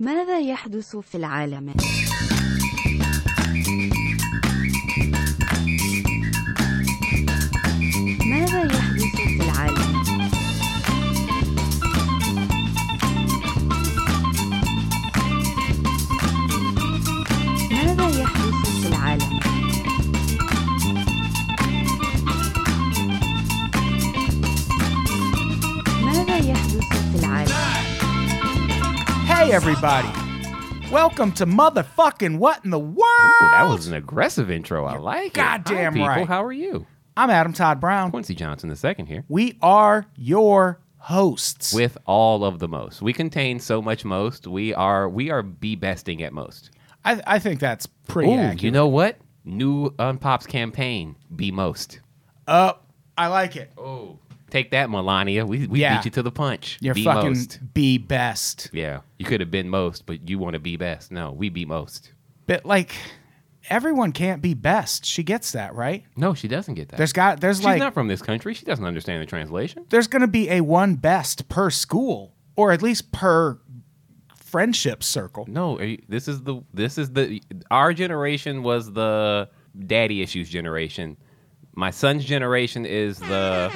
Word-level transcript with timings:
ماذا 0.00 0.40
يحدث 0.40 0.96
في 0.96 1.14
العالم؟ 1.14 1.74
Hey, 29.46 29.52
everybody. 29.52 30.08
Welcome 30.90 31.30
to 31.34 31.46
motherfucking 31.46 32.38
What 32.38 32.64
in 32.64 32.70
the 32.72 32.80
World? 32.80 32.98
Ooh, 32.98 33.50
that 33.52 33.68
was 33.68 33.86
an 33.86 33.94
aggressive 33.94 34.50
intro. 34.50 34.84
I 34.86 34.96
like 34.96 35.34
goddamn 35.34 35.94
it. 35.94 36.00
Hi, 36.00 36.04
people. 36.04 36.08
right. 36.08 36.26
How 36.26 36.42
are 36.42 36.52
you? 36.52 36.84
I'm 37.16 37.30
Adam 37.30 37.52
Todd 37.52 37.80
Brown. 37.80 38.10
Quincy 38.10 38.34
Johnson 38.34 38.70
the 38.70 38.74
second 38.74 39.06
here. 39.06 39.24
We 39.28 39.56
are 39.62 40.06
your 40.16 40.80
hosts. 40.98 41.72
With 41.72 41.96
all 42.06 42.44
of 42.44 42.58
the 42.58 42.66
most. 42.66 43.02
We 43.02 43.12
contain 43.12 43.60
so 43.60 43.80
much 43.80 44.04
most. 44.04 44.48
We 44.48 44.74
are 44.74 45.08
we 45.08 45.30
are 45.30 45.44
be 45.44 45.76
besting 45.76 46.24
at 46.24 46.32
most. 46.32 46.72
I, 47.04 47.22
I 47.24 47.38
think 47.38 47.60
that's 47.60 47.86
pretty 47.86 48.32
Ooh, 48.32 48.38
accurate. 48.38 48.64
you 48.64 48.72
know 48.72 48.88
what? 48.88 49.16
New 49.44 49.90
Unpops 49.90 50.48
campaign. 50.48 51.14
Be 51.36 51.52
most. 51.52 52.00
Uh, 52.48 52.72
I 53.16 53.28
like 53.28 53.54
it. 53.54 53.70
Oh. 53.78 54.18
Take 54.56 54.70
that, 54.70 54.88
Melania. 54.88 55.44
We 55.44 55.66
we 55.66 55.80
Yeah. 55.80 55.98
beat 55.98 56.06
you 56.06 56.10
to 56.12 56.22
the 56.22 56.30
punch. 56.30 56.78
You're 56.80 56.94
be 56.94 57.04
fucking 57.04 57.28
most. 57.34 57.60
be 57.74 57.98
best. 57.98 58.70
Yeah. 58.72 59.00
You 59.18 59.26
could 59.26 59.40
have 59.40 59.50
been 59.50 59.68
most, 59.68 60.06
but 60.06 60.26
you 60.28 60.38
want 60.38 60.54
to 60.54 60.58
be 60.58 60.76
best. 60.78 61.12
No, 61.12 61.30
we 61.30 61.50
be 61.50 61.66
most. 61.66 62.12
But 62.46 62.64
like, 62.64 62.94
everyone 63.68 64.12
can't 64.12 64.40
be 64.40 64.54
best. 64.54 65.04
She 65.04 65.22
gets 65.22 65.52
that, 65.52 65.74
right? 65.74 66.04
No, 66.16 66.32
she 66.32 66.48
doesn't 66.48 66.72
get 66.72 66.88
that. 66.88 66.96
There's 66.96 67.12
got 67.12 67.40
there's 67.42 67.58
like 67.58 67.74
She's 67.74 67.80
like 67.80 67.86
not 67.86 67.92
from 67.92 68.08
this 68.08 68.22
country. 68.22 68.54
She 68.54 68.64
doesn't 68.64 68.84
understand 68.86 69.20
the 69.20 69.26
translation. 69.26 69.84
there's 69.90 70.06
gonna 70.06 70.26
be 70.26 70.48
a 70.48 70.62
one 70.62 70.94
best 70.94 71.50
per 71.50 71.68
school, 71.68 72.32
or 72.56 72.72
at 72.72 72.80
least 72.80 73.12
per 73.12 73.58
friendship 74.36 75.02
circle. 75.02 75.44
No, 75.48 75.78
are 75.78 75.84
you- 75.84 76.02
this 76.08 76.28
is 76.28 76.42
the 76.44 76.62
this 76.72 76.96
is 76.96 77.10
the 77.12 77.42
our 77.70 77.92
generation 77.92 78.62
was 78.62 78.90
the 78.92 79.50
daddy 79.86 80.22
issues 80.22 80.48
generation. 80.48 81.18
My 81.74 81.90
son's 81.90 82.24
generation 82.24 82.86
is 82.86 83.18
the 83.18 83.70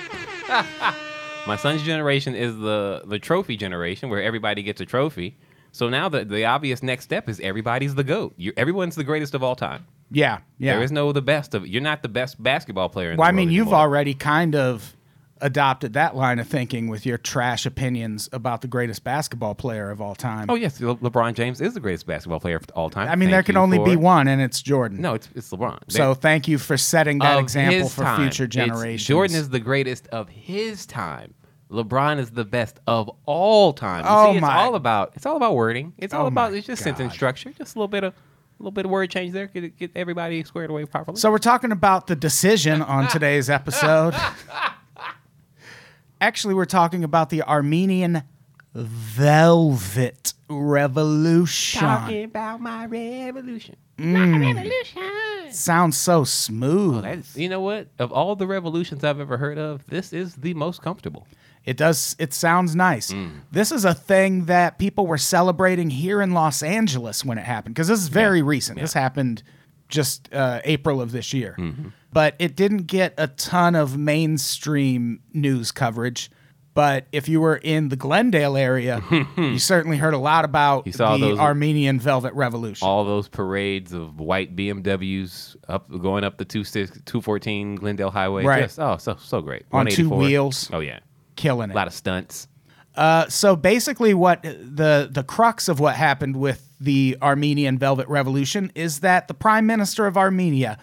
my 1.46 1.56
son's 1.56 1.82
generation 1.82 2.34
is 2.34 2.56
the 2.56 3.02
the 3.06 3.18
trophy 3.18 3.56
generation 3.56 4.10
where 4.10 4.22
everybody 4.22 4.62
gets 4.62 4.80
a 4.80 4.86
trophy. 4.86 5.36
So 5.72 5.88
now 5.88 6.08
the 6.08 6.24
the 6.24 6.44
obvious 6.44 6.82
next 6.82 7.04
step 7.04 7.28
is 7.28 7.40
everybody's 7.40 7.94
the 7.94 8.04
goat. 8.04 8.34
You're, 8.36 8.54
everyone's 8.56 8.96
the 8.96 9.04
greatest 9.04 9.34
of 9.34 9.42
all 9.42 9.56
time. 9.56 9.86
Yeah, 10.10 10.40
yeah. 10.58 10.74
There 10.74 10.82
is 10.82 10.90
no 10.90 11.12
the 11.12 11.22
best 11.22 11.54
of. 11.54 11.66
You're 11.66 11.82
not 11.82 12.02
the 12.02 12.08
best 12.08 12.42
basketball 12.42 12.88
player. 12.88 13.12
In 13.12 13.16
Well, 13.16 13.28
I 13.28 13.32
mean, 13.32 13.50
you've 13.50 13.68
anymore. 13.68 13.80
already 13.80 14.14
kind 14.14 14.56
of 14.56 14.96
adopted 15.42 15.92
that 15.94 16.14
line 16.16 16.38
of 16.38 16.46
thinking 16.48 16.88
with 16.88 17.04
your 17.06 17.18
trash 17.18 17.66
opinions 17.66 18.28
about 18.32 18.60
the 18.62 18.68
greatest 18.68 19.04
basketball 19.04 19.54
player 19.54 19.90
of 19.90 20.00
all 20.00 20.14
time. 20.14 20.46
Oh 20.48 20.54
yes, 20.54 20.80
Le- 20.80 20.96
LeBron 20.96 21.34
James 21.34 21.60
is 21.60 21.74
the 21.74 21.80
greatest 21.80 22.06
basketball 22.06 22.40
player 22.40 22.56
of 22.56 22.64
all 22.74 22.90
time. 22.90 23.08
I 23.08 23.16
mean, 23.16 23.28
Thank 23.28 23.30
there 23.32 23.42
can 23.42 23.56
only 23.56 23.78
for- 23.78 23.84
be 23.86 23.96
one, 23.96 24.28
and 24.28 24.40
it's 24.42 24.60
Jordan. 24.62 25.00
No, 25.00 25.14
it's 25.14 25.28
it's 25.34 25.50
LeBron. 25.50 25.78
So 25.88 26.14
thank 26.14 26.48
you 26.48 26.58
for 26.58 26.76
setting 26.76 27.18
that 27.20 27.36
of 27.38 27.42
example 27.42 27.88
for 27.88 28.02
time. 28.02 28.20
future 28.22 28.44
It's- 28.44 28.54
generations. 28.66 29.06
Jordan 29.08 29.36
is 29.36 29.48
the 29.50 29.60
greatest 29.60 30.06
of 30.08 30.28
his 30.28 30.86
time. 30.86 31.34
LeBron 31.70 32.18
is 32.18 32.30
the 32.32 32.44
best 32.44 32.80
of 32.88 33.08
all 33.26 33.72
time. 33.72 34.04
You 34.04 34.10
Oh 34.10 34.30
see, 34.32 34.38
it's 34.38 34.40
my- 34.42 34.56
all 34.56 34.74
about 34.74 35.12
it's 35.14 35.24
all 35.26 35.36
about 35.36 35.54
wording. 35.54 35.92
It's 35.98 36.12
all 36.12 36.24
Oh 36.24 36.28
about 36.28 36.52
it's 36.52 36.66
just 36.66 36.82
sentence 36.82 37.12
structure. 37.12 37.50
Just 37.52 37.76
a 37.76 37.78
little 37.78 37.86
bit 37.88 38.02
of 38.04 38.12
a 38.12 38.62
little 38.62 38.72
bit 38.72 38.84
of 38.84 38.90
word 38.90 39.08
change 39.10 39.32
there. 39.32 39.46
Get, 39.46 39.78
get 39.78 39.90
everybody 39.96 40.42
squared 40.44 40.68
away 40.68 40.84
properly. 40.84 41.16
So 41.18 41.30
we're 41.30 41.38
talking 41.38 41.72
about 41.72 42.08
the 42.08 42.16
decision 42.16 42.82
on 42.82 43.08
today's 43.08 43.48
episode. 43.48 44.14
Actually, 46.20 46.54
we're 46.54 46.66
talking 46.66 47.02
about 47.02 47.30
the 47.30 47.42
Armenian 47.42 48.22
Velvet 48.74 50.34
Revolution. 50.48 51.80
Talking 51.80 52.24
about 52.24 52.60
my 52.60 52.84
revolution. 52.86 53.76
Mm. 53.98 54.40
My 54.40 54.52
revolution. 54.52 55.52
Sounds 55.52 55.96
so 55.96 56.24
smooth. 56.24 57.02
That's, 57.02 57.36
you 57.36 57.48
know 57.48 57.60
what? 57.60 57.88
Of 57.98 58.12
all 58.12 58.36
the 58.36 58.46
revolutions 58.46 59.02
I've 59.02 59.18
ever 59.18 59.36
heard 59.36 59.58
of, 59.58 59.84
this 59.86 60.12
is 60.12 60.34
the 60.36 60.54
most 60.54 60.82
comfortable. 60.82 61.26
It 61.64 61.76
does. 61.76 62.16
It 62.18 62.32
sounds 62.32 62.74
nice. 62.74 63.12
Mm. 63.12 63.40
This 63.50 63.72
is 63.72 63.84
a 63.84 63.94
thing 63.94 64.46
that 64.46 64.78
people 64.78 65.06
were 65.06 65.18
celebrating 65.18 65.90
here 65.90 66.22
in 66.22 66.32
Los 66.32 66.62
Angeles 66.62 67.24
when 67.24 67.38
it 67.38 67.44
happened 67.44 67.74
because 67.74 67.88
this 67.88 68.00
is 68.00 68.08
very 68.08 68.42
recent. 68.42 68.78
This 68.80 68.92
happened 68.92 69.42
just 69.90 70.32
uh, 70.32 70.60
April 70.64 71.00
of 71.02 71.12
this 71.12 71.32
year, 71.34 71.54
Mm-hmm. 71.58 71.88
but 72.12 72.34
it 72.38 72.56
didn't 72.56 72.84
get 72.86 73.14
a 73.18 73.26
ton 73.26 73.74
of 73.74 73.96
mainstream 73.98 75.20
news 75.32 75.72
coverage. 75.72 76.30
But 76.72 77.06
if 77.10 77.28
you 77.28 77.40
were 77.40 77.56
in 77.56 77.88
the 77.88 77.96
Glendale 77.96 78.56
area, 78.56 79.02
you 79.36 79.58
certainly 79.58 79.96
heard 79.96 80.14
a 80.14 80.18
lot 80.18 80.44
about 80.44 80.84
the 80.84 80.92
those- 80.92 81.38
Armenian 81.38 81.98
Velvet 81.98 82.32
Revolution. 82.34 82.86
All 82.86 83.04
those 83.04 83.26
parades 83.28 83.92
of 83.92 84.20
white 84.20 84.54
BMWs 84.54 85.56
up 85.68 85.90
going 85.90 86.22
up 86.22 86.38
the 86.38 86.44
214 86.44 87.74
Glendale 87.76 88.10
Highway. 88.10 88.44
Right. 88.44 88.62
Just, 88.62 88.78
oh, 88.78 88.96
so 88.98 89.16
so 89.18 89.40
great. 89.40 89.64
On 89.72 89.86
two 89.86 90.08
wheels. 90.10 90.70
Oh 90.72 90.80
yeah. 90.80 91.00
killing 91.36 91.70
it. 91.70 91.72
A 91.72 91.76
lot 91.76 91.86
of 91.88 91.92
stunts. 91.92 92.46
Uh, 92.94 93.28
so 93.28 93.56
basically, 93.56 94.14
what 94.14 94.42
the 94.42 95.08
the 95.10 95.24
crux 95.24 95.68
of 95.68 95.80
what 95.80 95.96
happened 95.96 96.36
with 96.36 96.69
the 96.80 97.16
Armenian 97.20 97.78
Velvet 97.78 98.08
Revolution 98.08 98.72
is 98.74 99.00
that 99.00 99.28
the 99.28 99.34
Prime 99.34 99.66
Minister 99.66 100.06
of 100.06 100.16
Armenia, 100.16 100.78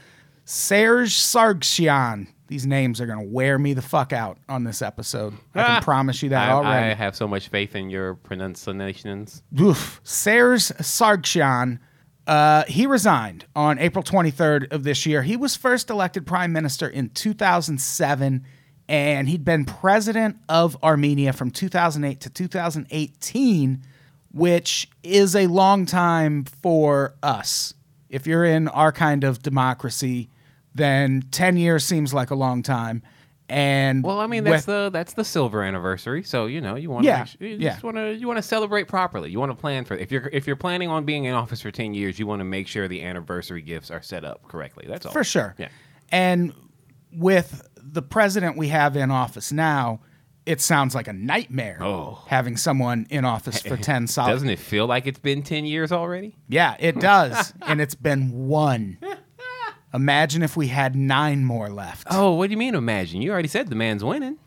Serge 0.45 1.13
Sargsyan, 1.15 2.27
these 2.47 2.65
names 2.65 3.01
are 3.01 3.07
gonna 3.07 3.23
wear 3.23 3.57
me 3.57 3.73
the 3.73 3.81
fuck 3.81 4.13
out 4.13 4.37
on 4.47 4.63
this 4.63 4.81
episode. 4.81 5.33
I 5.53 5.63
can 5.63 5.83
promise 5.83 6.23
you 6.23 6.29
that 6.29 6.49
I, 6.49 6.53
already. 6.53 6.91
I 6.91 6.93
have 6.93 7.15
so 7.15 7.27
much 7.27 7.49
faith 7.49 7.75
in 7.75 7.89
your 7.89 8.15
pronunciations. 8.15 9.43
Oof. 9.59 9.99
Serge 10.03 10.61
Sargsyan, 10.61 11.79
uh, 12.27 12.63
he 12.65 12.85
resigned 12.85 13.45
on 13.55 13.79
April 13.79 14.03
23rd 14.03 14.71
of 14.71 14.83
this 14.83 15.05
year. 15.05 15.23
He 15.23 15.35
was 15.35 15.55
first 15.55 15.89
elected 15.89 16.25
prime 16.25 16.53
minister 16.53 16.87
in 16.87 17.09
2007, 17.09 18.45
and 18.87 19.29
he'd 19.29 19.43
been 19.43 19.65
president 19.65 20.37
of 20.47 20.81
Armenia 20.83 21.33
from 21.33 21.51
2008 21.51 22.21
to 22.21 22.29
2018, 22.29 23.83
which 24.37 24.87
is 25.03 25.35
a 25.35 25.47
long 25.47 25.85
time 25.85 26.43
for 26.45 27.15
us. 27.23 27.73
If 28.09 28.27
you're 28.27 28.45
in 28.45 28.67
our 28.69 28.91
kind 28.91 29.23
of 29.23 29.41
democracy, 29.41 30.29
then 30.75 31.23
10 31.31 31.57
years 31.57 31.83
seems 31.83 32.13
like 32.13 32.29
a 32.29 32.35
long 32.35 32.61
time. 32.63 33.01
And 33.49 34.03
Well, 34.03 34.19
I 34.19 34.27
mean 34.27 34.43
with- 34.43 34.51
that's 34.53 34.65
the 34.65 34.89
that's 34.91 35.13
the 35.13 35.23
silver 35.23 35.63
anniversary. 35.63 36.21
So 36.21 36.47
you 36.47 36.59
know 36.61 36.75
you 36.75 36.89
want 36.89 37.03
to 37.03 37.07
Yeah, 37.07 37.25
you 37.39 37.47
yeah. 37.59 37.69
just 37.71 37.83
want 37.83 37.95
to 37.95 38.13
you 38.13 38.27
want 38.27 38.37
to 38.37 38.43
celebrate 38.43 38.89
properly. 38.89 39.31
You 39.31 39.39
want 39.39 39.51
to 39.51 39.55
plan 39.55 39.85
for 39.85 39.95
if 39.95 40.11
you're 40.11 40.29
if 40.33 40.45
you're 40.45 40.57
planning 40.57 40.89
on 40.89 41.05
being 41.05 41.23
in 41.23 41.33
office 41.33 41.61
for 41.61 41.71
ten 41.71 41.93
years, 41.93 42.19
you 42.19 42.27
want 42.27 42.41
to 42.41 42.43
make 42.43 42.67
sure 42.67 42.87
the 42.89 43.01
anniversary 43.03 43.61
gifts 43.61 43.89
are 43.89 44.01
set 44.01 44.25
up 44.25 44.45
correctly. 44.49 44.85
That's 44.87 45.05
all 45.05 45.13
For 45.13 45.23
sure. 45.23 45.55
Yeah. 45.57 45.69
And 46.11 46.53
with 47.13 47.65
the 47.81 48.01
president 48.01 48.57
we 48.57 48.67
have 48.67 48.97
in 48.97 49.11
office 49.11 49.53
now, 49.53 50.01
it 50.47 50.61
sounds 50.61 50.95
like 50.95 51.07
a 51.07 51.13
nightmare 51.13 51.77
Oh. 51.81 52.23
having 52.27 52.57
someone 52.57 53.05
in 53.09 53.25
office 53.25 53.61
for 53.61 53.77
10 53.91 54.07
solid. 54.07 54.31
Doesn't 54.31 54.49
it 54.49 54.59
feel 54.59 54.87
like 54.87 55.05
it's 55.05 55.19
been 55.19 55.43
ten 55.43 55.65
years 55.65 55.91
already? 55.91 56.35
Yeah, 56.47 56.75
it 56.79 56.99
does. 56.99 57.53
and 57.65 57.79
it's 57.81 57.95
been 57.95 58.47
one. 58.47 58.97
Imagine 59.93 60.43
if 60.43 60.57
we 60.57 60.67
had 60.67 60.95
nine 60.95 61.43
more 61.45 61.69
left. 61.69 62.07
Oh, 62.11 62.33
what 62.33 62.47
do 62.47 62.51
you 62.51 62.57
mean? 62.57 62.75
Imagine 62.75 63.21
you 63.21 63.31
already 63.31 63.47
said 63.47 63.69
the 63.69 63.75
man's 63.75 64.03
winning. 64.03 64.37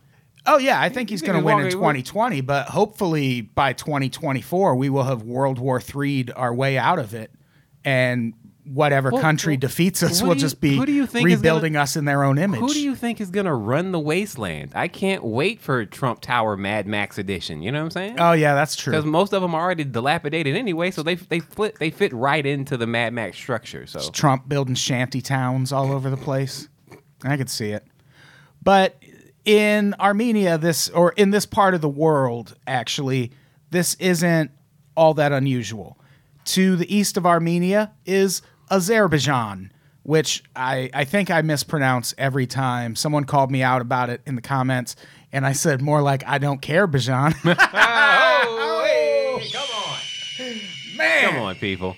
Oh, 0.46 0.58
yeah, 0.58 0.80
I 0.80 0.88
think 0.88 1.10
he's 1.10 1.22
going 1.22 1.38
to 1.38 1.44
win 1.44 1.54
in 1.58 1.64
walking- 1.64 2.02
2020, 2.02 2.40
but 2.42 2.66
hopefully 2.68 3.42
by 3.42 3.72
2024, 3.74 4.74
we 4.76 4.88
will 4.88 5.02
have 5.04 5.22
World 5.22 5.58
War 5.58 5.78
III'd 5.80 6.30
our 6.34 6.54
way 6.54 6.78
out 6.78 6.98
of 6.98 7.14
it. 7.14 7.30
And 7.84 8.34
whatever 8.72 9.10
Well, 9.10 9.20
country 9.20 9.54
well, 9.54 9.60
defeats 9.60 10.02
us 10.02 10.22
will 10.22 10.34
you- 10.34 10.40
just 10.40 10.60
be 10.60 10.76
who 10.76 10.86
do 10.86 10.92
you 10.92 11.06
think 11.06 11.26
is 11.28 11.34
gonna- 11.34 11.36
rebuilding 11.38 11.76
us 11.76 11.96
in 11.96 12.04
their 12.04 12.22
own 12.22 12.38
image. 12.38 12.60
Who 12.60 12.72
do 12.72 12.80
you 12.80 12.94
think 12.94 13.20
is 13.20 13.30
gonna 13.30 13.54
run 13.54 13.90
the 13.90 13.98
wasteland? 13.98 14.70
I 14.74 14.86
can't 14.86 15.24
wait 15.24 15.60
for 15.60 15.84
Trump 15.84 16.20
Tower 16.20 16.56
Mad 16.56 16.86
Max 16.86 17.18
edition. 17.18 17.62
You 17.62 17.72
know 17.72 17.80
what 17.80 17.84
I'm 17.86 17.90
saying? 17.90 18.16
Oh, 18.20 18.32
yeah, 18.32 18.54
that's 18.54 18.76
true. 18.76 18.92
Because 18.92 19.06
most 19.06 19.32
of 19.32 19.42
them 19.42 19.54
are 19.54 19.60
already 19.60 19.84
dilapidated 19.84 20.56
anyway, 20.56 20.90
so 20.92 21.02
they 21.02 21.16
they 21.16 21.40
fit 21.40 21.78
they 21.80 21.90
fit 21.90 22.12
right 22.12 22.46
into 22.46 22.76
the 22.76 22.86
Mad 22.86 23.12
Max 23.12 23.36
structure. 23.36 23.86
So 23.86 24.08
Trump 24.10 24.48
building 24.48 24.74
shanty 24.76 25.20
towns 25.20 25.72
all 25.72 25.90
over 25.90 26.08
the 26.08 26.16
place. 26.16 26.68
I 27.24 27.36
could 27.36 27.50
see 27.50 27.70
it. 27.70 27.84
But 28.62 29.02
in 29.44 29.94
Armenia, 29.98 30.58
this 30.58 30.88
or 30.90 31.12
in 31.12 31.30
this 31.30 31.46
part 31.46 31.74
of 31.74 31.80
the 31.80 31.88
world, 31.88 32.54
actually, 32.66 33.32
this 33.70 33.94
isn't 33.94 34.50
all 34.96 35.14
that 35.14 35.32
unusual. 35.32 35.96
To 36.46 36.76
the 36.76 36.94
east 36.94 37.16
of 37.16 37.26
Armenia 37.26 37.92
is 38.06 38.42
Azerbaijan, 38.70 39.72
which 40.02 40.42
I, 40.54 40.90
I 40.94 41.04
think 41.04 41.30
I 41.30 41.42
mispronounce 41.42 42.14
every 42.16 42.46
time. 42.46 42.96
Someone 42.96 43.24
called 43.24 43.50
me 43.50 43.62
out 43.62 43.80
about 43.80 44.10
it 44.10 44.20
in 44.26 44.36
the 44.36 44.42
comments, 44.42 44.96
and 45.32 45.44
I 45.46 45.52
said 45.52 45.82
more 45.82 46.02
like 46.02 46.22
I 46.26 46.38
don't 46.38 46.62
care, 46.62 46.86
Bajan. 46.86 47.34
Come 49.52 49.62
on. 49.74 49.98
Man, 50.96 51.30
Come 51.30 51.42
on, 51.42 51.54
people. 51.56 51.96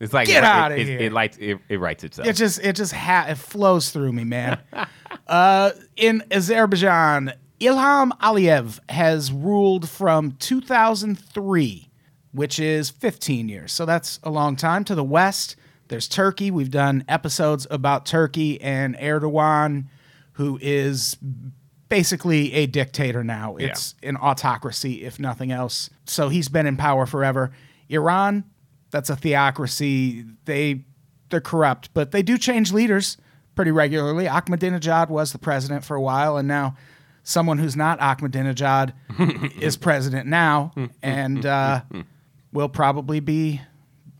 It's 0.00 0.12
like 0.12 0.26
Get 0.26 0.44
it, 0.44 0.44
outta 0.44 0.76
it, 0.76 0.86
here. 0.86 0.98
It, 0.98 1.04
it, 1.06 1.12
lights, 1.12 1.36
it, 1.40 1.58
it 1.68 1.80
writes 1.80 2.04
itself. 2.04 2.28
It 2.28 2.34
just 2.34 2.60
it 2.62 2.76
just 2.76 2.92
ha- 2.92 3.26
it 3.28 3.38
flows 3.38 3.90
through 3.90 4.12
me, 4.12 4.24
man. 4.24 4.58
uh, 5.28 5.70
in 5.96 6.22
Azerbaijan, 6.30 7.32
Ilham 7.60 8.10
Aliyev 8.18 8.80
has 8.90 9.32
ruled 9.32 9.88
from 9.88 10.32
2003, 10.32 11.88
which 12.32 12.58
is 12.58 12.90
15 12.90 13.48
years. 13.48 13.72
So 13.72 13.86
that's 13.86 14.18
a 14.22 14.30
long 14.30 14.56
time. 14.56 14.84
To 14.84 14.94
the 14.94 15.04
west, 15.04 15.56
there's 15.88 16.08
Turkey. 16.08 16.50
We've 16.50 16.70
done 16.70 17.04
episodes 17.08 17.66
about 17.70 18.06
Turkey 18.06 18.60
and 18.60 18.96
Erdogan, 18.96 19.86
who 20.32 20.58
is 20.60 21.16
basically 21.88 22.52
a 22.54 22.66
dictator 22.66 23.22
now. 23.22 23.56
It's 23.56 23.94
an 24.02 24.16
autocracy, 24.16 25.04
if 25.04 25.18
nothing 25.18 25.52
else. 25.52 25.90
So 26.06 26.28
he's 26.28 26.48
been 26.48 26.66
in 26.66 26.76
power 26.76 27.06
forever. 27.06 27.52
Iran, 27.88 28.44
that's 28.90 29.10
a 29.10 29.16
theocracy. 29.16 30.24
They 30.44 30.84
they're 31.30 31.40
corrupt, 31.40 31.90
but 31.94 32.12
they 32.12 32.22
do 32.22 32.38
change 32.38 32.72
leaders 32.72 33.16
pretty 33.54 33.70
regularly. 33.70 34.26
Ahmadinejad 34.26 35.08
was 35.08 35.32
the 35.32 35.38
president 35.38 35.84
for 35.84 35.96
a 35.96 36.00
while, 36.00 36.36
and 36.36 36.46
now 36.46 36.76
someone 37.22 37.58
who's 37.58 37.76
not 37.76 37.98
Ahmadinejad 38.00 38.92
is 39.60 39.76
president 39.76 40.26
now, 40.28 40.72
and 41.02 41.44
uh, 41.44 41.82
will 42.52 42.68
probably 42.68 43.20
be 43.20 43.60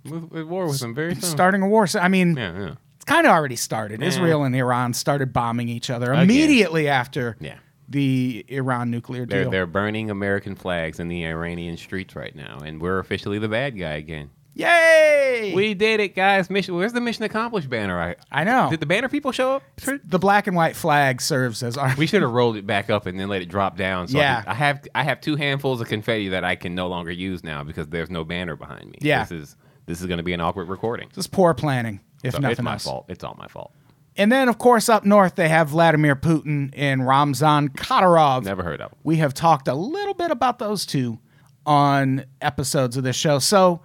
war 0.05 0.67
with 0.67 0.81
them 0.81 0.95
very 0.95 1.15
soon. 1.15 1.23
starting 1.23 1.63
a 1.63 1.69
war. 1.69 1.87
So, 1.87 2.01
I 2.01 2.09
mean, 2.09 2.37
Yeah, 2.37 2.59
yeah. 2.59 2.75
it's 2.97 3.05
kind 3.05 3.27
of 3.27 3.33
already 3.33 3.57
started. 3.57 4.03
Israel 4.03 4.45
and 4.45 4.55
Iran 4.55 4.93
started 4.95 5.33
bombing 5.33 5.69
each 5.69 5.91
other 5.91 6.13
Again. 6.13 6.25
immediately 6.25 6.89
after 6.89 7.37
Yeah. 7.41 7.57
the 7.89 8.45
Iran 8.49 8.91
nuclear 8.91 9.27
They're, 9.27 9.43
deal. 9.43 9.51
they're 9.51 9.67
burning 9.67 10.11
American 10.11 10.55
flags 10.55 11.01
in 11.01 11.09
the 11.09 11.25
Iranian 11.27 11.77
streets 11.77 12.15
right 12.17 12.35
now, 12.35 12.59
and 12.65 12.81
we're 12.81 12.99
officially 12.99 13.39
the 13.39 13.49
bad 13.49 13.79
guy 13.79 13.95
again. 13.95 14.31
Yay! 14.57 15.53
We 15.55 15.75
did 15.75 15.99
it, 15.99 16.15
guys. 16.15 16.49
Mission. 16.49 16.77
Where's 16.77 16.93
the 16.93 17.01
mission 17.01 17.25
accomplished 17.25 17.69
banner? 17.69 18.01
I, 18.01 18.15
I 18.31 18.45
know. 18.45 18.69
Did 18.71 18.79
the 18.79 18.87
banner 18.87 19.09
people 19.09 19.33
show 19.33 19.57
up? 19.57 19.63
the 20.05 20.19
black 20.21 20.47
and 20.47 20.55
white 20.57 20.77
flag 20.77 21.21
serves 21.21 21.63
as 21.65 21.77
our. 21.77 21.93
We 21.99 22.07
should 22.07 22.23
have 22.23 22.31
rolled 22.31 22.57
it 22.57 22.65
back 22.65 22.89
up 22.89 23.07
and 23.07 23.19
then 23.19 23.29
let 23.29 23.43
it 23.43 23.49
drop 23.49 23.77
down. 23.77 24.07
So 24.07 24.19
I 24.19 24.23
Yeah. 24.23 24.43
can- 24.43 24.51
I, 24.53 24.55
have 24.55 24.87
I 24.95 25.03
have 25.03 25.21
two 25.21 25.35
handfuls 25.35 25.81
of 25.81 25.89
confetti 25.89 26.29
that 26.31 26.45
I 26.45 26.55
can 26.55 26.75
no 26.77 26.87
longer 26.87 27.11
use 27.11 27.43
now 27.43 27.65
because 27.65 27.89
there's 27.89 28.11
no 28.11 28.23
banner 28.25 28.55
behind 28.55 28.91
me. 28.91 28.99
Yeah. 29.01 29.25
This 29.25 29.33
is 29.33 29.57
this 29.87 30.01
is 30.01 30.07
going 30.07 30.19
to 30.19 30.25
be 30.25 30.33
an 30.33 30.41
awkward 30.41 30.69
recording. 30.69 31.11
Just 31.15 31.31
poor 31.31 31.55
planning, 31.55 32.01
if 32.23 32.35
So 32.35 32.39
nothing 32.41 32.53
it's 32.53 32.63
my 32.63 32.73
else. 32.73 32.85
fault. 32.85 33.07
It's 33.09 33.25
all 33.25 33.37
my 33.39 33.49
fault. 33.49 33.73
And 34.17 34.31
then, 34.31 34.49
of 34.49 34.59
course, 34.59 34.89
up 34.89 35.05
north 35.05 35.35
they 35.35 35.49
have 35.49 35.69
Vladimir 35.69 36.15
Putin 36.15 36.71
and 36.77 37.07
Ramzan 37.07 37.71
Kadyrov. 37.71 38.45
Never 38.45 38.63
heard 38.63 38.81
of 38.81 38.93
it. 38.93 38.99
We 39.03 39.17
have 39.17 39.35
talked 39.35 39.67
a 39.67 39.75
little 39.75 40.15
bit 40.15 40.31
about 40.31 40.59
those 40.59 40.87
two 40.87 41.19
on 41.67 42.25
episodes 42.41 42.97
of 42.97 43.03
this 43.05 43.17
show. 43.17 43.39
So 43.41 43.81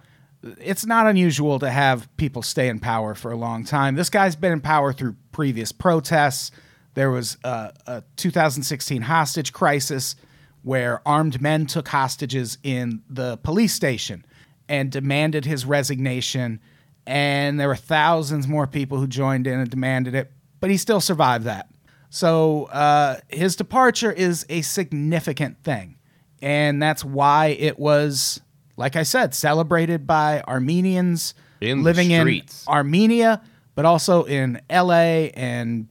it's 0.58 0.86
not 0.86 1.06
unusual 1.06 1.58
to 1.58 1.68
have 1.70 2.14
people 2.16 2.42
stay 2.42 2.68
in 2.68 2.78
power 2.78 3.14
for 3.14 3.32
a 3.32 3.36
long 3.36 3.64
time. 3.64 3.96
This 3.96 4.08
guy's 4.10 4.36
been 4.36 4.52
in 4.52 4.60
power 4.60 4.92
through 4.92 5.16
previous 5.32 5.72
protests. 5.72 6.50
There 6.94 7.10
was 7.10 7.36
a, 7.44 7.72
a 7.86 8.02
2016 8.16 9.02
hostage 9.02 9.52
crisis 9.52 10.16
where 10.62 11.00
armed 11.06 11.40
men 11.40 11.66
took 11.66 11.88
hostages 11.88 12.58
in 12.62 13.02
the 13.08 13.38
police 13.38 13.72
station 13.72 14.24
and 14.70 14.90
demanded 14.90 15.44
his 15.44 15.66
resignation. 15.66 16.60
And 17.06 17.58
there 17.58 17.66
were 17.66 17.76
thousands 17.76 18.46
more 18.46 18.68
people 18.68 18.98
who 18.98 19.08
joined 19.08 19.46
in 19.48 19.58
and 19.58 19.68
demanded 19.68 20.14
it, 20.14 20.30
but 20.60 20.70
he 20.70 20.76
still 20.76 21.00
survived 21.00 21.44
that. 21.44 21.68
So 22.08 22.64
uh, 22.66 23.16
his 23.28 23.56
departure 23.56 24.12
is 24.12 24.46
a 24.48 24.62
significant 24.62 25.62
thing. 25.64 25.96
And 26.40 26.80
that's 26.80 27.04
why 27.04 27.48
it 27.48 27.78
was, 27.78 28.40
like 28.76 28.94
I 28.94 29.02
said, 29.02 29.34
celebrated 29.34 30.06
by 30.06 30.42
Armenians 30.46 31.34
In 31.60 31.82
living 31.82 32.12
in. 32.12 32.22
Armenia, 32.68 33.42
but 33.74 33.84
also 33.84 34.24
in 34.24 34.60
LA 34.70 35.30
and 35.34 35.88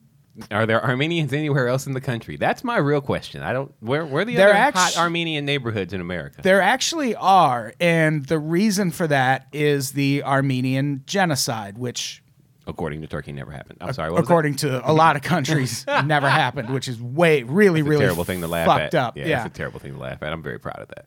Are 0.52 0.66
there 0.66 0.84
Armenians 0.84 1.34
anywhere 1.34 1.68
else 1.68 1.88
in 1.88 1.94
the 1.94 2.02
country? 2.02 2.38
That's 2.38 2.64
my 2.64 2.78
real 2.78 3.02
question. 3.02 3.42
I 3.42 3.54
don't. 3.54 3.74
Where 3.80 4.06
where 4.06 4.22
are 4.22 4.26
the 4.26 4.36
There 4.36 4.50
other 4.50 4.58
actu- 4.58 4.80
hot 4.80 4.98
Armenian 4.98 5.46
neighborhoods 5.46 5.94
in 5.94 6.02
America? 6.02 6.42
There 6.42 6.62
actually 6.62 7.16
are, 7.16 7.74
and 7.80 8.26
the 8.26 8.40
reason 8.40 8.92
for 8.92 9.08
that 9.08 9.48
is 9.54 9.92
the 9.94 10.24
Armenian 10.24 11.04
genocide, 11.06 11.78
which, 11.78 12.24
According 12.68 13.02
to 13.02 13.08
Turkey, 13.08 13.32
never 13.32 13.52
happened. 13.52 13.80
I'm 13.82 13.94
sorry. 13.94 14.12
What 14.12 14.22
was 14.22 14.28
according 14.28 14.56
to 14.58 14.88
a 14.88 14.94
lot 14.94 15.16
of 15.16 15.24
countries, 15.24 15.86
never 16.06 16.30
happened. 16.30 16.70
Which 16.70 16.88
is 16.88 17.02
way, 17.02 17.42
really, 17.44 17.82
really 17.82 18.04
terrible 18.04 18.24
thing 18.26 18.42
to 18.42 18.48
laugh 18.48 18.68
fucked 18.68 18.94
at. 18.94 19.06
up. 19.08 19.18
Yeah, 19.18 19.26
Yeah, 19.26 19.46
it's 19.46 19.56
a 19.56 19.58
terrible 19.58 19.80
thing 19.80 19.94
to 19.94 20.00
laugh 20.00 20.22
at. 20.22 20.32
I'm 20.32 20.44
very 20.44 20.60
proud 20.60 20.80
of 20.80 20.88
that. 20.90 21.06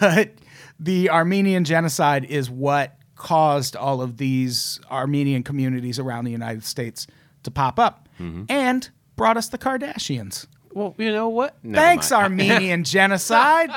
but 0.00 0.30
the 0.78 1.10
Armenian 1.10 1.64
genocide 1.64 2.24
is 2.24 2.48
what 2.48 2.96
caused 3.16 3.76
all 3.76 4.00
of 4.00 4.16
these 4.16 4.80
Armenian 4.90 5.42
communities 5.42 5.98
around 5.98 6.24
the 6.24 6.30
United 6.32 6.64
States 6.64 7.06
to 7.44 7.50
pop 7.50 7.78
up, 7.78 8.08
Mm-hmm. 8.20 8.44
and 8.48 8.88
brought 9.16 9.36
us 9.36 9.48
the 9.48 9.58
Kardashians. 9.58 10.46
Well, 10.72 10.94
you 10.98 11.10
know 11.12 11.28
what? 11.28 11.56
Never 11.64 11.82
Thanks, 11.84 12.10
mind. 12.10 12.22
Armenian 12.24 12.84
genocide. 12.84 13.70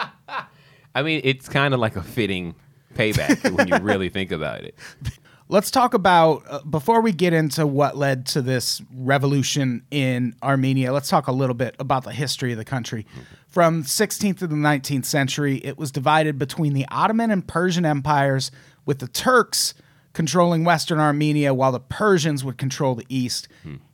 I 0.94 1.04
mean, 1.04 1.22
it's 1.24 1.50
kind 1.50 1.74
of 1.74 1.80
like 1.80 1.96
a 1.96 2.04
fitting 2.04 2.56
payback 2.94 3.52
when 3.56 3.68
you 3.68 3.78
really 3.78 4.10
think 4.10 4.32
about 4.32 4.62
it. 4.64 4.76
Let's 5.48 5.70
talk 5.70 5.94
about 5.94 6.44
uh, 6.50 6.62
before 6.64 7.02
we 7.02 7.12
get 7.12 7.32
into 7.34 7.68
what 7.68 7.96
led 7.98 8.26
to 8.28 8.42
this 8.42 8.82
revolution 8.96 9.84
in 9.92 10.36
Armenia. 10.42 10.92
Let's 10.92 11.08
talk 11.10 11.28
a 11.28 11.32
little 11.32 11.54
bit 11.54 11.76
about 11.80 12.04
the 12.04 12.12
history 12.12 12.52
of 12.52 12.58
the 12.58 12.66
country. 12.66 13.06
From 13.48 13.84
16th 13.84 14.40
to 14.40 14.48
the 14.48 14.56
19th 14.56 15.06
century, 15.06 15.58
it 15.58 15.78
was 15.78 15.92
divided 15.92 16.40
between 16.40 16.74
the 16.74 16.86
Ottoman 16.90 17.30
and 17.30 17.48
Persian 17.48 17.86
empires, 17.86 18.50
with 18.86 19.00
the 19.00 19.08
Turks 19.08 19.76
controlling 20.16 20.64
Western 20.64 21.00
Armenia 21.00 21.54
while 21.54 21.72
the 21.72 21.80
Persians 21.80 22.44
would 22.44 22.58
control 22.58 22.96
the 22.96 23.06
east. 23.10 23.48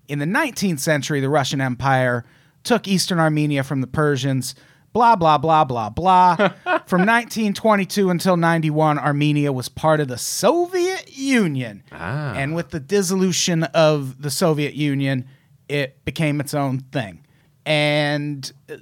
In 0.08 0.20
the 0.20 0.26
19th 0.26 0.80
century, 0.80 1.20
the 1.20 1.30
Russian 1.30 1.60
Empire 1.60 2.24
took 2.64 2.88
Eastern 2.88 3.20
Armenia 3.20 3.64
from 3.64 3.82
the 3.82 3.88
Persians. 3.88 4.56
Blah, 4.94 5.16
blah, 5.16 5.38
blah, 5.38 5.64
blah, 5.66 5.90
blah. 5.90 6.36
From 6.86 7.06
1922 7.06 8.10
until 8.10 8.36
91, 8.36 9.00
Armenia 9.00 9.52
was 9.54 9.70
part 9.70 10.02
of 10.02 10.10
the 10.10 10.18
Soviet 10.18 11.18
Union. 11.18 11.82
Ah. 11.94 12.34
And 12.36 12.56
with 12.56 12.70
the 12.70 12.80
dissolution 12.80 13.64
of 13.64 14.22
the 14.22 14.30
Soviet 14.30 14.74
Union, 14.74 15.28
it 15.70 16.04
became 16.04 16.42
its 16.42 16.54
own 16.54 16.80
thing. 16.92 17.26
And 17.66 18.52
uh, 18.70 18.76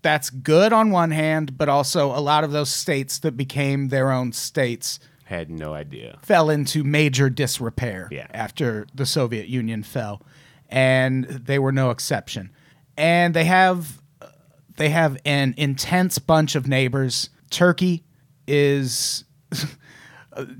that's 0.00 0.30
good 0.30 0.72
on 0.72 0.90
one 0.90 1.10
hand, 1.10 1.58
but 1.58 1.68
also 1.68 2.06
a 2.06 2.20
lot 2.20 2.44
of 2.44 2.52
those 2.52 2.70
states 2.70 3.18
that 3.18 3.36
became 3.36 3.88
their 3.88 4.10
own 4.10 4.32
states 4.32 4.98
Had 5.32 5.50
no 5.50 5.72
idea. 5.74 6.18
fell 6.22 6.50
into 6.50 6.84
major 6.84 7.30
disrepair 7.30 8.08
Yeah. 8.10 8.26
after 8.32 8.86
the 8.94 9.06
Soviet 9.06 9.48
Union 9.48 9.82
fell, 9.82 10.20
and 10.68 11.24
they 11.24 11.58
were 11.58 11.72
no 11.72 11.90
exception. 11.90 12.50
And 12.96 13.32
they 13.34 13.44
have 13.44 14.00
they 14.76 14.90
have 14.90 15.16
an 15.24 15.54
intense 15.56 16.18
bunch 16.18 16.54
of 16.54 16.66
neighbors. 16.68 17.30
Turkey 17.50 18.04
is 18.46 19.24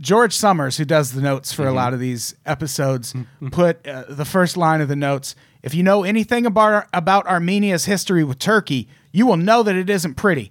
George 0.00 0.34
Summers, 0.34 0.76
who 0.76 0.84
does 0.84 1.12
the 1.12 1.22
notes 1.22 1.52
for 1.52 1.66
a 1.66 1.72
lot 1.72 1.94
of 1.94 2.00
these 2.00 2.34
episodes, 2.44 3.14
put 3.50 3.86
uh, 3.86 4.04
the 4.08 4.24
first 4.26 4.56
line 4.56 4.80
of 4.82 4.88
the 4.88 4.96
notes. 4.96 5.34
If 5.62 5.74
you 5.74 5.82
know 5.82 6.02
anything 6.04 6.44
about 6.44 6.86
about 6.92 7.26
Armenia's 7.26 7.86
history 7.86 8.22
with 8.24 8.38
Turkey, 8.38 8.88
you 9.12 9.26
will 9.26 9.36
know 9.38 9.62
that 9.62 9.74
it 9.76 9.88
isn't 9.88 10.14
pretty. 10.16 10.50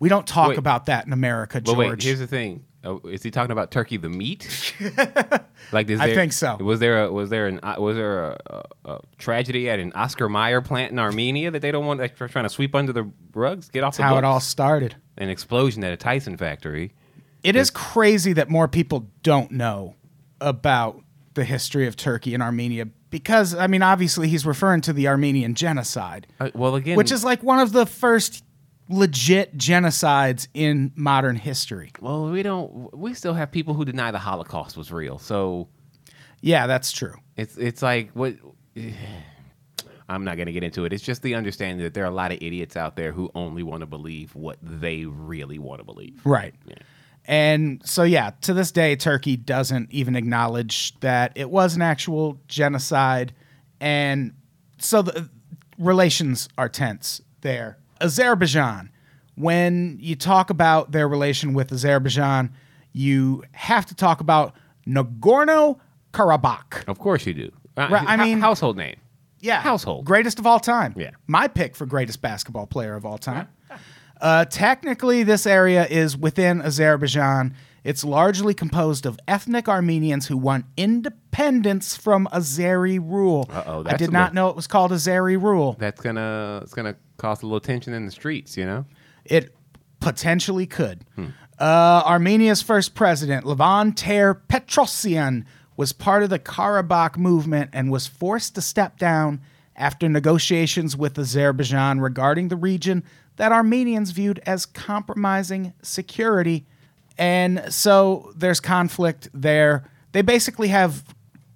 We 0.00 0.08
don't 0.08 0.26
talk 0.26 0.50
Wait. 0.50 0.58
about 0.58 0.86
that 0.86 1.06
in 1.06 1.12
America, 1.12 1.60
George. 1.60 1.76
wait, 1.78 2.02
here's 2.02 2.20
the 2.20 2.26
thing. 2.28 2.64
Oh, 2.84 3.00
is 3.04 3.24
he 3.24 3.30
talking 3.30 3.50
about 3.50 3.70
turkey 3.72 3.96
the 3.96 4.08
meat? 4.08 4.74
like, 5.72 5.90
is 5.90 6.00
I 6.00 6.14
think 6.14 6.32
so. 6.32 6.56
Was 6.60 6.78
there 6.78 7.04
a 7.04 7.12
was 7.12 7.28
there 7.28 7.48
an 7.48 7.60
was 7.78 7.96
there 7.96 8.30
a, 8.30 8.38
a, 8.46 8.62
a 8.92 9.00
tragedy 9.18 9.68
at 9.68 9.80
an 9.80 9.92
Oscar 9.94 10.28
Mayer 10.28 10.60
plant 10.60 10.92
in 10.92 10.98
Armenia 10.98 11.50
that 11.50 11.60
they 11.60 11.72
don't 11.72 11.86
want? 11.86 11.98
Like, 11.98 12.16
they're 12.16 12.28
trying 12.28 12.44
to 12.44 12.48
sweep 12.48 12.74
under 12.74 12.92
the 12.92 13.10
rugs, 13.34 13.68
get 13.68 13.82
off 13.82 13.96
the 13.96 14.04
how 14.04 14.16
it 14.16 14.24
all 14.24 14.40
started. 14.40 14.94
An 15.16 15.28
explosion 15.28 15.82
at 15.82 15.92
a 15.92 15.96
Tyson 15.96 16.36
factory. 16.36 16.92
It 17.42 17.56
is 17.56 17.70
crazy 17.70 18.32
that 18.34 18.48
more 18.48 18.68
people 18.68 19.08
don't 19.22 19.50
know 19.50 19.94
about 20.40 21.02
the 21.34 21.44
history 21.44 21.86
of 21.86 21.96
Turkey 21.96 22.34
and 22.34 22.42
Armenia 22.42 22.86
because, 23.10 23.54
I 23.54 23.66
mean, 23.66 23.82
obviously 23.82 24.28
he's 24.28 24.44
referring 24.44 24.80
to 24.82 24.92
the 24.92 25.08
Armenian 25.08 25.54
genocide, 25.54 26.26
Uh, 26.40 26.50
well, 26.54 26.74
again, 26.74 26.96
which 26.96 27.10
is 27.12 27.24
like 27.24 27.42
one 27.42 27.58
of 27.58 27.72
the 27.72 27.86
first 27.86 28.44
legit 28.88 29.56
genocides 29.56 30.48
in 30.54 30.92
modern 30.94 31.36
history. 31.36 31.92
well, 32.00 32.30
we 32.30 32.42
don't. 32.42 32.96
We 32.96 33.14
still 33.14 33.34
have 33.34 33.50
people 33.50 33.74
who 33.74 33.84
deny 33.84 34.10
the 34.10 34.18
Holocaust 34.18 34.76
was 34.76 34.90
real. 34.92 35.18
So 35.18 35.68
Yeah, 36.40 36.66
that's 36.66 36.92
true. 36.92 37.14
It's 37.36 37.56
it's 37.56 37.82
like 37.82 38.10
what 38.12 38.34
I'm 40.08 40.24
not 40.24 40.38
gonna 40.38 40.52
get 40.52 40.64
into 40.64 40.84
it. 40.84 40.92
It's 40.92 41.04
just 41.04 41.22
the 41.22 41.34
understanding 41.34 41.82
that 41.84 41.94
there 41.94 42.04
are 42.04 42.08
a 42.08 42.14
lot 42.14 42.32
of 42.32 42.38
idiots 42.40 42.76
out 42.76 42.96
there 42.96 43.12
who 43.12 43.30
only 43.34 43.62
want 43.62 43.80
to 43.80 43.86
believe 43.86 44.34
what 44.34 44.58
they 44.62 45.04
really 45.04 45.58
want 45.58 45.80
to 45.80 45.84
believe. 45.84 46.20
Right. 46.24 46.54
And 47.28 47.82
so, 47.84 48.04
yeah, 48.04 48.30
to 48.40 48.54
this 48.54 48.72
day, 48.72 48.96
Turkey 48.96 49.36
doesn't 49.36 49.92
even 49.92 50.16
acknowledge 50.16 50.98
that 51.00 51.32
it 51.34 51.50
was 51.50 51.76
an 51.76 51.82
actual 51.82 52.40
genocide. 52.48 53.34
And 53.80 54.32
so 54.78 55.02
the 55.02 55.28
relations 55.76 56.48
are 56.56 56.70
tense 56.70 57.20
there. 57.42 57.76
Azerbaijan, 58.00 58.90
when 59.34 59.98
you 60.00 60.16
talk 60.16 60.50
about 60.50 60.92
their 60.92 61.08
relation 61.08 61.52
with 61.54 61.72
Azerbaijan, 61.72 62.52
you 62.92 63.44
have 63.52 63.86
to 63.86 63.94
talk 63.94 64.20
about 64.20 64.54
Nagorno 64.86 65.78
Karabakh. 66.12 66.86
Of 66.88 66.98
course 66.98 67.26
you 67.26 67.34
do. 67.34 67.52
Uh, 67.76 67.88
Right, 67.90 68.08
I 68.08 68.16
mean- 68.16 68.40
household 68.40 68.76
name. 68.76 68.96
Yeah. 69.40 69.60
Household. 69.60 70.04
Greatest 70.04 70.40
of 70.40 70.46
all 70.48 70.58
time. 70.58 70.94
Yeah. 70.96 71.10
My 71.28 71.46
pick 71.46 71.76
for 71.76 71.86
greatest 71.86 72.20
basketball 72.20 72.66
player 72.66 72.96
of 72.96 73.06
all 73.06 73.18
time. 73.18 73.46
Uh, 74.20 74.44
technically, 74.46 75.22
this 75.22 75.46
area 75.46 75.86
is 75.86 76.16
within 76.16 76.60
Azerbaijan. 76.60 77.54
It's 77.84 78.04
largely 78.04 78.54
composed 78.54 79.06
of 79.06 79.18
ethnic 79.28 79.68
Armenians 79.68 80.26
who 80.26 80.36
want 80.36 80.66
independence 80.76 81.96
from 81.96 82.28
Azeri 82.32 82.98
rule. 82.98 83.48
Uh-oh, 83.52 83.84
I 83.86 83.96
did 83.96 84.12
not 84.12 84.32
little- 84.32 84.34
know 84.34 84.48
it 84.50 84.56
was 84.56 84.66
called 84.66 84.90
Azeri 84.90 85.40
rule. 85.40 85.76
That's 85.78 86.00
gonna 86.00 86.60
it's 86.62 86.74
gonna 86.74 86.96
cause 87.16 87.42
a 87.42 87.46
little 87.46 87.60
tension 87.60 87.92
in 87.94 88.04
the 88.04 88.10
streets, 88.12 88.56
you 88.56 88.64
know. 88.66 88.84
It 89.24 89.54
potentially 90.00 90.66
could. 90.66 91.04
Uh, 91.58 92.02
Armenia's 92.06 92.62
first 92.62 92.94
president, 92.94 93.44
Levon 93.44 93.94
Ter 93.96 94.34
Petrosyan, 94.48 95.44
was 95.76 95.92
part 95.92 96.22
of 96.22 96.30
the 96.30 96.38
Karabakh 96.38 97.16
movement 97.16 97.70
and 97.72 97.90
was 97.90 98.06
forced 98.06 98.54
to 98.54 98.60
step 98.60 98.98
down 98.98 99.40
after 99.74 100.08
negotiations 100.08 100.96
with 100.96 101.18
Azerbaijan 101.18 102.00
regarding 102.00 102.48
the 102.48 102.56
region 102.56 103.02
that 103.36 103.52
Armenians 103.52 104.10
viewed 104.12 104.40
as 104.46 104.66
compromising 104.66 105.72
security. 105.82 106.66
And 107.18 107.64
so 107.72 108.32
there's 108.36 108.60
conflict 108.60 109.28
there. 109.34 109.84
They 110.12 110.22
basically 110.22 110.68
have 110.68 111.04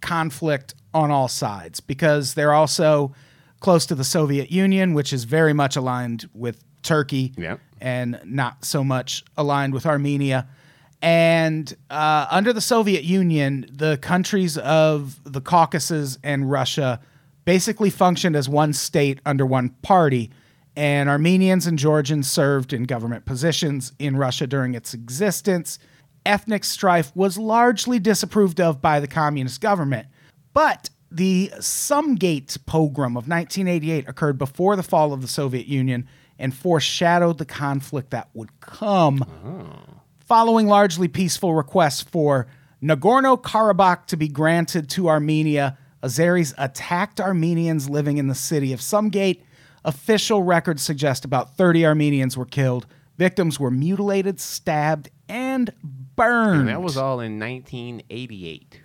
conflict 0.00 0.74
on 0.92 1.10
all 1.10 1.28
sides 1.28 1.80
because 1.80 2.34
they're 2.34 2.52
also 2.52 3.14
close 3.60 3.86
to 3.86 3.94
the 3.94 4.04
Soviet 4.04 4.50
Union, 4.50 4.92
which 4.92 5.12
is 5.12 5.24
very 5.24 5.52
much 5.52 5.76
aligned 5.76 6.28
with 6.34 6.62
Turkey 6.82 7.32
Yeah. 7.38 7.58
and 7.80 8.20
not 8.24 8.64
so 8.64 8.82
much 8.82 9.22
aligned 9.36 9.72
with 9.72 9.86
Armenia. 9.86 10.48
And 11.00 11.72
uh, 11.90 12.26
under 12.30 12.52
the 12.52 12.60
Soviet 12.60 13.04
Union, 13.04 13.66
the 13.72 13.98
countries 13.98 14.58
of 14.58 15.20
the 15.24 15.40
Caucasus 15.40 16.18
and 16.24 16.50
Russia 16.50 17.00
basically 17.44 17.90
functioned 17.90 18.36
as 18.36 18.48
one 18.48 18.72
state 18.72 19.20
under 19.24 19.46
one 19.46 19.70
party. 19.82 20.30
And 20.74 21.08
Armenians 21.08 21.66
and 21.66 21.78
Georgians 21.78 22.30
served 22.30 22.72
in 22.72 22.84
government 22.84 23.26
positions 23.26 23.92
in 23.98 24.16
Russia 24.16 24.46
during 24.46 24.74
its 24.74 24.94
existence. 24.94 25.78
Ethnic 26.24 26.64
strife 26.64 27.14
was 27.14 27.36
largely 27.36 27.98
disapproved 27.98 28.60
of 28.60 28.80
by 28.80 29.00
the 29.00 29.06
communist 29.06 29.60
government. 29.60 30.06
But 30.54 30.90
the 31.10 31.52
Sumgait 31.58 32.64
pogrom 32.64 33.16
of 33.16 33.28
1988 33.28 34.08
occurred 34.08 34.38
before 34.38 34.76
the 34.76 34.82
fall 34.82 35.12
of 35.12 35.20
the 35.20 35.28
Soviet 35.28 35.66
Union 35.66 36.08
and 36.38 36.54
foreshadowed 36.54 37.38
the 37.38 37.44
conflict 37.44 38.10
that 38.10 38.30
would 38.32 38.58
come. 38.60 39.24
Oh. 39.44 40.00
Following 40.20 40.66
largely 40.66 41.08
peaceful 41.08 41.54
requests 41.54 42.00
for 42.00 42.46
Nagorno 42.82 43.40
Karabakh 43.40 44.06
to 44.06 44.16
be 44.16 44.28
granted 44.28 44.88
to 44.90 45.08
Armenia, 45.08 45.76
Azeris 46.02 46.54
attacked 46.56 47.20
Armenians 47.20 47.90
living 47.90 48.16
in 48.18 48.28
the 48.28 48.34
city 48.34 48.72
of 48.72 48.80
Sumgait. 48.80 49.42
Official 49.84 50.42
records 50.42 50.82
suggest 50.82 51.24
about 51.24 51.56
30 51.56 51.84
Armenians 51.86 52.36
were 52.36 52.44
killed. 52.46 52.86
Victims 53.18 53.58
were 53.60 53.70
mutilated, 53.70 54.40
stabbed, 54.40 55.10
and 55.28 55.72
burned. 56.16 56.60
And 56.60 56.68
that 56.68 56.82
was 56.82 56.96
all 56.96 57.20
in 57.20 57.38
1988. 57.38 58.80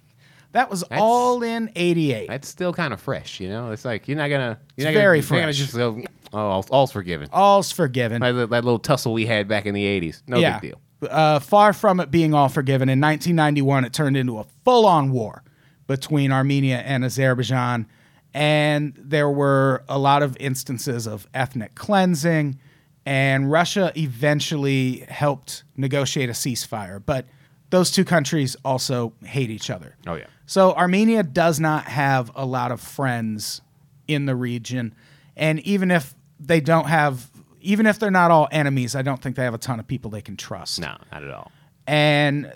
That 0.54 0.70
was 0.70 0.82
That's- 0.82 1.00
all 1.00 1.44
in 1.44 1.72
88. 1.76 2.28
That's 2.28 2.48
still 2.48 2.74
kind 2.74 2.94
of 2.94 3.00
fresh, 3.02 3.40
you 3.40 3.50
know. 3.50 3.72
It's 3.72 3.86
like 3.86 4.08
you're 4.08 4.18
not 4.18 4.30
gonna. 4.30 4.60
You're 4.76 4.88
It's 4.88 4.96
not 4.96 5.00
very 5.00 5.22
gonna, 5.22 5.28
you're 5.30 5.40
not 5.40 5.42
gonna 5.42 5.54
fresh. 5.54 5.58
just 5.58 5.76
go. 5.76 6.02
Oh, 6.34 6.40
all- 6.40 6.66
all's 6.72 6.92
forgiven. 6.92 7.30
All's 7.32 7.72
forgiven. 7.72 8.22
Like 8.22 8.36
that, 8.36 8.50
that 8.50 8.66
little 8.66 8.80
tussle 8.80 9.14
we 9.14 9.26
had 9.26 9.48
back 9.48 9.66
in 9.66 9.74
the 9.74 9.84
80s. 9.86 10.24
No 10.28 10.38
yeah. 10.40 10.60
big 10.60 10.72
deal. 10.72 11.10
Uh, 11.10 11.40
far 11.40 11.74
from 11.74 12.00
it 12.00 12.10
being 12.10 12.34
all 12.34 12.50
forgiven, 12.50 12.90
in 12.90 13.00
1991, 13.00 13.86
it 13.86 13.94
turned 13.94 14.18
into 14.18 14.40
a 14.40 14.46
full 14.66 14.86
on 14.88 15.12
war 15.12 15.44
between 15.86 16.32
Armenia 16.32 16.78
and 16.80 17.06
Azerbaijan. 17.06 17.86
And 18.34 18.94
there 18.98 19.30
were 19.30 19.84
a 19.90 19.98
lot 19.98 20.24
of 20.24 20.38
instances 20.40 21.08
of 21.08 21.28
ethnic 21.34 21.76
cleansing. 21.76 22.60
And 23.06 23.50
Russia 23.50 23.92
eventually 23.96 25.06
helped 25.08 25.64
negotiate 25.76 26.30
a 26.30 26.34
ceasefire. 26.34 27.02
But 27.04 27.26
those 27.70 27.92
two 27.92 28.06
countries 28.06 28.56
also 28.64 29.14
hate 29.24 29.50
each 29.50 29.70
other. 29.70 29.96
Oh 30.06 30.16
yeah. 30.16 30.28
So 30.46 30.74
Armenia 30.74 31.24
does 31.24 31.60
not 31.60 31.86
have 31.86 32.32
a 32.36 32.46
lot 32.46 32.72
of 32.72 32.80
friends 32.80 33.62
in 34.08 34.26
the 34.26 34.36
region, 34.36 34.96
and 35.36 35.60
even 35.62 35.92
if 35.92 36.16
they 36.40 36.62
don't 36.62 36.88
have, 36.88 37.30
even 37.60 37.86
if 37.86 38.00
they're 38.00 38.10
not 38.10 38.32
all 38.32 38.48
enemies, 38.52 38.96
I 38.96 39.02
don't 39.02 39.22
think 39.22 39.36
they 39.36 39.44
have 39.44 39.54
a 39.54 39.58
ton 39.58 39.80
of 39.80 39.88
people 39.88 40.10
they 40.10 40.22
can 40.22 40.38
trust. 40.38 40.80
No, 40.80 40.96
not 41.12 41.24
at 41.24 41.32
all. 41.32 41.52
And 41.86 42.54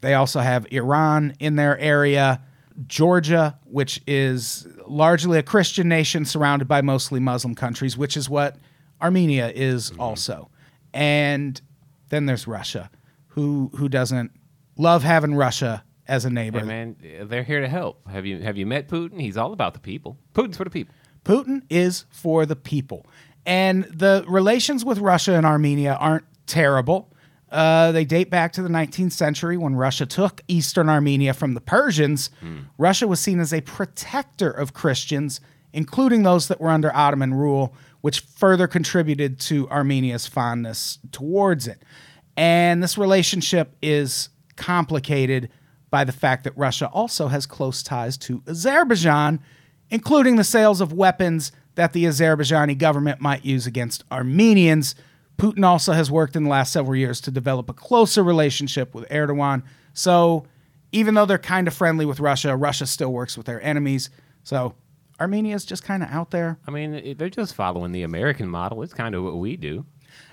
they 0.00 0.14
also 0.14 0.38
have 0.38 0.66
Iran 0.70 1.34
in 1.40 1.56
their 1.56 1.76
area, 1.78 2.40
Georgia, 2.86 3.58
which 3.64 4.00
is 4.06 4.66
largely 4.86 5.38
a 5.38 5.42
Christian 5.42 5.88
nation 5.88 6.24
surrounded 6.24 6.66
by 6.66 6.82
mostly 6.82 7.20
Muslim 7.20 7.54
countries, 7.54 7.96
which 7.96 8.16
is 8.16 8.28
what 8.28 8.56
Armenia 9.00 9.50
is 9.54 9.90
mm-hmm. 9.90 10.00
also. 10.00 10.50
And 10.92 11.60
then 12.08 12.26
there's 12.26 12.46
Russia, 12.46 12.90
who 13.28 13.70
who 13.76 13.88
doesn't 13.88 14.32
love 14.76 15.02
having 15.02 15.34
Russia 15.34 15.84
as 16.06 16.24
a 16.24 16.30
neighbor. 16.30 16.60
Hey, 16.60 16.66
man, 16.66 16.96
they're 17.22 17.42
here 17.42 17.60
to 17.60 17.68
help. 17.68 18.06
Have 18.08 18.26
you 18.26 18.40
have 18.40 18.56
you 18.56 18.66
met 18.66 18.88
Putin? 18.88 19.20
He's 19.20 19.36
all 19.36 19.52
about 19.52 19.74
the 19.74 19.80
people. 19.80 20.18
Putin's 20.34 20.56
for 20.56 20.64
the 20.64 20.70
people. 20.70 20.94
Putin 21.24 21.62
is 21.70 22.04
for 22.10 22.44
the 22.46 22.56
people. 22.56 23.06
And 23.46 23.84
the 23.84 24.24
relations 24.28 24.84
with 24.84 24.98
Russia 24.98 25.34
and 25.34 25.46
Armenia 25.46 25.94
aren't 25.94 26.24
terrible. 26.46 27.13
Uh, 27.54 27.92
they 27.92 28.04
date 28.04 28.30
back 28.30 28.52
to 28.52 28.62
the 28.62 28.68
19th 28.68 29.12
century 29.12 29.56
when 29.56 29.76
Russia 29.76 30.04
took 30.04 30.40
eastern 30.48 30.88
Armenia 30.88 31.32
from 31.32 31.54
the 31.54 31.60
Persians. 31.60 32.28
Russia 32.78 33.06
was 33.06 33.20
seen 33.20 33.38
as 33.38 33.52
a 33.54 33.60
protector 33.60 34.50
of 34.50 34.74
Christians, 34.74 35.40
including 35.72 36.24
those 36.24 36.48
that 36.48 36.60
were 36.60 36.70
under 36.70 36.92
Ottoman 36.92 37.32
rule, 37.32 37.72
which 38.00 38.20
further 38.20 38.66
contributed 38.66 39.38
to 39.38 39.68
Armenia's 39.70 40.26
fondness 40.26 40.98
towards 41.12 41.68
it. 41.68 41.80
And 42.36 42.82
this 42.82 42.98
relationship 42.98 43.76
is 43.80 44.30
complicated 44.56 45.48
by 45.90 46.02
the 46.02 46.10
fact 46.10 46.42
that 46.42 46.56
Russia 46.56 46.88
also 46.88 47.28
has 47.28 47.46
close 47.46 47.84
ties 47.84 48.18
to 48.18 48.42
Azerbaijan, 48.48 49.38
including 49.90 50.34
the 50.34 50.42
sales 50.42 50.80
of 50.80 50.92
weapons 50.92 51.52
that 51.76 51.92
the 51.92 52.04
Azerbaijani 52.04 52.76
government 52.76 53.20
might 53.20 53.44
use 53.44 53.64
against 53.64 54.02
Armenians. 54.10 54.96
Putin 55.38 55.64
also 55.64 55.92
has 55.92 56.10
worked 56.10 56.36
in 56.36 56.44
the 56.44 56.50
last 56.50 56.72
several 56.72 56.96
years 56.96 57.20
to 57.22 57.30
develop 57.30 57.68
a 57.68 57.72
closer 57.72 58.22
relationship 58.22 58.94
with 58.94 59.08
Erdogan. 59.08 59.62
So, 59.92 60.46
even 60.92 61.14
though 61.14 61.26
they're 61.26 61.38
kind 61.38 61.66
of 61.66 61.74
friendly 61.74 62.06
with 62.06 62.20
Russia, 62.20 62.56
Russia 62.56 62.86
still 62.86 63.12
works 63.12 63.36
with 63.36 63.46
their 63.46 63.60
enemies. 63.62 64.10
So, 64.44 64.74
Armenia 65.20 65.54
is 65.54 65.64
just 65.64 65.84
kind 65.84 66.02
of 66.02 66.08
out 66.10 66.30
there. 66.30 66.58
I 66.66 66.70
mean, 66.70 67.16
they're 67.16 67.28
just 67.30 67.54
following 67.54 67.92
the 67.92 68.02
American 68.02 68.48
model. 68.48 68.82
It's 68.82 68.94
kind 68.94 69.14
of 69.14 69.24
what 69.24 69.38
we 69.38 69.56
do. 69.56 69.84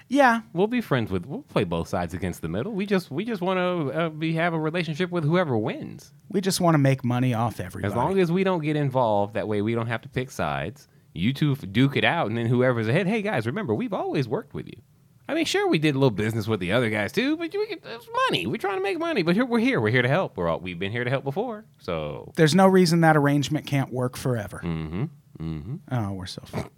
Yeah, 0.07 0.41
We'll 0.51 0.67
be 0.67 0.81
friends 0.81 1.09
with. 1.09 1.25
We'll 1.25 1.43
play 1.43 1.63
both 1.63 1.87
sides 1.87 2.13
against 2.13 2.41
the 2.41 2.49
middle. 2.49 2.73
We 2.73 2.85
just 2.85 3.09
we 3.09 3.23
just 3.23 3.41
want 3.41 3.59
to 3.59 3.97
uh, 3.97 4.09
be 4.09 4.33
have 4.33 4.53
a 4.53 4.59
relationship 4.59 5.09
with 5.09 5.23
whoever 5.23 5.57
wins. 5.57 6.11
we 6.29 6.41
just 6.41 6.59
want 6.59 6.73
to 6.73 6.79
make 6.79 7.05
money 7.05 7.33
off 7.33 7.61
everybody. 7.61 7.89
As 7.89 7.95
long 7.95 8.19
as 8.19 8.29
we 8.29 8.43
don't 8.43 8.61
get 8.61 8.75
involved, 8.75 9.35
that 9.35 9.47
way 9.47 9.61
we 9.61 9.73
don't 9.73 9.87
have 9.87 10.01
to 10.01 10.09
pick 10.09 10.29
sides. 10.29 10.89
You 11.13 11.31
two 11.31 11.55
duke 11.55 11.95
it 11.95 12.03
out, 12.03 12.27
and 12.27 12.37
then 12.37 12.47
whoever's 12.47 12.89
ahead. 12.89 13.07
Hey 13.07 13.21
guys, 13.21 13.45
remember 13.45 13.73
we've 13.73 13.93
always 13.93 14.27
worked 14.27 14.53
with 14.53 14.67
you. 14.67 14.81
I 15.27 15.33
mean, 15.33 15.45
sure 15.45 15.67
we 15.69 15.79
did 15.79 15.95
a 15.95 15.97
little 15.97 16.11
business 16.11 16.47
with 16.47 16.59
the 16.59 16.71
other 16.73 16.89
guys 16.89 17.11
too, 17.11 17.37
but 17.37 17.53
we 17.53 17.59
it's 17.59 18.07
money. 18.29 18.47
We're 18.47 18.57
trying 18.57 18.77
to 18.77 18.83
make 18.83 18.99
money, 18.99 19.23
but 19.23 19.35
here 19.35 19.45
we're 19.45 19.59
here. 19.59 19.79
We're 19.79 19.91
here 19.91 20.01
to 20.01 20.07
help. 20.09 20.35
We're 20.35 20.49
all 20.49 20.59
we've 20.59 20.79
been 20.79 20.91
here 20.91 21.03
to 21.03 21.09
help 21.09 21.23
before. 21.23 21.63
So 21.79 22.33
There's 22.35 22.53
no 22.55 22.67
reason 22.67 23.01
that 23.01 23.15
arrangement 23.15 23.65
can't 23.65 23.93
work 23.93 24.17
forever. 24.17 24.61
mm-hmm, 24.63 25.03
mm-hmm. 25.39 25.75
Oh, 25.91 26.11
we're 26.13 26.25
so 26.25 26.41
fun. 26.45 26.69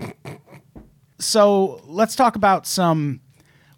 so 1.19 1.81
let's 1.85 2.15
talk 2.15 2.35
about 2.35 2.67
some. 2.67 3.21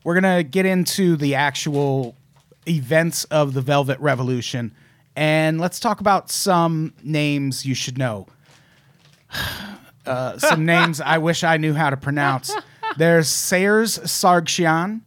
We're 0.03 0.15
gonna 0.15 0.43
get 0.43 0.65
into 0.65 1.15
the 1.15 1.35
actual 1.35 2.15
events 2.67 3.23
of 3.25 3.53
the 3.53 3.61
Velvet 3.61 3.99
Revolution, 3.99 4.73
and 5.15 5.59
let's 5.61 5.79
talk 5.79 5.99
about 6.01 6.29
some 6.29 6.93
names 7.03 7.65
you 7.65 7.75
should 7.75 7.97
know. 7.97 8.27
Uh, 10.05 10.37
some 10.37 10.65
names 10.67 11.01
I 11.01 11.17
wish 11.17 11.43
I 11.43 11.57
knew 11.57 11.73
how 11.73 11.89
to 11.89 11.97
pronounce. 11.97 12.53
There's 12.97 13.27
Sayers 13.27 13.99
Sargsyan, 13.99 15.01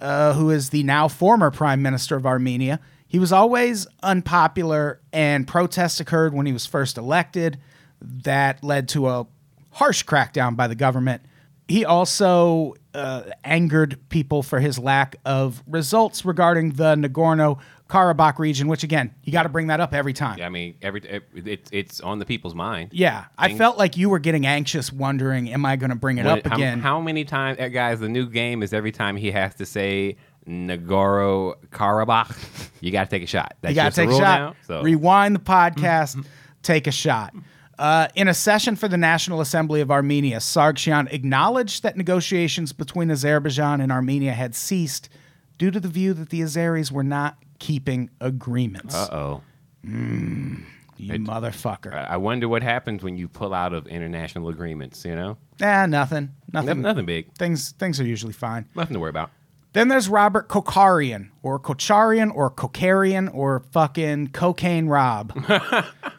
uh, 0.00 0.34
who 0.34 0.50
is 0.50 0.70
the 0.70 0.82
now 0.82 1.08
former 1.08 1.50
prime 1.50 1.82
minister 1.82 2.16
of 2.16 2.26
Armenia. 2.26 2.80
He 3.06 3.18
was 3.18 3.32
always 3.32 3.86
unpopular, 4.02 5.00
and 5.12 5.46
protests 5.46 6.00
occurred 6.00 6.34
when 6.34 6.46
he 6.46 6.52
was 6.52 6.66
first 6.66 6.96
elected. 6.96 7.58
That 8.00 8.62
led 8.62 8.88
to 8.90 9.08
a 9.08 9.26
harsh 9.72 10.04
crackdown 10.04 10.56
by 10.56 10.68
the 10.68 10.74
government. 10.74 11.22
He 11.70 11.84
also 11.84 12.74
uh, 12.94 13.22
angered 13.44 13.96
people 14.08 14.42
for 14.42 14.58
his 14.58 14.76
lack 14.78 15.16
of 15.24 15.62
results 15.68 16.24
regarding 16.24 16.70
the 16.70 16.96
Nagorno 16.96 17.60
Karabakh 17.88 18.38
region, 18.40 18.66
which, 18.66 18.82
again, 18.82 19.14
you 19.22 19.32
got 19.32 19.44
to 19.44 19.48
bring 19.48 19.68
that 19.68 19.78
up 19.80 19.94
every 19.94 20.12
time. 20.12 20.38
Yeah, 20.38 20.46
I 20.46 20.48
mean, 20.48 20.74
every 20.82 21.00
it, 21.02 21.22
it's 21.34 21.70
it's 21.72 22.00
on 22.00 22.18
the 22.18 22.24
people's 22.24 22.54
mind. 22.56 22.90
Yeah, 22.92 23.26
I 23.38 23.54
felt 23.56 23.78
like 23.78 23.96
you 23.96 24.08
were 24.10 24.18
getting 24.18 24.46
anxious, 24.46 24.92
wondering, 24.92 25.52
"Am 25.52 25.64
I 25.64 25.76
going 25.76 25.90
to 25.90 25.96
bring 25.96 26.18
it 26.18 26.24
What- 26.24 26.44
up 26.46 26.52
again?" 26.52 26.80
How 26.80 27.00
many 27.00 27.24
times, 27.24 27.58
uh, 27.60 27.68
guys? 27.68 28.00
The 28.00 28.08
new 28.08 28.26
game 28.28 28.62
is 28.64 28.72
every 28.72 28.92
time 28.92 29.16
he 29.16 29.30
has 29.30 29.54
to 29.56 29.66
say 29.66 30.16
Nagorno 30.48 31.54
Karabakh, 31.70 32.70
you 32.80 32.90
got 32.90 33.04
to 33.04 33.10
take 33.10 33.22
a 33.22 33.26
shot. 33.26 33.54
That's 33.60 33.72
You 33.72 33.76
got 33.76 33.92
to 33.92 33.96
take 33.96 34.10
a 34.10 34.16
shot. 34.18 34.40
now. 34.40 34.54
So 34.66 34.82
Rewind 34.82 35.34
the 35.36 35.40
podcast. 35.40 36.24
take 36.62 36.86
a 36.86 36.92
shot. 36.92 37.32
Uh, 37.80 38.08
in 38.14 38.28
a 38.28 38.34
session 38.34 38.76
for 38.76 38.88
the 38.88 38.98
National 38.98 39.40
Assembly 39.40 39.80
of 39.80 39.90
Armenia, 39.90 40.36
Sargsyan 40.36 41.10
acknowledged 41.12 41.82
that 41.82 41.96
negotiations 41.96 42.74
between 42.74 43.10
Azerbaijan 43.10 43.80
and 43.80 43.90
Armenia 43.90 44.32
had 44.32 44.54
ceased 44.54 45.08
due 45.56 45.70
to 45.70 45.80
the 45.80 45.88
view 45.88 46.12
that 46.12 46.28
the 46.28 46.42
Azeris 46.42 46.92
were 46.92 47.02
not 47.02 47.38
keeping 47.58 48.10
agreements. 48.20 48.94
uh 48.94 49.08
oh. 49.10 49.42
you 49.82 50.58
motherfucker. 50.98 51.92
I 51.94 52.18
wonder 52.18 52.48
what 52.48 52.62
happens 52.62 53.02
when 53.02 53.16
you 53.16 53.28
pull 53.28 53.54
out 53.54 53.72
of 53.72 53.86
international 53.86 54.50
agreements. 54.50 55.02
You 55.04 55.16
know, 55.16 55.38
Ah, 55.62 55.86
nothing. 55.86 56.30
Nothing. 56.52 56.66
nothing, 56.66 56.82
nothing 56.82 57.06
big, 57.06 57.32
Things 57.34 57.72
things 57.72 57.98
are 57.98 58.04
usually 58.06 58.34
fine. 58.34 58.66
nothing 58.74 58.92
to 58.94 59.00
worry 59.00 59.10
about. 59.10 59.30
Then 59.72 59.88
there's 59.88 60.08
Robert 60.08 60.48
Kokarian, 60.48 61.28
or 61.42 61.58
Kocharian, 61.60 62.30
or 62.34 62.50
Kokarian, 62.50 63.32
or 63.32 63.60
fucking 63.70 64.28
Cocaine 64.32 64.86
Rob. 64.88 65.32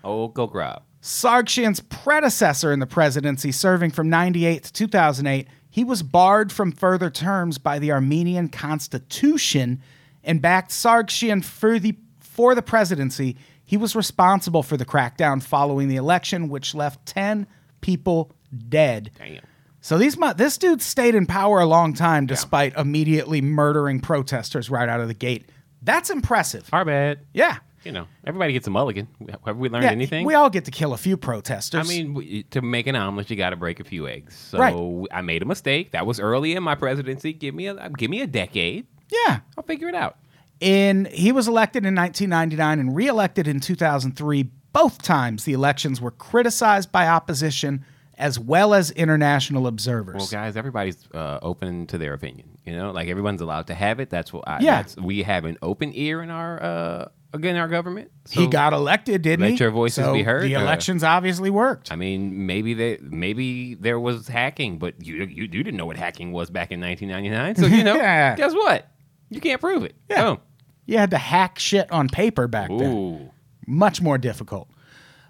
Oh, 0.03 0.29
go 0.29 0.47
grab. 0.47 0.81
Sargsyan's 1.01 1.79
predecessor 1.79 2.71
in 2.71 2.79
the 2.79 2.85
presidency, 2.85 3.51
serving 3.51 3.91
from 3.91 4.09
98 4.09 4.63
to 4.63 4.73
2008, 4.73 5.47
he 5.69 5.83
was 5.83 6.03
barred 6.03 6.51
from 6.51 6.71
further 6.71 7.09
terms 7.09 7.57
by 7.57 7.79
the 7.79 7.91
Armenian 7.91 8.49
constitution 8.49 9.81
and 10.23 10.41
backed 10.41 10.71
Sargsyan 10.71 11.43
for 11.43 11.79
the, 11.79 11.97
for 12.19 12.53
the 12.53 12.61
presidency. 12.61 13.37
He 13.63 13.77
was 13.77 13.95
responsible 13.95 14.63
for 14.63 14.77
the 14.77 14.85
crackdown 14.85 15.41
following 15.41 15.87
the 15.87 15.95
election, 15.95 16.49
which 16.49 16.75
left 16.75 17.05
10 17.05 17.47
people 17.79 18.35
dead. 18.69 19.11
Damn. 19.17 19.39
So 19.83 19.97
these 19.97 20.15
this 20.35 20.57
dude 20.57 20.81
stayed 20.81 21.15
in 21.15 21.25
power 21.25 21.59
a 21.59 21.65
long 21.65 21.93
time 21.93 22.27
despite 22.27 22.75
immediately 22.77 23.41
murdering 23.41 23.99
protesters 23.99 24.69
right 24.69 24.87
out 24.87 24.99
of 24.99 25.07
the 25.07 25.15
gate. 25.15 25.49
That's 25.81 26.11
impressive. 26.11 26.69
Our 26.71 26.85
bad. 26.85 27.21
Yeah. 27.33 27.57
You 27.83 27.91
know, 27.91 28.07
everybody 28.25 28.53
gets 28.53 28.67
a 28.67 28.69
mulligan. 28.69 29.07
Have 29.45 29.57
we 29.57 29.69
learned 29.69 29.85
Yeah, 29.85 29.91
anything? 29.91 30.25
We 30.25 30.35
all 30.35 30.49
get 30.49 30.65
to 30.65 30.71
kill 30.71 30.93
a 30.93 30.97
few 30.97 31.17
protesters. 31.17 31.89
I 31.89 31.89
mean, 31.89 32.43
to 32.51 32.61
make 32.61 32.85
an 32.87 32.95
omelet, 32.95 33.29
you 33.29 33.35
got 33.35 33.49
to 33.51 33.55
break 33.55 33.79
a 33.79 33.83
few 33.83 34.07
eggs. 34.07 34.35
So 34.35 34.59
Right. 34.59 35.07
I 35.11 35.21
made 35.21 35.41
a 35.41 35.45
mistake. 35.45 35.91
That 35.91 36.05
was 36.05 36.19
early 36.19 36.53
in 36.55 36.61
my 36.63 36.75
presidency. 36.75 37.33
Give 37.33 37.55
me 37.55 37.67
a 37.67 37.89
give 37.97 38.11
me 38.11 38.21
a 38.21 38.27
decade. 38.27 38.85
yeah. 39.09 39.39
I'll 39.57 39.63
figure 39.63 39.87
it 39.89 39.95
out. 39.95 40.17
In 40.59 41.05
he 41.11 41.31
was 41.31 41.47
elected 41.47 41.85
in 41.85 41.95
1999 41.95 42.79
and 42.79 42.95
reelected 42.95 43.47
in 43.47 43.59
2003. 43.59 44.43
Both 44.73 45.01
times 45.01 45.43
the 45.43 45.53
elections 45.53 45.99
were 45.99 46.11
criticized 46.11 46.91
by 46.91 47.07
opposition 47.07 47.83
as 48.17 48.37
well 48.37 48.75
as 48.75 48.91
international 48.91 49.65
observers. 49.65 50.17
Well, 50.17 50.27
guys, 50.27 50.55
everybody's 50.55 51.07
uh, 51.13 51.39
open 51.41 51.87
to 51.87 51.97
their 51.97 52.13
opinion. 52.13 52.59
You 52.63 52.75
know, 52.77 52.91
like 52.91 53.09
everyone's 53.09 53.41
allowed 53.41 53.67
to 53.67 53.73
have 53.73 53.99
it. 53.99 54.11
That's 54.11 54.31
what. 54.31 54.47
I, 54.47 54.59
Yeah. 54.59 54.83
That's, 54.83 54.95
we 54.97 55.23
have 55.23 55.45
an 55.45 55.57
open 55.63 55.91
ear 55.95 56.21
in 56.21 56.29
our 56.29 56.61
uh, 56.61 57.05
again 57.33 57.55
our 57.55 57.67
government. 57.67 58.11
he 58.29 58.47
got 58.47 58.73
elected, 58.73 59.21
didn't 59.21 59.45
he? 59.45 59.51
let 59.51 59.59
your 59.59 59.71
voices 59.71 60.03
So 60.05 60.13
be 60.13 60.23
heard, 60.23 60.43
The 60.43 60.55
uh, 60.55 60.61
elections 60.61 61.03
obviously 61.03 61.49
worked. 61.49 61.91
I 61.91 61.95
mean, 61.95 62.45
maybe 62.45 62.73
they 62.73 62.97
maybe 63.01 63.75
there 63.75 63.99
was 63.99 64.27
hacking, 64.27 64.77
but 64.79 65.05
you 65.05 65.15
you, 65.23 65.43
you 65.43 65.47
didn't 65.47 65.75
know 65.77 65.85
what 65.85 65.97
hacking 65.97 66.31
was 66.31 66.49
back 66.49 66.71
in 66.71 66.79
1999. 66.81 67.55
So 67.69 67.75
you 67.75 67.83
know, 67.85 67.95
Yeah. 67.95 68.35
guess 68.35 68.53
what? 68.53 68.87
You 69.29 69.39
can't 69.41 69.61
prove 69.61 69.83
it. 69.83 69.95
Yeah. 70.09 70.23
Boom. 70.23 70.37
You 70.85 70.97
had 70.97 71.11
to 71.11 71.17
hack 71.17 71.57
shit 71.59 71.89
on 71.91 72.09
paper 72.09 72.47
back 72.47 72.69
then. 72.69 73.31
Much 73.65 74.01
more 74.01 74.17
difficult. 74.17 74.67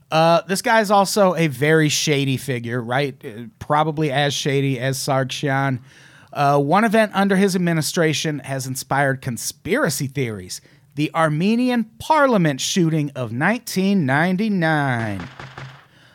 Uh, 0.09 0.41
this 0.47 0.61
is 0.65 0.91
also 0.91 1.35
a 1.35 1.47
very 1.47 1.87
shady 1.87 2.35
figure, 2.37 2.81
right? 2.81 3.15
Uh, 3.23 3.43
Probably 3.59 4.11
as 4.11 4.33
shady 4.33 4.79
as 4.79 4.97
Sargsyan. 4.97 5.79
Uh, 6.33 6.57
one 6.59 6.83
event 6.83 7.11
under 7.13 7.35
his 7.35 7.55
administration 7.55 8.39
has 8.39 8.65
inspired 8.67 9.21
conspiracy 9.21 10.07
theories. 10.07 10.61
The 10.95 11.13
Armenian 11.15 11.85
parliament 11.99 12.59
shooting 12.59 13.09
of 13.11 13.31
1999. 13.31 15.27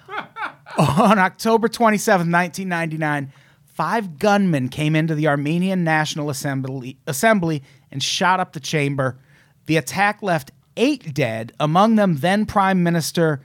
On 0.78 1.18
October 1.18 1.68
27, 1.68 2.30
1999, 2.30 3.32
five 3.64 4.18
gunmen 4.18 4.68
came 4.68 4.94
into 4.94 5.14
the 5.14 5.28
Armenian 5.28 5.84
National 5.84 6.28
Assembly, 6.28 6.98
Assembly 7.06 7.62
and 7.90 8.02
shot 8.02 8.40
up 8.40 8.52
the 8.52 8.60
chamber. 8.60 9.18
The 9.66 9.78
attack 9.78 10.22
left 10.22 10.50
eight 10.76 11.14
dead, 11.14 11.52
among 11.58 11.96
them 11.96 12.16
then 12.16 12.44
Prime 12.44 12.82
Minister 12.82 13.40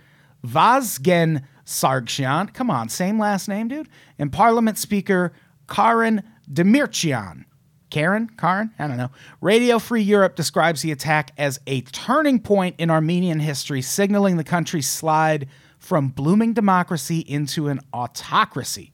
Vazgen 0.46 1.44
Sargsyan. 1.66 2.54
Come 2.54 2.70
on, 2.70 2.90
same 2.90 3.18
last 3.18 3.48
name, 3.48 3.68
dude. 3.70 3.88
And 4.20 4.32
Parliament 4.32 4.78
Speaker 4.78 5.32
Karen 5.70 6.24
Demirchian. 6.52 7.46
Karen? 7.92 8.30
Karen? 8.38 8.72
I 8.80 8.88
don't 8.88 8.98
know. 8.98 9.12
Radio 9.42 9.78
Free 9.78 10.02
Europe 10.02 10.36
describes 10.36 10.82
the 10.82 10.92
attack 10.92 11.32
as 11.38 11.60
a 11.68 11.82
turning 11.82 12.40
point 12.40 12.76
in 12.80 12.90
Armenian 12.90 13.40
history, 13.40 13.82
signaling 13.84 14.38
the 14.38 14.44
country's 14.44 14.90
slide 14.90 15.48
from 15.78 16.08
blooming 16.10 16.54
democracy 16.54 17.20
into 17.20 17.68
an 17.68 17.80
autocracy. 17.94 18.92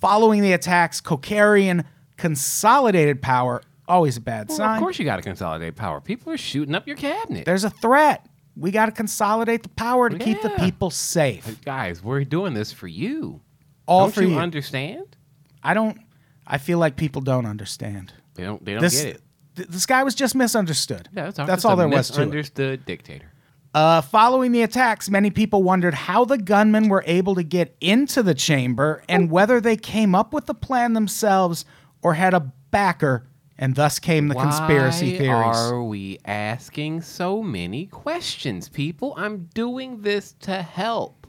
Following 0.00 0.42
the 0.42 0.52
attacks, 0.52 1.00
Kokarian 1.00 1.84
consolidated 2.16 3.20
power, 3.22 3.62
always 3.86 4.16
a 4.16 4.20
bad 4.20 4.48
Well, 4.48 4.58
sign. 4.58 4.76
of 4.76 4.80
course, 4.82 4.98
you 4.98 5.04
got 5.04 5.16
to 5.16 5.22
consolidate 5.22 5.76
power. 5.76 6.00
People 6.00 6.32
are 6.32 6.36
shooting 6.38 6.74
up 6.74 6.86
your 6.86 6.96
cabinet. 6.96 7.44
There's 7.44 7.64
a 7.64 7.70
threat. 7.70 8.26
We 8.56 8.70
got 8.70 8.86
to 8.86 8.92
consolidate 8.92 9.62
the 9.62 9.68
power 9.70 10.08
to 10.10 10.18
keep 10.18 10.42
the 10.42 10.50
people 10.50 10.90
safe. 10.90 11.60
Guys, 11.64 12.02
we're 12.02 12.24
doing 12.24 12.54
this 12.54 12.72
for 12.72 12.88
you. 12.88 13.40
All 13.86 14.06
don't 14.06 14.14
for 14.14 14.22
you, 14.22 14.30
you. 14.30 14.38
understand? 14.38 15.16
I 15.62 15.74
don't. 15.74 15.98
I 16.46 16.58
feel 16.58 16.78
like 16.78 16.96
people 16.96 17.22
don't 17.22 17.46
understand. 17.46 18.12
They 18.38 18.44
don't. 18.44 18.64
They 18.64 18.72
don't 18.72 18.80
This 18.80 19.02
get 19.02 19.16
it. 19.16 19.22
th- 19.56 19.68
this 19.68 19.84
guy 19.84 20.02
was 20.04 20.14
just 20.14 20.34
misunderstood. 20.34 21.08
Yeah, 21.14 21.24
that's, 21.30 21.36
That's 21.36 21.64
all 21.66 21.76
there 21.76 21.88
was 21.88 22.08
to 22.08 22.14
it. 22.14 22.26
Misunderstood 22.26 22.86
dictator. 22.86 23.30
Uh, 23.74 24.00
following 24.00 24.52
the 24.52 24.62
attacks, 24.62 25.10
many 25.10 25.30
people 25.30 25.62
wondered 25.62 25.92
how 25.92 26.24
the 26.24 26.38
gunmen 26.38 26.88
were 26.88 27.04
able 27.06 27.34
to 27.34 27.42
get 27.42 27.76
into 27.82 28.22
the 28.22 28.32
chamber 28.34 29.02
and 29.08 29.30
whether 29.30 29.60
they 29.60 29.76
came 29.76 30.14
up 30.14 30.32
with 30.32 30.46
the 30.46 30.54
plan 30.54 30.94
themselves 30.94 31.66
or 32.00 32.14
had 32.14 32.32
a 32.32 32.40
backer, 32.70 33.26
and 33.58 33.74
thus 33.74 33.98
came 33.98 34.28
the 34.28 34.34
conspiracy 34.36 35.12
Why 35.12 35.18
theories. 35.18 35.56
are 35.56 35.82
we 35.82 36.18
asking 36.24 37.02
so 37.02 37.42
many 37.42 37.86
questions, 37.86 38.68
people? 38.68 39.14
I'm 39.18 39.48
doing 39.52 40.00
this 40.00 40.32
to 40.40 40.62
help. 40.62 41.26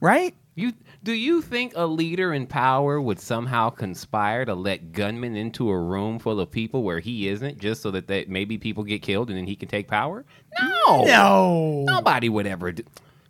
Right? 0.00 0.34
You 0.58 0.72
do 1.04 1.12
you 1.12 1.40
think 1.40 1.72
a 1.76 1.86
leader 1.86 2.34
in 2.34 2.46
power 2.46 3.00
would 3.00 3.20
somehow 3.20 3.70
conspire 3.70 4.44
to 4.44 4.54
let 4.54 4.90
gunmen 4.92 5.36
into 5.36 5.70
a 5.70 5.78
room 5.78 6.18
full 6.18 6.40
of 6.40 6.50
people 6.50 6.82
where 6.82 6.98
he 6.98 7.28
isn't, 7.28 7.58
just 7.58 7.80
so 7.82 7.90
that 7.92 8.08
they, 8.08 8.24
maybe 8.26 8.58
people 8.58 8.82
get 8.82 9.00
killed 9.00 9.28
and 9.30 9.38
then 9.38 9.46
he 9.46 9.54
can 9.54 9.68
take 9.68 9.86
power? 9.86 10.24
No, 10.60 11.04
No. 11.04 11.84
nobody 11.86 12.28
would 12.28 12.46
ever 12.46 12.72
do. 12.72 12.82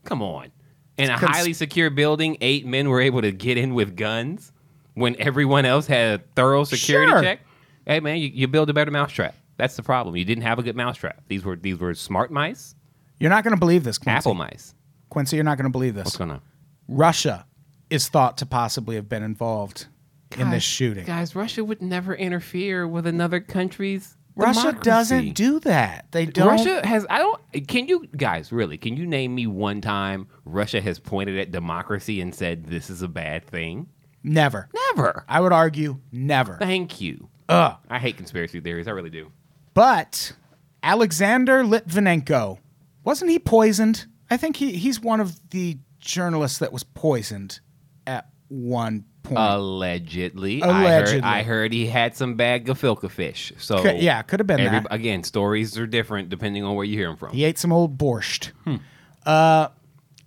Come 0.05 0.23
on, 0.23 0.51
in 0.97 1.11
a 1.11 1.19
Cons- 1.19 1.37
highly 1.37 1.53
secure 1.53 1.91
building, 1.91 2.39
eight 2.41 2.65
men 2.67 2.89
were 2.89 3.01
able 3.03 3.21
to 3.21 3.31
get 3.31 3.59
in 3.59 3.75
with 3.75 3.95
guns 3.95 4.53
when 4.95 5.15
everyone 5.21 5.67
else 5.67 5.87
had 5.87 6.21
a 6.21 6.23
thorough 6.35 6.65
security 6.65 7.11
Sure. 7.13 7.23
check. 7.23 7.41
Hey 7.87 8.01
man, 8.01 8.17
you, 8.19 8.29
you 8.33 8.49
build 8.49 8.71
a 8.71 8.73
better 8.75 8.91
mousetrap. 8.91 9.35
That's 9.59 9.77
the 9.77 9.83
problem. 9.83 10.17
You 10.17 10.25
didn't 10.25 10.45
have 10.45 10.59
a 10.59 10.63
good 10.63 10.77
mousetrap. 10.77 11.21
These 11.29 11.45
were 11.45 11.57
these 11.57 11.79
were 11.79 11.93
smart 11.95 12.31
mice, 12.31 12.75
You're 13.21 13.29
not 13.31 13.45
going 13.45 13.55
to 13.55 13.61
believe 13.61 13.85
this, 13.85 13.99
Quincy. 13.99 14.17
apple 14.17 14.35
mice. 14.35 14.75
Quincy, 15.11 15.37
you're 15.37 15.45
not 15.45 15.59
going 15.59 15.65
to 15.65 15.71
believe 15.71 15.95
this. 15.95 16.05
What's 16.07 16.17
going 16.17 16.31
on? 16.31 16.41
Russia 16.89 17.47
is 17.91 18.09
thought 18.09 18.39
to 18.39 18.47
possibly 18.47 18.97
have 18.97 19.09
been 19.09 19.23
involved 19.23 19.87
in 20.37 20.51
this 20.51 20.63
shooting. 20.63 21.05
Guys, 21.05 21.35
Russia 21.35 21.65
would 21.65 21.81
never 21.81 22.15
interfere 22.15 22.87
with 22.87 23.07
another 23.07 23.41
country's 23.41 24.17
Russia 24.35 24.61
democracy. 24.61 24.91
doesn't 24.91 25.33
do 25.35 25.61
that. 25.61 26.07
They 26.13 26.27
don't. 26.27 26.49
Russia 26.49 26.87
has 26.87 27.07
I 27.11 27.19
don't 27.19 27.41
can 27.67 27.89
you 27.89 28.07
guys 28.17 28.53
really 28.53 28.79
can 28.79 28.97
you 28.97 29.05
name 29.07 29.35
me 29.35 29.47
one 29.47 29.81
time 29.81 30.29
Russia 30.45 30.81
has 30.81 30.99
pointed 30.99 31.39
at 31.39 31.51
democracy 31.51 32.21
and 32.21 32.35
said 32.35 32.67
this 32.67 32.89
is 32.89 33.03
a 33.03 33.09
bad 33.09 33.45
thing? 33.45 33.89
Never. 34.23 34.69
Never. 34.95 35.25
I 35.29 35.41
would 35.41 35.53
argue 35.53 36.01
never. 36.13 36.57
Thank 36.59 37.01
you. 37.01 37.29
Ugh. 37.49 37.77
I 37.89 37.99
hate 37.99 38.17
conspiracy 38.17 38.61
theories. 38.61 38.87
I 38.87 38.93
really 38.93 39.11
do. 39.11 39.33
But 39.75 40.33
Alexander 40.83 41.65
Litvinenko, 41.65 42.59
wasn't 43.05 43.31
he 43.31 43.39
poisoned? 43.39 44.07
I 44.31 44.37
think 44.37 44.57
he, 44.57 44.73
he's 44.73 45.01
one 45.01 45.21
of 45.21 45.51
the 45.51 45.79
journalists 45.99 46.59
that 46.59 46.73
was 46.73 46.83
poisoned 46.85 47.61
at 48.07 48.29
one 48.49 49.05
point. 49.23 49.39
Allegedly. 49.39 50.61
Allegedly. 50.61 51.21
I 51.23 51.39
heard, 51.41 51.41
I 51.41 51.43
heard 51.43 51.73
he 51.73 51.87
had 51.87 52.17
some 52.17 52.35
bad 52.35 52.65
gefilte 52.65 53.11
fish. 53.11 53.53
So 53.59 53.83
Could- 53.83 53.99
yeah, 54.01 54.23
could 54.23 54.41
have 54.41 54.47
been 54.47 54.61
every- 54.61 54.81
that. 54.81 54.87
Again, 54.93 55.23
stories 55.25 55.77
are 55.79 55.87
different 55.87 56.29
depending 56.29 56.65
on 56.65 56.75
where 56.75 56.85
you 56.85 56.97
hear 56.97 57.09
them 57.09 57.17
from. 57.17 57.33
He 57.35 57.45
ate 57.45 57.59
some 57.59 57.73
old 57.73 57.99
borscht. 57.99 58.51
Hmm. 58.65 58.77
Uh, 59.27 59.69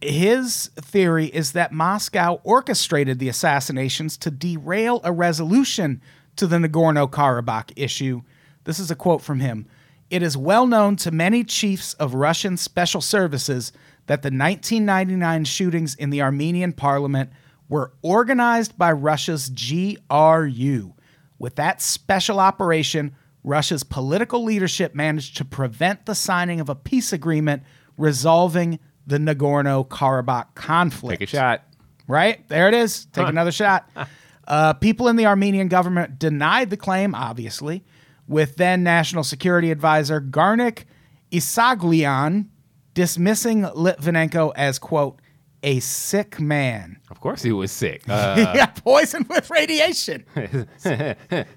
his 0.02 0.68
theory 0.76 1.28
is 1.28 1.52
that 1.54 1.72
Moscow 1.72 2.40
orchestrated 2.44 3.20
the 3.20 3.30
assassinations 3.30 4.18
to 4.18 4.32
derail 4.32 5.00
a 5.04 5.12
resolution 5.12 6.02
to 6.36 6.48
the 6.48 6.58
Nagorno 6.58 7.10
Karabakh 7.10 7.72
issue. 7.76 8.22
This 8.64 8.80
is 8.80 8.90
a 8.92 8.96
quote 8.96 9.22
from 9.22 9.40
him. 9.40 9.68
It 10.10 10.22
is 10.24 10.36
well 10.36 10.68
known 10.68 10.96
to 10.98 11.12
many 11.12 11.44
chiefs 11.44 11.94
of 11.96 12.14
Russian 12.16 12.58
special 12.58 13.02
services 13.02 13.72
that 14.12 14.24
the 14.24 14.28
1999 14.28 15.46
shootings 15.46 15.96
in 15.96 16.10
the 16.10 16.22
Armenian 16.22 16.74
parliament 16.74 17.30
were 17.70 17.94
organized 18.02 18.78
by 18.78 18.92
Russia's 18.92 19.50
GRU. 19.50 20.94
With 21.40 21.56
that 21.56 21.82
special 21.82 22.42
operation, 22.42 23.16
Russia's 23.42 23.86
political 23.86 24.44
leadership 24.44 24.94
managed 24.94 25.38
to 25.38 25.46
prevent 25.46 26.06
the 26.06 26.14
signing 26.14 26.60
of 26.60 26.68
a 26.68 26.76
peace 26.76 27.14
agreement 27.14 27.64
resolving 27.96 28.80
the 29.08 29.18
Nagorno 29.18 29.88
Karabakh 29.88 30.56
conflict. 30.56 31.22
Take 31.22 31.30
a 31.30 31.32
shot. 31.32 31.64
Right? 32.06 32.46
There 32.50 32.68
it 32.68 32.74
is. 32.74 33.06
Take 33.14 33.30
another 33.30 33.54
shot. 33.54 33.90
Uh, 34.48 34.74
people 34.74 35.08
in 35.08 35.16
the 35.16 35.28
Armenian 35.28 35.70
government 35.70 36.20
denied 36.20 36.72
the 36.72 36.76
claim, 36.76 37.16
obviously, 37.16 37.86
with 38.28 38.58
then 38.58 38.84
National 38.84 39.24
Security 39.24 39.72
Advisor 39.72 40.20
Garnik 40.20 40.86
Isaglian 41.32 42.48
dismissing 42.94 43.64
Litvinenko 43.64 44.52
as, 44.56 44.80
quote, 44.80 45.20
a 45.64 45.80
sick 45.80 46.40
man. 46.40 47.00
Of 47.10 47.22
course 47.22 47.42
he 47.44 47.52
was 47.52 47.72
sick. 47.72 48.04
Uh, 48.10 48.36
he 48.36 48.44
got 48.44 48.76
poisoned 48.84 49.28
with 49.30 49.50
radiation. 49.50 50.26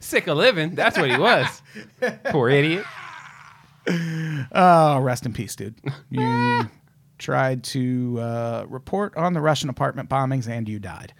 sick 0.01 0.27
of 0.27 0.37
living. 0.37 0.75
That's 0.75 0.99
what 0.99 1.11
he 1.11 1.17
was. 1.17 1.63
Poor 2.27 2.49
idiot. 2.51 2.85
Oh, 4.53 4.99
rest 5.01 5.27
in 5.27 5.33
peace, 5.33 5.57
dude. 5.57 5.75
You 6.11 6.69
tried 7.19 7.65
to 7.65 8.19
uh, 8.21 8.67
report 8.69 9.17
on 9.17 9.33
the 9.33 9.41
Russian 9.41 9.69
apartment 9.69 10.09
bombings 10.09 10.49
and 10.49 10.69
you 10.69 10.79
died. 10.79 11.13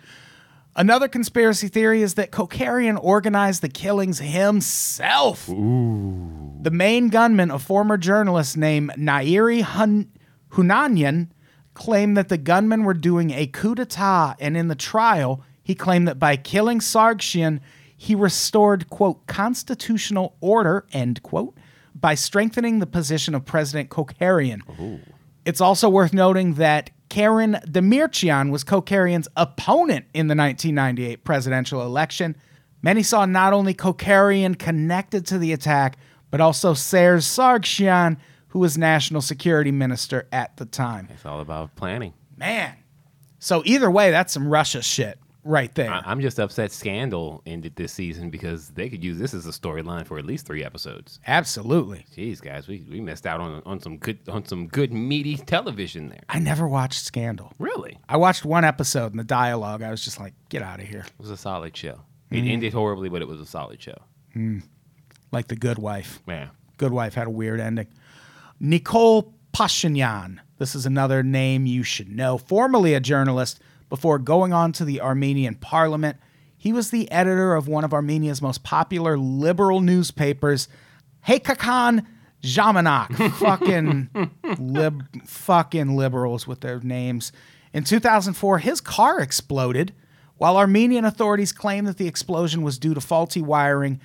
Another 0.77 1.07
conspiracy 1.07 1.69
theory 1.69 2.03
is 2.03 2.15
that 2.15 2.33
Kokarian 2.33 2.99
organized 3.01 3.63
the 3.63 3.69
killings 3.69 4.19
himself. 4.19 5.49
Ooh. 5.49 6.53
The 6.63 6.71
main 6.71 7.09
gunman, 7.09 7.51
a 7.51 7.59
former 7.59 7.97
journalist 7.97 8.57
named 8.57 8.91
Nairi 8.99 9.63
Hun- 9.63 10.11
Hunanyan, 10.53 11.29
claimed 11.75 12.17
that 12.17 12.29
the 12.29 12.39
gunmen 12.39 12.85
were 12.85 12.95
doing 12.95 13.31
a 13.31 13.47
coup 13.47 13.75
d'etat, 13.75 14.35
and 14.41 14.57
in 14.57 14.69
the 14.69 14.75
trial, 14.75 15.43
he 15.63 15.75
claimed 15.75 16.09
that 16.09 16.19
by 16.19 16.37
killing 16.37 16.81
Sargsyan, 16.81 17.61
he 17.97 18.15
restored, 18.15 18.91
quote, 18.91 19.27
constitutional 19.27 20.37
order, 20.41 20.87
end 20.93 21.23
quote, 21.23 21.57
by 21.95 22.15
strengthening 22.15 22.81
the 22.81 22.87
position 22.87 23.35
of 23.35 23.45
President 23.45 23.91
Kokarian. 23.91 24.61
Ooh. 24.81 25.01
It's 25.45 25.61
also 25.61 25.89
worth 25.89 26.13
noting 26.13 26.55
that 26.55 26.91
Karen 27.15 27.61
Demirchian 27.69 28.51
was 28.51 28.65
Kokarian's 28.65 29.29
opponent 29.37 30.07
in 30.15 30.27
the 30.27 30.35
1998 30.35 31.23
presidential 31.23 31.81
election. 31.83 32.35
Many 32.83 33.05
saw 33.05 33.25
not 33.25 33.53
only 33.53 33.73
Kokarian 33.73 34.59
connected 34.59 35.25
to 35.27 35.39
the 35.39 35.53
attack, 35.53 35.97
but 36.33 36.41
also 36.41 36.75
Serge 36.75 37.23
Sargsyan, 37.23 38.17
who 38.49 38.59
was 38.59 38.77
national 38.77 39.21
security 39.21 39.71
minister 39.71 40.27
at 40.33 40.57
the 40.57 40.67
time. 40.67 41.07
It's 41.09 41.25
all 41.25 41.39
about 41.39 41.77
planning. 41.77 42.15
Man. 42.37 42.75
So 43.39 43.63
either 43.65 43.93
way, 43.93 44.11
that's 44.11 44.33
some 44.33 44.49
Russia 44.49 44.83
shit 44.83 45.17
right 45.45 45.75
there. 45.75 45.91
I- 45.91 46.03
I'm 46.05 46.21
just 46.21 46.41
upset 46.41 46.73
Scandal 46.73 47.43
ended 47.47 47.77
this 47.77 47.93
season 47.93 48.31
because 48.31 48.71
they 48.71 48.89
could 48.89 49.05
use 49.05 49.19
this 49.19 49.35
as 49.35 49.47
a 49.47 49.51
storyline 49.51 50.07
for 50.07 50.19
at 50.19 50.25
least 50.25 50.47
three 50.47 50.65
episodes. 50.65 51.21
Absolutely. 51.27 52.07
Jeez, 52.17 52.41
guys, 52.41 52.67
we, 52.67 52.85
we 52.91 53.01
missed 53.01 53.27
out 53.27 53.41
on 53.41 53.63
on 53.65 53.81
some 53.81 53.99
good 53.99 54.19
on 54.29 54.45
some 54.45 54.67
good 54.67 54.93
meaty 54.93 55.37
television 55.37 56.09
there. 56.09 56.23
I 56.29 56.39
never 56.39 56.67
watched 56.67 57.05
Scandal. 57.05 57.53
Really, 57.59 57.99
I 58.09 58.17
watched 58.17 58.45
one 58.45 58.65
episode 58.65 59.13
and 59.13 59.21
the 59.21 59.25
dialogue. 59.25 59.83
I 59.83 59.91
was 59.91 60.05
just 60.05 60.19
like, 60.19 60.35
get 60.49 60.63
out 60.63 60.81
of 60.81 60.87
here. 60.87 61.05
it 61.07 61.21
was 61.21 61.31
a 61.31 61.37
solid 61.37 61.77
show. 61.77 62.01
It 62.31 62.43
mm. 62.43 62.51
ended 62.51 62.73
horribly, 62.73 63.09
but 63.09 63.23
it 63.23 63.29
was 63.29 63.41
a 63.41 63.47
solid 63.47 63.81
show. 63.81 63.97
Mm. 64.35 64.63
Like 65.31 65.49
The 65.49 65.57
Good 65.57 65.79
Wife. 65.79 66.21
Yeah. 66.27 66.49
Good 66.79 66.93
Wife 66.93 67.15
had 67.15 67.27
a 67.27 67.31
weird 67.31 67.61
ending. 67.61 67.87
Nikol 68.61 69.33
Pashinyan. 69.53 70.39
This 70.59 70.75
is 70.75 70.87
another 70.87 71.23
name 71.23 71.67
you 71.67 71.83
should 71.83 72.09
know. 72.09 72.39
Formerly 72.39 72.95
a 72.95 73.01
journalist 73.01 73.61
before 73.95 74.19
going 74.19 74.53
on 74.53 74.73
to 74.73 74.85
the 74.85 75.01
Armenian 75.01 75.55
parliament, 75.55 76.17
he 76.57 76.73
was 76.73 76.91
the 76.91 77.09
editor 77.13 77.55
of 77.55 77.69
one 77.69 77.85
of 77.85 77.95
Armenia's 77.95 78.43
most 78.43 78.65
popular 78.65 79.17
liberal 79.17 79.81
newspapers, 79.81 80.67
Hekakan 81.29 82.05
Jamanak. 82.43 83.15
fucking 83.39 84.11
lib 84.59 85.05
fucking 85.25 85.95
liberals 85.95 86.45
with 86.45 86.61
their 86.61 86.81
names. 86.81 87.31
In 87.73 87.85
2004, 87.85 88.59
his 88.59 88.81
car 88.81 89.21
exploded. 89.21 89.95
While 90.39 90.57
Armenian 90.57 91.05
authorities 91.05 91.53
claim 91.53 91.85
that 91.85 91.97
the 91.97 92.09
explosion 92.09 92.63
was 92.63 92.81
due 92.81 92.95
to 92.95 93.01
faulty 93.01 93.43
wiring, 93.43 94.01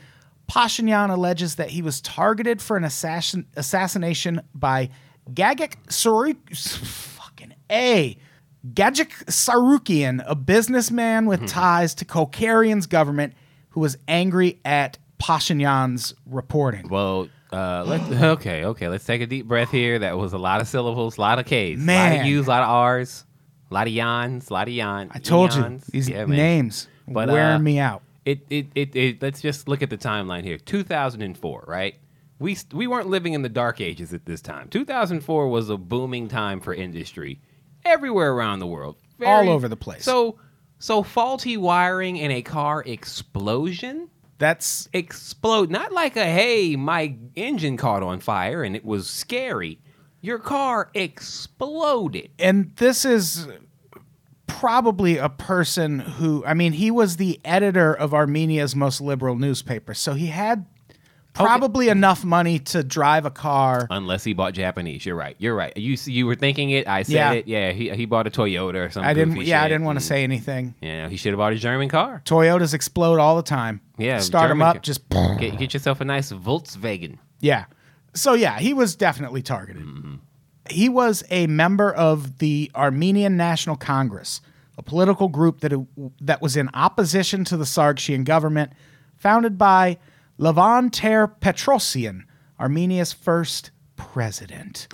Pashinyan 0.47 1.10
alleges 1.10 1.56
that 1.56 1.71
he 1.71 1.82
was 1.82 1.99
targeted 1.99 2.62
for 2.62 2.78
an 2.78 2.84
assassin, 2.84 3.47
assassination 3.56 4.41
by 4.54 4.91
Gagik 5.34 5.78
Saruk. 5.88 6.56
Fucking 6.56 7.56
A. 7.71 8.19
Gagik 8.67 9.12
Sarukian, 9.26 10.22
a 10.26 10.36
businessman 10.36 11.26
with 11.26 11.48
ties 11.48 11.95
to 11.95 12.06
Kokarian's 12.06 12.88
government 12.88 13.34
who 13.69 13.80
was 13.80 13.98
angry 14.08 14.60
at 14.65 14.98
Pashinyan's 15.17 16.13
reporting. 16.26 16.89
Well, 16.89 17.30
uh, 17.54 17.84
let 17.86 18.02
okay, 18.24 18.65
okay. 18.65 18.88
Let's 18.89 19.06
take 19.06 19.22
a 19.22 19.26
deep 19.28 19.48
breath 19.48 19.72
here. 19.72 20.00
That 20.00 20.17
was 20.17 20.34
a 20.34 20.38
lot 20.38 20.60
of 20.60 20.67
syllables, 20.67 21.17
a 21.17 21.22
lot 21.22 21.39
of 21.39 21.45
K's, 21.45 21.78
a 21.78 21.80
lot 21.80 21.86
Man. 21.86 22.22
of 22.22 22.26
U's, 22.28 22.48
a 22.48 22.50
lot 22.50 22.63
of 22.63 22.69
R's, 22.69 23.26
a 23.72 23.74
lot 23.74 23.88
of 23.88 23.93
yawns, 23.93 24.50
a 24.50 24.54
lot 24.54 24.67
of 24.67 24.74
yawns. 24.74 25.12
I 25.13 25.19
told 25.19 25.54
you, 25.54 25.80
these 25.89 26.10
names 26.10 26.88
But, 27.08 27.30
wearing 27.30 27.56
uh, 27.56 27.60
me 27.60 27.80
out. 27.80 28.02
It, 28.26 28.45
it, 28.50 28.67
it, 28.76 28.95
it, 28.95 29.22
let's 29.22 29.41
just 29.41 29.67
look 29.67 29.82
at 29.82 29.89
the 29.89 29.98
timeline 29.98 30.43
here. 30.43 30.58
2004, 30.58 31.63
right? 31.67 31.95
We, 32.39 32.56
st- 32.56 32.74
we 32.74 32.88
weren't 32.88 33.08
living 33.08 33.34
in 33.34 33.41
the 33.41 33.50
dark 33.50 33.82
ages 33.82 34.13
at 34.13 34.26
this 34.26 34.41
time. 34.41 34.67
2004 34.69 35.48
was 35.48 35.69
a 35.69 35.78
booming 35.78 36.28
time 36.28 36.60
for 36.60 36.74
industry 36.74 37.39
everywhere 37.85 38.31
around 38.33 38.59
the 38.59 38.67
world. 38.67 38.97
All 39.25 39.49
over 39.49 39.67
the 39.67 39.75
place. 39.75 40.03
So, 40.03 40.39
so 40.79 41.03
faulty 41.03 41.57
wiring 41.57 42.17
in 42.17 42.31
a 42.31 42.41
car 42.41 42.81
explosion? 42.85 44.09
That's 44.37 44.87
Explode, 44.93 45.69
not 45.69 45.91
like 45.91 46.15
a, 46.15 46.23
hey, 46.23 46.77
my 46.77 47.17
engine 47.35 47.75
caught 47.75 48.01
on 48.03 48.21
fire 48.21 48.63
and 48.63 48.75
it 48.75 48.85
was 48.85 49.09
scary. 49.09 49.79
Your 50.21 50.39
car 50.39 50.89
exploded. 50.93 52.31
and 52.39 52.73
this 52.77 53.03
is 53.03 53.47
probably 54.47 55.17
a 55.17 55.29
person 55.29 55.99
who 55.99 56.43
I 56.45 56.53
mean 56.53 56.73
he 56.73 56.91
was 56.91 57.15
the 57.17 57.39
editor 57.45 57.93
of 57.93 58.13
Armenia's 58.13 58.75
most 58.75 58.99
liberal 58.99 59.35
newspaper 59.35 59.93
so 59.93 60.13
he 60.13 60.27
had 60.27 60.65
probably 61.45 61.89
enough 61.89 62.23
money 62.23 62.60
to 62.60 62.84
drive 62.84 63.25
a 63.25 63.32
car 63.32 63.88
Unless 63.89 64.23
he 64.23 64.34
bought 64.34 64.54
Japanese. 64.54 65.06
You're 65.06 65.15
right. 65.15 65.36
You're 65.39 65.56
right. 65.56 65.75
You 65.78 65.97
you 66.06 66.25
were 66.25 66.36
thinking 66.36 66.69
it. 66.71 66.88
I 66.88 67.04
said 67.04 67.13
Yeah. 67.13 67.32
it. 67.34 67.47
Yeah, 67.47 67.71
he, 67.71 67.89
he 67.89 68.06
bought 68.06 68.28
a 68.28 68.30
Toyota 68.30 68.86
or 68.86 68.89
something. 68.89 69.10
I 69.10 69.13
didn't 69.13 69.38
yeah 69.41 69.63
I 69.63 69.67
didn't 69.67 69.86
want 69.86 69.99
to 69.99 70.06
mm. 70.06 70.08
say 70.08 70.23
anything 70.23 70.75
Yeah, 70.82 71.10
he 71.10 71.17
should 71.17 71.32
have 71.32 71.38
bought 71.38 71.54
a 71.54 71.58
German 71.58 71.89
car. 71.89 72.21
Toyotas 72.25 72.73
explode 72.73 73.19
all 73.19 73.36
the 73.36 73.43
time 73.43 73.82
Yeah, 73.97 74.19
start 74.19 74.49
them 74.49 74.62
up 74.62 74.75
ca- 74.78 74.82
just 74.82 75.08
Get, 75.10 75.58
get 75.58 75.73
yourself 75.73 76.02
a 76.02 76.06
nice 76.06 76.32
Volkswagen. 76.32 77.17
Yeah. 77.39 77.65
So 78.13 78.34
yeah, 78.34 78.60
he 78.60 78.73
was 78.73 78.95
definitely 78.95 79.41
targeted. 79.41 79.84
Mm-hmm. 79.84 80.15
He 80.69 80.89
was 80.89 81.23
a 81.30 81.47
member 81.47 81.91
of 81.91 82.38
the 82.39 82.71
Armenian 82.75 83.38
National 83.38 83.75
Congress, 83.75 84.41
a 84.78 84.84
political 84.84 85.28
group 85.28 85.62
that 85.62 85.73
uh, 85.73 85.80
that 86.21 86.41
was 86.41 86.56
in 86.56 86.69
opposition 86.73 87.43
to 87.45 87.58
the 87.58 87.65
Sargsyan 87.65 88.23
government, 88.23 88.73
founded 89.17 89.58
by 89.58 89.97
Levon 90.39 90.91
Ter 90.91 91.28
Petrosian, 91.28 92.23
Armenia's 92.60 93.13
first 93.13 93.71
president. 93.95 94.88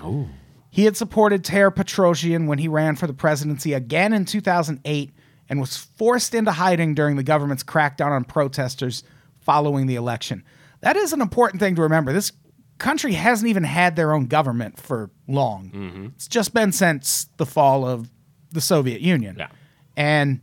He 0.72 0.86
had 0.86 0.98
supported 0.98 1.44
Ter 1.44 1.72
Petrosian 1.72 2.48
when 2.48 2.58
he 2.58 2.68
ran 2.68 2.96
for 2.96 3.08
the 3.08 3.14
presidency 3.14 3.74
again 3.74 4.12
in 4.12 4.26
2008 4.26 5.14
and 5.48 5.60
was 5.60 5.78
forced 5.78 6.34
into 6.34 6.52
hiding 6.52 6.96
during 6.96 7.16
the 7.16 7.24
government's 7.24 7.64
crackdown 7.64 8.12
on 8.12 8.24
protesters 8.24 9.04
following 9.40 9.86
the 9.86 9.96
election. 9.96 10.44
That 10.82 10.96
is 10.98 11.14
an 11.14 11.22
important 11.22 11.62
thing 11.62 11.76
to 11.76 11.84
remember. 11.84 12.12
This 12.12 12.32
country 12.78 13.14
hasn't 13.14 13.50
even 13.50 13.64
had 13.64 13.96
their 13.96 14.12
own 14.12 14.26
government 14.26 14.80
for 14.80 15.12
long. 15.28 15.72
Mm-hmm. 15.74 16.06
It's 16.16 16.28
just 16.28 16.54
been 16.54 16.72
since 16.72 17.30
the 17.38 17.46
fall 17.46 17.88
of 17.88 18.10
the 18.52 18.62
Soviet 18.62 19.02
Union. 19.02 19.36
Yeah. 19.38 19.50
And 19.96 20.42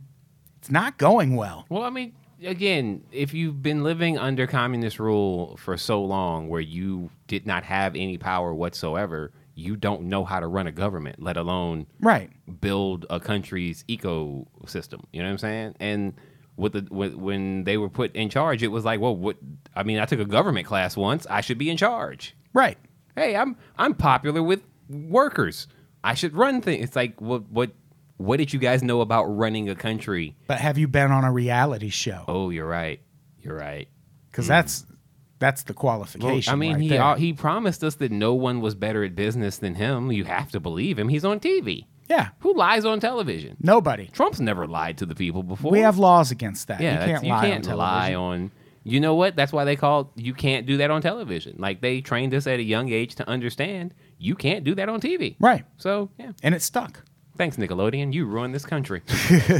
it's 0.57 0.71
not 0.71 0.97
going 0.97 1.35
well. 1.35 1.65
Well, 1.69 1.83
I 1.83 1.89
mean, 1.89 2.15
again, 2.43 3.03
if 3.11 3.33
you've 3.33 3.61
been 3.61 3.83
living 3.83 4.17
under 4.17 4.47
communist 4.47 4.99
rule 4.99 5.57
for 5.57 5.77
so 5.77 6.03
long 6.03 6.49
where 6.49 6.61
you 6.61 7.09
did 7.27 7.45
not 7.47 7.63
have 7.63 7.95
any 7.95 8.17
power 8.17 8.53
whatsoever, 8.53 9.31
you 9.55 9.75
don't 9.75 10.03
know 10.03 10.25
how 10.25 10.39
to 10.39 10.47
run 10.47 10.67
a 10.67 10.71
government, 10.71 11.21
let 11.21 11.37
alone 11.37 11.85
Right. 11.99 12.29
build 12.61 13.05
a 13.09 13.19
country's 13.19 13.83
ecosystem. 13.87 15.03
You 15.11 15.21
know 15.21 15.27
what 15.27 15.31
I'm 15.33 15.37
saying? 15.37 15.75
And 15.79 16.13
with 16.55 16.73
the 16.73 16.87
with, 16.91 17.15
when 17.15 17.63
they 17.63 17.77
were 17.77 17.89
put 17.89 18.15
in 18.15 18.29
charge, 18.29 18.61
it 18.63 18.67
was 18.69 18.85
like, 18.85 18.99
well, 18.99 19.15
what? 19.15 19.37
I 19.75 19.83
mean, 19.83 19.99
I 19.99 20.05
took 20.05 20.19
a 20.19 20.25
government 20.25 20.67
class 20.67 20.95
once. 20.97 21.25
I 21.29 21.41
should 21.41 21.57
be 21.57 21.69
in 21.69 21.77
charge. 21.77 22.35
Right. 22.53 22.77
Hey, 23.15 23.35
I'm 23.35 23.55
I'm 23.77 23.93
popular 23.95 24.41
with 24.43 24.61
workers. 24.89 25.67
I 26.03 26.13
should 26.15 26.33
run 26.35 26.61
things. 26.61 26.83
It's 26.83 26.95
like, 26.95 27.19
what 27.21 27.43
what 27.49 27.71
what 28.17 28.37
did 28.37 28.53
you 28.53 28.59
guys 28.59 28.83
know 28.83 29.01
about 29.01 29.25
running 29.25 29.69
a 29.69 29.75
country? 29.75 30.35
But 30.47 30.59
have 30.59 30.77
you 30.77 30.87
been 30.87 31.11
on 31.11 31.23
a 31.23 31.31
reality 31.31 31.89
show? 31.89 32.23
Oh, 32.27 32.49
you're 32.49 32.67
right. 32.67 33.01
You're 33.41 33.55
right. 33.55 33.87
Because 34.31 34.47
that's 34.47 34.85
that's 35.39 35.63
the 35.63 35.73
Well, 35.73 35.79
qualification. 35.79 36.53
I 36.53 36.55
mean, 36.55 36.73
right 36.73 36.81
he 36.81 36.97
uh, 36.97 37.15
he 37.15 37.33
promised 37.33 37.83
us 37.83 37.95
that 37.95 38.11
no 38.11 38.33
one 38.33 38.61
was 38.61 38.75
better 38.75 39.03
at 39.03 39.15
business 39.15 39.57
than 39.57 39.75
him. 39.75 40.11
You 40.11 40.23
have 40.25 40.51
to 40.51 40.59
believe 40.59 40.97
him. 40.97 41.09
He's 41.09 41.25
on 41.25 41.39
TV. 41.39 41.85
yeah. 42.09 42.29
Who 42.39 42.53
lies 42.55 42.85
on 42.85 42.99
television? 42.99 43.57
Nobody. 43.59 44.07
Trump's 44.07 44.39
never 44.39 44.67
lied 44.67 44.97
to 44.99 45.05
the 45.05 45.15
people 45.15 45.43
before. 45.43 45.71
We 45.71 45.79
have 45.79 45.97
laws 45.97 46.31
against 46.31 46.67
that. 46.69 46.79
yeah, 46.81 47.05
you 47.05 47.13
can't 47.13 47.25
lie. 47.25 47.49
can't 47.49 47.67
on 47.67 47.77
lie 47.77 48.13
on 48.13 48.51
You 48.83 48.99
know 48.99 49.15
what? 49.15 49.35
That's 49.35 49.51
why 49.51 49.65
they 49.65 49.75
call 49.75 50.11
you 50.15 50.33
can't 50.33 50.65
do 50.65 50.77
that 50.77 50.89
on 50.91 51.01
television. 51.01 51.55
Like 51.59 51.81
they 51.81 51.99
trained 52.01 52.33
us 52.33 52.47
at 52.47 52.59
a 52.59 52.63
young 52.63 52.89
age 52.91 53.15
to 53.15 53.27
understand 53.27 53.93
you 54.17 54.35
can't 54.35 54.63
do 54.63 54.75
that 54.75 54.87
on 54.87 55.01
TV. 55.01 55.35
Right. 55.39 55.65
So 55.77 56.09
yeah. 56.17 56.31
And 56.41 56.55
it 56.55 56.61
stuck. 56.61 57.03
Thanks, 57.37 57.57
Nickelodeon. 57.57 58.13
You 58.13 58.25
ruined 58.25 58.53
this 58.53 58.65
country. 58.65 59.01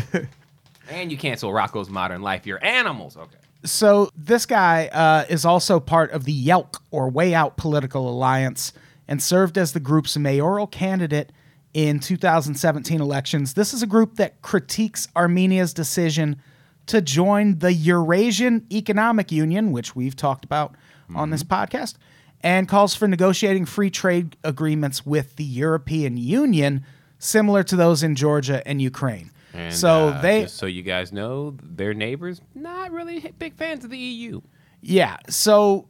and 0.89 1.11
you 1.11 1.17
cancel 1.17 1.51
Rocko's 1.51 1.89
Modern 1.89 2.21
Life. 2.21 2.45
You're 2.45 2.63
animals. 2.63 3.17
Okay. 3.17 3.37
So 3.65 4.09
this 4.15 4.45
guy 4.45 4.87
uh, 4.87 5.25
is 5.29 5.45
also 5.45 5.79
part 5.79 6.11
of 6.11 6.25
the 6.25 6.45
YELK 6.45 6.79
or 6.91 7.09
Way 7.09 7.33
Out 7.33 7.57
Political 7.57 8.09
Alliance 8.09 8.73
and 9.07 9.21
served 9.21 9.57
as 9.57 9.73
the 9.73 9.79
group's 9.79 10.17
mayoral 10.17 10.67
candidate 10.67 11.31
in 11.73 11.99
2017 11.99 13.01
elections. 13.01 13.53
This 13.53 13.73
is 13.73 13.81
a 13.81 13.87
group 13.87 14.15
that 14.15 14.41
critiques 14.41 15.07
Armenia's 15.15 15.73
decision 15.73 16.37
to 16.85 17.01
join 17.01 17.59
the 17.59 17.73
Eurasian 17.73 18.65
Economic 18.71 19.31
Union, 19.31 19.71
which 19.71 19.95
we've 19.95 20.15
talked 20.15 20.45
about 20.45 20.75
on 21.15 21.29
this 21.29 21.43
podcast, 21.43 21.95
and 22.41 22.67
calls 22.67 22.93
for 22.93 23.07
negotiating 23.07 23.65
free 23.65 23.89
trade 23.89 24.35
agreements 24.43 25.05
with 25.05 25.37
the 25.37 25.43
European 25.43 26.17
Union, 26.17 26.85
similar 27.23 27.63
to 27.63 27.75
those 27.75 28.03
in 28.03 28.15
Georgia 28.15 28.65
and 28.67 28.81
Ukraine. 28.81 29.31
And, 29.53 29.73
so 29.73 30.09
uh, 30.09 30.21
they 30.21 30.41
just 30.43 30.55
so 30.57 30.65
you 30.65 30.81
guys 30.81 31.11
know, 31.11 31.55
their 31.61 31.93
neighbors 31.93 32.41
not 32.55 32.91
really 32.91 33.19
big 33.37 33.53
fans 33.55 33.83
of 33.83 33.89
the 33.91 33.97
EU. 33.97 34.41
Yeah. 34.81 35.17
So 35.29 35.87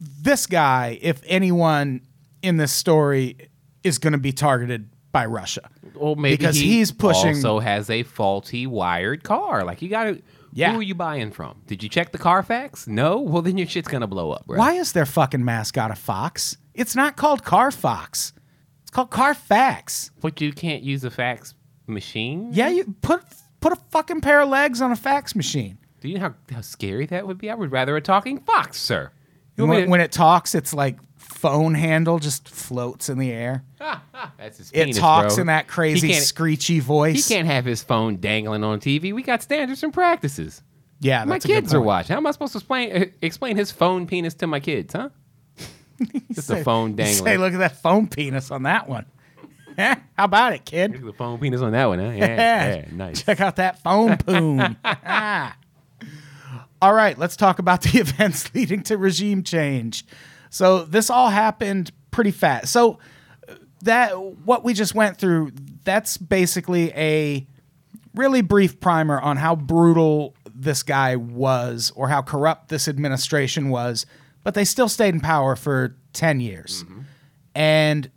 this 0.00 0.46
guy, 0.46 0.98
if 1.00 1.22
anyone 1.26 2.02
in 2.42 2.56
this 2.56 2.72
story 2.72 3.48
is 3.82 3.98
going 3.98 4.12
to 4.12 4.18
be 4.18 4.32
targeted 4.32 4.90
by 5.12 5.24
Russia. 5.24 5.70
Well, 5.94 6.16
maybe 6.16 6.36
Because 6.36 6.56
he 6.56 6.66
he's 6.66 6.92
pushing- 6.92 7.36
Also 7.36 7.60
has 7.60 7.88
a 7.88 8.02
faulty 8.02 8.66
wired 8.66 9.24
car. 9.24 9.64
Like 9.64 9.80
you 9.82 9.88
got 9.88 10.04
to. 10.04 10.22
Yeah. 10.52 10.72
Who 10.72 10.78
are 10.78 10.82
you 10.82 10.94
buying 10.94 11.32
from? 11.32 11.60
Did 11.66 11.82
you 11.82 11.88
check 11.88 12.12
the 12.12 12.18
Carfax? 12.18 12.86
No. 12.86 13.20
Well, 13.20 13.42
then 13.42 13.58
your 13.58 13.66
shit's 13.66 13.88
gonna 13.88 14.06
blow 14.06 14.30
up, 14.32 14.46
bro. 14.46 14.58
Why 14.58 14.72
is 14.72 14.92
their 14.92 15.04
fucking 15.04 15.44
mascot 15.44 15.90
a 15.90 15.94
fox? 15.94 16.56
It's 16.74 16.96
not 16.96 17.16
called 17.16 17.44
Car 17.44 17.70
Fox. 17.70 18.32
It's 18.35 18.35
called 18.96 19.10
Carfax. 19.10 20.10
But 20.20 20.40
you 20.40 20.52
can't 20.52 20.82
use 20.82 21.04
a 21.04 21.10
fax 21.10 21.54
machine. 21.86 22.48
Yeah, 22.52 22.68
you 22.68 22.94
put 23.02 23.22
put 23.60 23.72
a 23.72 23.76
fucking 23.90 24.20
pair 24.22 24.40
of 24.40 24.48
legs 24.48 24.80
on 24.82 24.90
a 24.92 24.96
fax 24.96 25.34
machine. 25.34 25.78
Do 26.00 26.08
you 26.08 26.14
know 26.18 26.20
how, 26.50 26.54
how 26.54 26.60
scary 26.60 27.06
that 27.06 27.26
would 27.26 27.38
be? 27.38 27.50
I 27.50 27.54
would 27.54 27.72
rather 27.72 27.96
a 27.96 28.00
talking 28.00 28.38
fox, 28.40 28.78
sir. 28.78 29.10
You 29.56 29.66
When, 29.66 29.88
when 29.90 30.00
it 30.00 30.12
talks, 30.12 30.54
it's 30.54 30.74
like 30.74 30.98
phone 31.16 31.74
handle 31.74 32.18
just 32.18 32.48
floats 32.48 33.08
in 33.08 33.18
the 33.18 33.30
air. 33.32 33.64
That's 34.38 34.58
his 34.58 34.70
penis, 34.70 34.96
It 34.96 35.00
talks 35.00 35.34
bro. 35.36 35.42
in 35.42 35.46
that 35.48 35.66
crazy 35.66 36.08
He 36.08 36.12
can't, 36.14 36.24
screechy 36.24 36.74
he 36.74 36.80
voice. 36.80 37.26
can't 37.28 37.46
have 37.46 37.64
his 37.64 37.82
phone 37.82 38.16
dangling 38.16 38.62
on 38.64 38.80
TV. 38.80 39.12
We 39.14 39.22
got 39.22 39.42
standards 39.42 39.82
and 39.82 39.92
practices. 39.92 40.62
yeah, 41.00 41.24
my 41.24 41.34
that's 41.36 41.44
a 41.46 41.48
good 41.48 41.54
kids 41.54 41.74
are 41.74 41.78
point. 41.78 41.86
watching. 41.86 42.14
How 42.14 42.18
am 42.18 42.26
I 42.26 42.30
supposed 42.32 42.52
to 42.52 42.58
explain 42.58 42.96
uh, 42.96 43.04
explain 43.22 43.56
his 43.56 43.70
phone 43.72 44.06
penis 44.06 44.34
to 44.34 44.46
my 44.46 44.60
kids, 44.60 44.92
huh? 44.92 45.08
Just 46.32 46.50
a 46.50 46.56
Say- 46.56 46.62
phone 46.62 46.90
you 46.90 46.96
dangling. 46.96 47.24
Say, 47.24 47.36
look 47.36 47.52
at 47.54 47.58
that 47.58 47.80
phone 47.82 48.06
penis 48.08 48.50
on 48.50 48.64
that 48.64 48.88
one. 48.88 49.06
How 49.78 49.96
about 50.18 50.54
it, 50.54 50.64
kid? 50.64 50.92
Look 50.92 51.00
at 51.00 51.06
the 51.06 51.12
phone 51.12 51.38
penis 51.38 51.60
on 51.60 51.72
that 51.72 51.86
one, 51.86 51.98
huh? 51.98 52.10
Yeah, 52.10 52.76
yeah, 52.76 52.84
nice. 52.92 53.22
Check 53.22 53.40
out 53.40 53.56
that 53.56 53.82
phone 53.82 54.16
poon. 54.26 54.76
Ah. 54.84 55.56
all 56.80 56.92
right, 56.94 57.18
let's 57.18 57.36
talk 57.36 57.58
about 57.58 57.82
the 57.82 57.98
events 57.98 58.54
leading 58.54 58.82
to 58.84 58.96
regime 58.96 59.42
change. 59.42 60.04
So 60.50 60.84
this 60.84 61.10
all 61.10 61.28
happened 61.28 61.90
pretty 62.10 62.30
fast. 62.30 62.72
So 62.72 62.98
that 63.82 64.18
what 64.18 64.64
we 64.64 64.72
just 64.72 64.94
went 64.94 65.18
through, 65.18 65.52
that's 65.84 66.16
basically 66.16 66.90
a 66.92 67.46
really 68.14 68.40
brief 68.40 68.80
primer 68.80 69.20
on 69.20 69.36
how 69.36 69.54
brutal 69.54 70.34
this 70.54 70.82
guy 70.82 71.16
was 71.16 71.92
or 71.94 72.08
how 72.08 72.22
corrupt 72.22 72.70
this 72.70 72.88
administration 72.88 73.68
was, 73.68 74.06
but 74.46 74.54
they 74.54 74.64
still 74.64 74.88
stayed 74.88 75.12
in 75.12 75.20
power 75.20 75.56
for 75.56 75.96
10 76.12 76.38
years. 76.38 76.84
And 77.56 78.08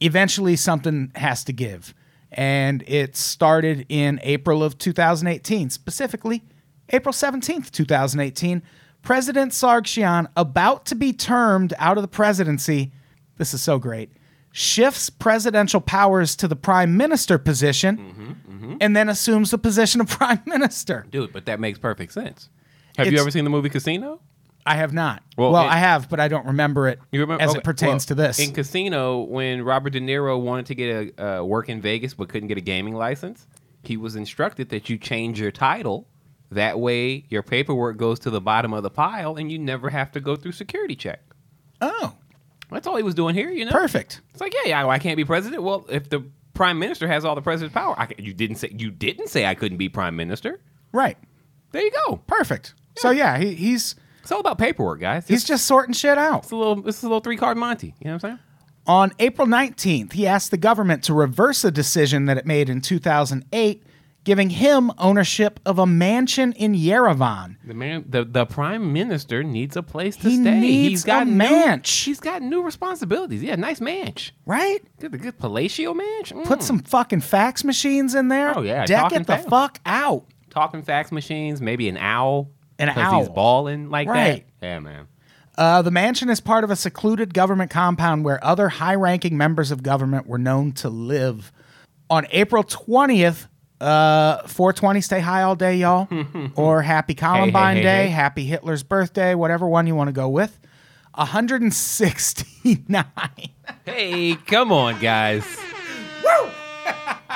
eventually 0.00 0.54
something 0.54 1.10
has 1.14 1.44
to 1.44 1.52
give. 1.54 1.94
And 2.30 2.84
it 2.86 3.16
started 3.16 3.86
in 3.88 4.20
April 4.22 4.62
of 4.62 4.76
2018, 4.76 5.70
specifically 5.70 6.44
April 6.90 7.14
17th, 7.14 7.70
2018. 7.70 8.62
President 9.00 9.52
Sargsyan, 9.52 10.26
about 10.36 10.84
to 10.84 10.94
be 10.94 11.14
termed 11.14 11.72
out 11.78 11.96
of 11.96 12.02
the 12.02 12.08
presidency, 12.08 12.92
this 13.38 13.54
is 13.54 13.62
so 13.62 13.78
great, 13.78 14.10
shifts 14.52 15.08
presidential 15.08 15.80
powers 15.80 16.36
to 16.36 16.46
the 16.46 16.56
prime 16.56 16.98
minister 16.98 17.38
position 17.38 18.76
and 18.82 18.94
then 18.94 19.08
assumes 19.08 19.52
the 19.52 19.58
position 19.58 20.02
of 20.02 20.08
prime 20.18 20.42
minister. 20.44 21.06
Dude, 21.08 21.32
but 21.32 21.46
that 21.46 21.60
makes 21.60 21.78
perfect 21.78 22.12
sense. 22.12 22.50
Have 22.98 23.10
you 23.10 23.18
ever 23.18 23.30
seen 23.30 23.44
the 23.44 23.50
movie 23.50 23.70
Casino? 23.70 24.20
I 24.68 24.74
have 24.74 24.92
not. 24.92 25.22
Well, 25.36 25.52
Well, 25.52 25.64
it- 25.64 25.70
I 25.70 25.78
have, 25.78 26.08
but 26.08 26.20
I 26.20 26.28
don't 26.28 26.46
remember 26.46 26.88
it 26.88 26.98
You 27.10 27.20
remember 27.20 27.42
as 27.42 27.50
okay, 27.50 27.58
it 27.58 27.64
pertains 27.64 28.02
well, 28.04 28.08
to 28.08 28.14
this. 28.16 28.38
In 28.38 28.52
Casino, 28.52 29.20
when 29.22 29.62
Robert 29.62 29.90
De 29.90 30.00
Niro 30.00 30.40
wanted 30.40 30.66
to 30.66 30.74
get 30.74 31.14
a 31.18 31.40
uh, 31.40 31.42
work 31.44 31.68
in 31.68 31.80
Vegas 31.80 32.14
but 32.14 32.28
couldn't 32.28 32.48
get 32.48 32.58
a 32.58 32.62
gaming 32.62 32.94
license, 32.94 33.46
he 33.82 33.96
was 33.96 34.16
instructed 34.16 34.68
that 34.70 34.88
you 34.88 34.98
change 34.98 35.40
your 35.40 35.50
title. 35.50 36.06
That 36.50 36.80
way, 36.80 37.24
your 37.28 37.42
paperwork 37.42 37.96
goes 37.98 38.18
to 38.20 38.30
the 38.30 38.40
bottom 38.40 38.72
of 38.72 38.82
the 38.82 38.90
pile, 38.90 39.36
and 39.36 39.52
you 39.52 39.58
never 39.58 39.90
have 39.90 40.10
to 40.12 40.20
go 40.20 40.34
through 40.36 40.52
security 40.52 40.96
check. 40.96 41.20
oh, 41.80 42.14
That's 42.70 42.86
all 42.86 42.96
he 42.96 43.02
was 43.02 43.14
doing 43.14 43.34
here, 43.34 43.50
you 43.50 43.64
know. 43.64 43.70
perfect. 43.72 44.20
It's 44.32 44.40
like, 44.40 44.54
yeah, 44.54 44.68
yeah, 44.82 44.86
I 44.88 44.98
can't 44.98 45.16
be 45.16 45.24
president. 45.24 45.62
Well, 45.62 45.86
if 45.88 46.08
the 46.08 46.24
prime 46.54 46.78
minister 46.78 47.06
has 47.06 47.24
all 47.24 47.34
the 47.34 47.42
president's 47.42 47.74
power, 47.74 47.94
I 47.98 48.06
can, 48.06 48.24
you 48.24 48.32
didn't 48.34 48.56
say 48.56 48.74
you 48.76 48.90
didn't 48.90 49.28
say 49.28 49.46
I 49.46 49.54
couldn't 49.54 49.78
be 49.78 49.88
prime 49.88 50.16
minister. 50.16 50.60
Right. 50.92 51.16
There 51.72 51.82
you 51.82 51.92
go. 52.06 52.16
Perfect. 52.26 52.74
So 52.96 53.10
yeah, 53.10 53.38
he, 53.38 53.54
he's 53.54 53.94
It's 54.28 54.32
all 54.34 54.40
about 54.40 54.58
paperwork, 54.58 55.00
guys. 55.00 55.26
he's 55.26 55.42
just 55.42 55.64
sorting 55.64 55.94
shit 55.94 56.18
out. 56.18 56.42
it's 56.42 56.50
a 56.50 56.56
little, 56.56 56.86
it's 56.86 57.02
a 57.02 57.06
little 57.06 57.20
three 57.20 57.38
card 57.38 57.56
Monty. 57.56 57.94
You 57.98 58.08
know 58.08 58.10
what 58.10 58.24
I'm 58.24 58.30
saying? 58.32 58.38
On 58.86 59.12
April 59.20 59.46
19th, 59.46 60.12
he 60.12 60.26
asked 60.26 60.50
the 60.50 60.58
government 60.58 61.02
to 61.04 61.14
reverse 61.14 61.64
a 61.64 61.70
decision 61.70 62.26
that 62.26 62.36
it 62.36 62.44
made 62.44 62.68
in 62.68 62.82
2008, 62.82 63.82
giving 64.24 64.50
him 64.50 64.92
ownership 64.98 65.58
of 65.64 65.78
a 65.78 65.86
mansion 65.86 66.52
in 66.52 66.74
Yerevan. 66.74 67.56
The 67.64 67.72
man, 67.72 68.04
the, 68.06 68.22
the 68.26 68.44
prime 68.44 68.92
minister 68.92 69.42
needs 69.42 69.78
a 69.78 69.82
place 69.82 70.14
to 70.16 70.28
He 70.28 70.36
stay. 70.36 70.60
needs 70.60 70.88
he's 70.90 71.04
got 71.04 71.22
a 71.26 71.30
new, 71.30 71.42
manch. 71.42 72.04
He's 72.04 72.20
got 72.20 72.42
new 72.42 72.62
responsibilities. 72.62 73.42
Yeah, 73.42 73.56
nice 73.56 73.80
manch. 73.80 74.32
Right? 74.44 74.80
Good, 75.00 75.12
the 75.12 75.16
good 75.16 75.38
palatial 75.38 75.94
manch. 75.94 76.34
Mm. 76.34 76.44
Put 76.44 76.62
some 76.62 76.80
fucking 76.80 77.22
fax 77.22 77.64
machines 77.64 78.14
in 78.14 78.28
there. 78.28 78.58
Oh, 78.58 78.60
yeah, 78.60 78.84
Deck 78.84 79.00
talking 79.04 79.20
it 79.22 79.26
the 79.26 79.36
fax. 79.36 79.46
fuck 79.46 79.80
out. 79.86 80.26
talking 80.50 80.82
fax 80.82 81.12
machines. 81.12 81.62
Maybe 81.62 81.88
an 81.88 81.96
owl. 81.96 82.50
An 82.78 82.88
'cause 82.88 82.96
He's 82.96 83.28
owl. 83.28 83.34
balling 83.34 83.90
like 83.90 84.08
Right. 84.08 84.44
that. 84.60 84.66
Yeah, 84.66 84.78
man. 84.80 85.06
Uh, 85.56 85.82
the 85.82 85.90
mansion 85.90 86.28
is 86.30 86.40
part 86.40 86.62
of 86.62 86.70
a 86.70 86.76
secluded 86.76 87.34
government 87.34 87.70
compound 87.70 88.24
where 88.24 88.42
other 88.44 88.68
high 88.68 88.94
ranking 88.94 89.36
members 89.36 89.70
of 89.72 89.82
government 89.82 90.26
were 90.28 90.38
known 90.38 90.70
to 90.72 90.88
live. 90.88 91.50
On 92.08 92.24
April 92.30 92.62
20th, 92.62 93.48
uh, 93.80 94.38
420 94.46 95.00
stay 95.00 95.18
high 95.20 95.42
all 95.42 95.56
day, 95.56 95.74
y'all. 95.76 96.06
or 96.54 96.82
happy 96.82 97.14
Columbine 97.14 97.76
hey, 97.78 97.82
Day, 97.82 98.04
hey. 98.04 98.10
happy 98.10 98.44
Hitler's 98.44 98.84
birthday, 98.84 99.34
whatever 99.34 99.66
one 99.68 99.86
you 99.88 99.96
want 99.96 100.06
to 100.08 100.12
go 100.12 100.28
with. 100.28 100.58
169. 101.14 103.04
Hey, 103.84 104.36
come 104.46 104.72
on, 104.72 104.98
guys. 105.00 105.44
Woo! 106.24 106.50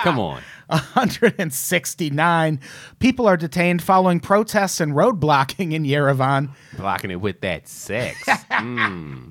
Come 0.02 0.18
on. 0.18 0.40
169 0.73 2.61
people 2.99 3.27
are 3.27 3.37
detained 3.37 3.83
following 3.83 4.21
protests 4.21 4.81
and 4.81 4.97
road 4.97 5.21
blocking 5.21 5.73
in 5.73 5.85
Yerevan. 5.85 6.51
Blocking 6.77 7.11
it 7.11 7.21
with 7.21 7.41
that 7.43 7.69
sex. 7.69 8.19
Mm. 8.53 9.31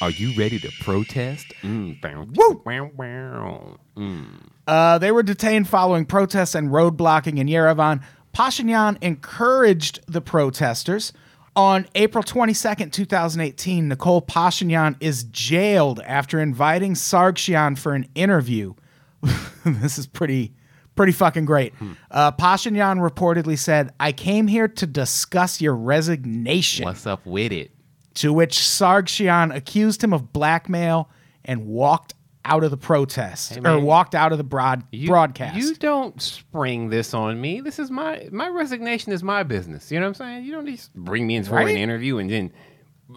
Are 0.00 0.10
you 0.10 0.32
ready 0.36 0.58
to 0.60 0.70
protest? 0.80 1.46
Mm. 1.62 2.36
Woo! 2.36 2.62
Wow, 2.64 2.90
wow. 2.96 3.76
Mm. 3.96 4.26
Uh, 4.66 4.98
they 4.98 5.12
were 5.12 5.22
detained 5.22 5.68
following 5.68 6.04
protests 6.04 6.54
and 6.54 6.72
road 6.72 6.96
blocking 6.96 7.38
in 7.38 7.46
Yerevan. 7.46 8.02
Pashinyan 8.34 8.96
encouraged 9.02 10.00
the 10.06 10.20
protesters. 10.20 11.12
On 11.54 11.86
April 11.94 12.24
22nd, 12.24 12.92
2018, 12.92 13.90
Nikol 13.90 14.26
Pashinyan 14.26 14.96
is 15.00 15.24
jailed 15.24 16.00
after 16.00 16.40
inviting 16.40 16.94
Sargsyan 16.94 17.76
for 17.76 17.94
an 17.94 18.08
interview. 18.14 18.74
this 19.64 19.98
is 19.98 20.06
pretty 20.06 20.52
pretty 20.94 21.12
fucking 21.12 21.44
great. 21.44 21.72
Uh, 22.10 22.32
Pashinyan 22.32 22.98
reportedly 22.98 23.56
said, 23.58 23.92
I 24.00 24.10
came 24.12 24.48
here 24.48 24.66
to 24.66 24.86
discuss 24.86 25.60
your 25.60 25.76
resignation. 25.76 26.84
What's 26.84 27.06
up 27.06 27.24
with 27.24 27.52
it? 27.52 27.70
To 28.14 28.32
which 28.32 28.56
Sargsyan 28.58 29.54
accused 29.54 30.02
him 30.02 30.12
of 30.12 30.32
blackmail 30.32 31.08
and 31.44 31.66
walked 31.66 32.14
out 32.44 32.64
of 32.64 32.70
the 32.72 32.76
protest 32.76 33.58
or 33.58 33.60
man. 33.60 33.82
walked 33.84 34.14
out 34.16 34.32
of 34.32 34.38
the 34.38 34.44
broad 34.44 34.82
You, 34.90 35.06
broadcast. 35.08 35.56
You 35.56 35.74
don't 35.74 36.20
spring 36.20 36.88
this 36.88 37.14
on 37.14 37.40
me. 37.40 37.60
This 37.60 37.78
is 37.78 37.90
my 37.92 38.26
my 38.32 38.48
resignation 38.48 39.12
is 39.12 39.22
my 39.22 39.42
business. 39.44 39.92
You 39.92 40.00
know 40.00 40.06
what 40.06 40.20
I'm 40.20 40.26
saying? 40.26 40.44
You 40.46 40.52
don't 40.52 40.64
need 40.64 40.78
to 40.78 40.88
bring 40.96 41.26
me 41.28 41.36
in 41.36 41.44
for 41.44 41.54
Right? 41.56 41.68
an 41.68 41.76
interview 41.76 42.18
and 42.18 42.28
then 42.30 42.52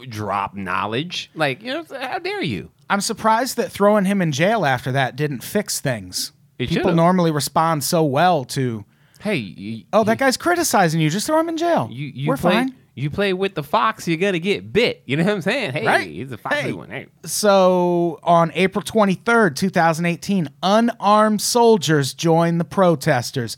drop 0.10 0.54
knowledge. 0.56 1.32
Like, 1.34 1.62
you 1.64 1.70
know, 1.72 1.80
what 1.80 1.92
I'm 1.94 1.98
saying? 1.98 2.10
how 2.12 2.20
dare 2.20 2.44
you? 2.44 2.70
I'm 2.92 3.02
surprised 3.02 3.58
that 3.58 3.72
throwing 3.72 4.06
him 4.06 4.22
in 4.22 4.32
jail 4.32 4.66
after 4.66 4.92
that 4.92 5.16
didn't 5.16 5.44
fix 5.44 5.80
things. 5.80 6.32
It 6.60 6.70
People 6.70 6.84
should've. 6.84 6.96
normally 6.96 7.32
respond 7.32 7.84
so 7.84 8.04
well 8.04 8.44
to, 8.46 8.86
Hey, 9.22 9.36
you, 9.38 9.84
oh, 9.94 10.04
that 10.04 10.18
guy's 10.18 10.36
criticizing 10.38 11.00
you. 11.02 11.10
Just 11.10 11.26
throw 11.28 11.40
him 11.40 11.50
in 11.50 11.58
jail. 11.58 11.88
you, 11.92 12.08
you 12.08 12.28
We're 12.28 12.38
play, 12.38 12.52
fine. 12.54 12.76
You 12.94 13.10
play 13.10 13.32
with 13.34 13.56
the 13.56 13.64
fox, 13.64 14.08
you're 14.08 14.18
gonna 14.18 14.40
get 14.40 14.74
bit. 14.74 15.02
You 15.06 15.16
know 15.18 15.24
what 15.24 15.34
I'm 15.36 15.42
saying? 15.42 15.72
Hey, 15.72 15.86
Right. 15.88 16.08
he's 16.10 16.32
a 16.32 16.38
foxy 16.38 16.62
Hey. 16.62 16.74
one. 16.74 16.90
Hey. 16.90 17.08
So 17.24 18.20
on 18.24 18.52
April 18.54 18.84
23rd, 18.84 19.56
2018, 19.56 20.50
unarmed 20.62 21.42
soldiers 21.42 22.14
joined 22.14 22.60
the 22.60 22.66
protesters. 22.66 23.56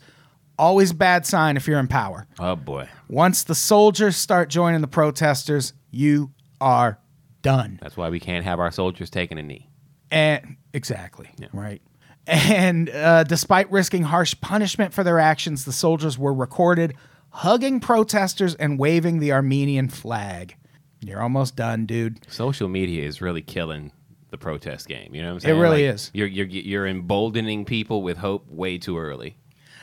Always 0.56 0.92
bad 0.92 1.26
sign 1.26 1.56
if 1.56 1.66
you're 1.66 1.80
in 1.80 1.88
power. 1.88 2.26
Oh 2.38 2.54
boy, 2.54 2.88
Once 3.08 3.42
the 3.42 3.54
soldiers 3.56 4.16
start 4.16 4.48
joining 4.48 4.80
the 4.80 4.86
protesters, 4.86 5.72
you 5.90 6.30
are 6.60 6.98
done. 7.44 7.78
that's 7.80 7.96
why 7.96 8.08
we 8.08 8.18
can't 8.18 8.44
have 8.44 8.58
our 8.58 8.72
soldiers 8.72 9.08
taking 9.10 9.38
a 9.38 9.42
knee. 9.42 9.70
And 10.10 10.56
exactly, 10.72 11.30
right. 11.52 11.80
And 12.26 12.88
uh, 12.90 13.24
despite 13.24 13.70
risking 13.70 14.02
harsh 14.02 14.34
punishment 14.40 14.92
for 14.94 15.04
their 15.04 15.18
actions, 15.20 15.64
the 15.64 15.72
soldiers 15.72 16.18
were 16.18 16.34
recorded 16.34 16.94
hugging 17.30 17.80
protesters 17.80 18.54
and 18.54 18.78
waving 18.78 19.18
the 19.18 19.32
Armenian 19.32 19.88
flag. 19.88 20.56
You're 21.00 21.20
almost 21.20 21.54
done, 21.56 21.84
dude. 21.84 22.20
Social 22.32 22.68
media 22.68 23.04
is 23.04 23.20
really 23.20 23.42
killing 23.42 23.92
the 24.30 24.38
protest 24.38 24.88
game. 24.88 25.14
You 25.14 25.20
know 25.22 25.28
what 25.28 25.34
I'm 25.34 25.40
saying? 25.40 25.56
It 25.56 25.60
really 25.60 25.86
Like, 25.86 25.94
is. 25.96 26.10
You're 26.14 26.28
you're 26.28 26.46
you're 26.46 26.86
emboldening 26.86 27.64
people 27.64 28.02
with 28.02 28.16
hope 28.16 28.48
way 28.48 28.78
too 28.78 28.96
early. 28.98 29.36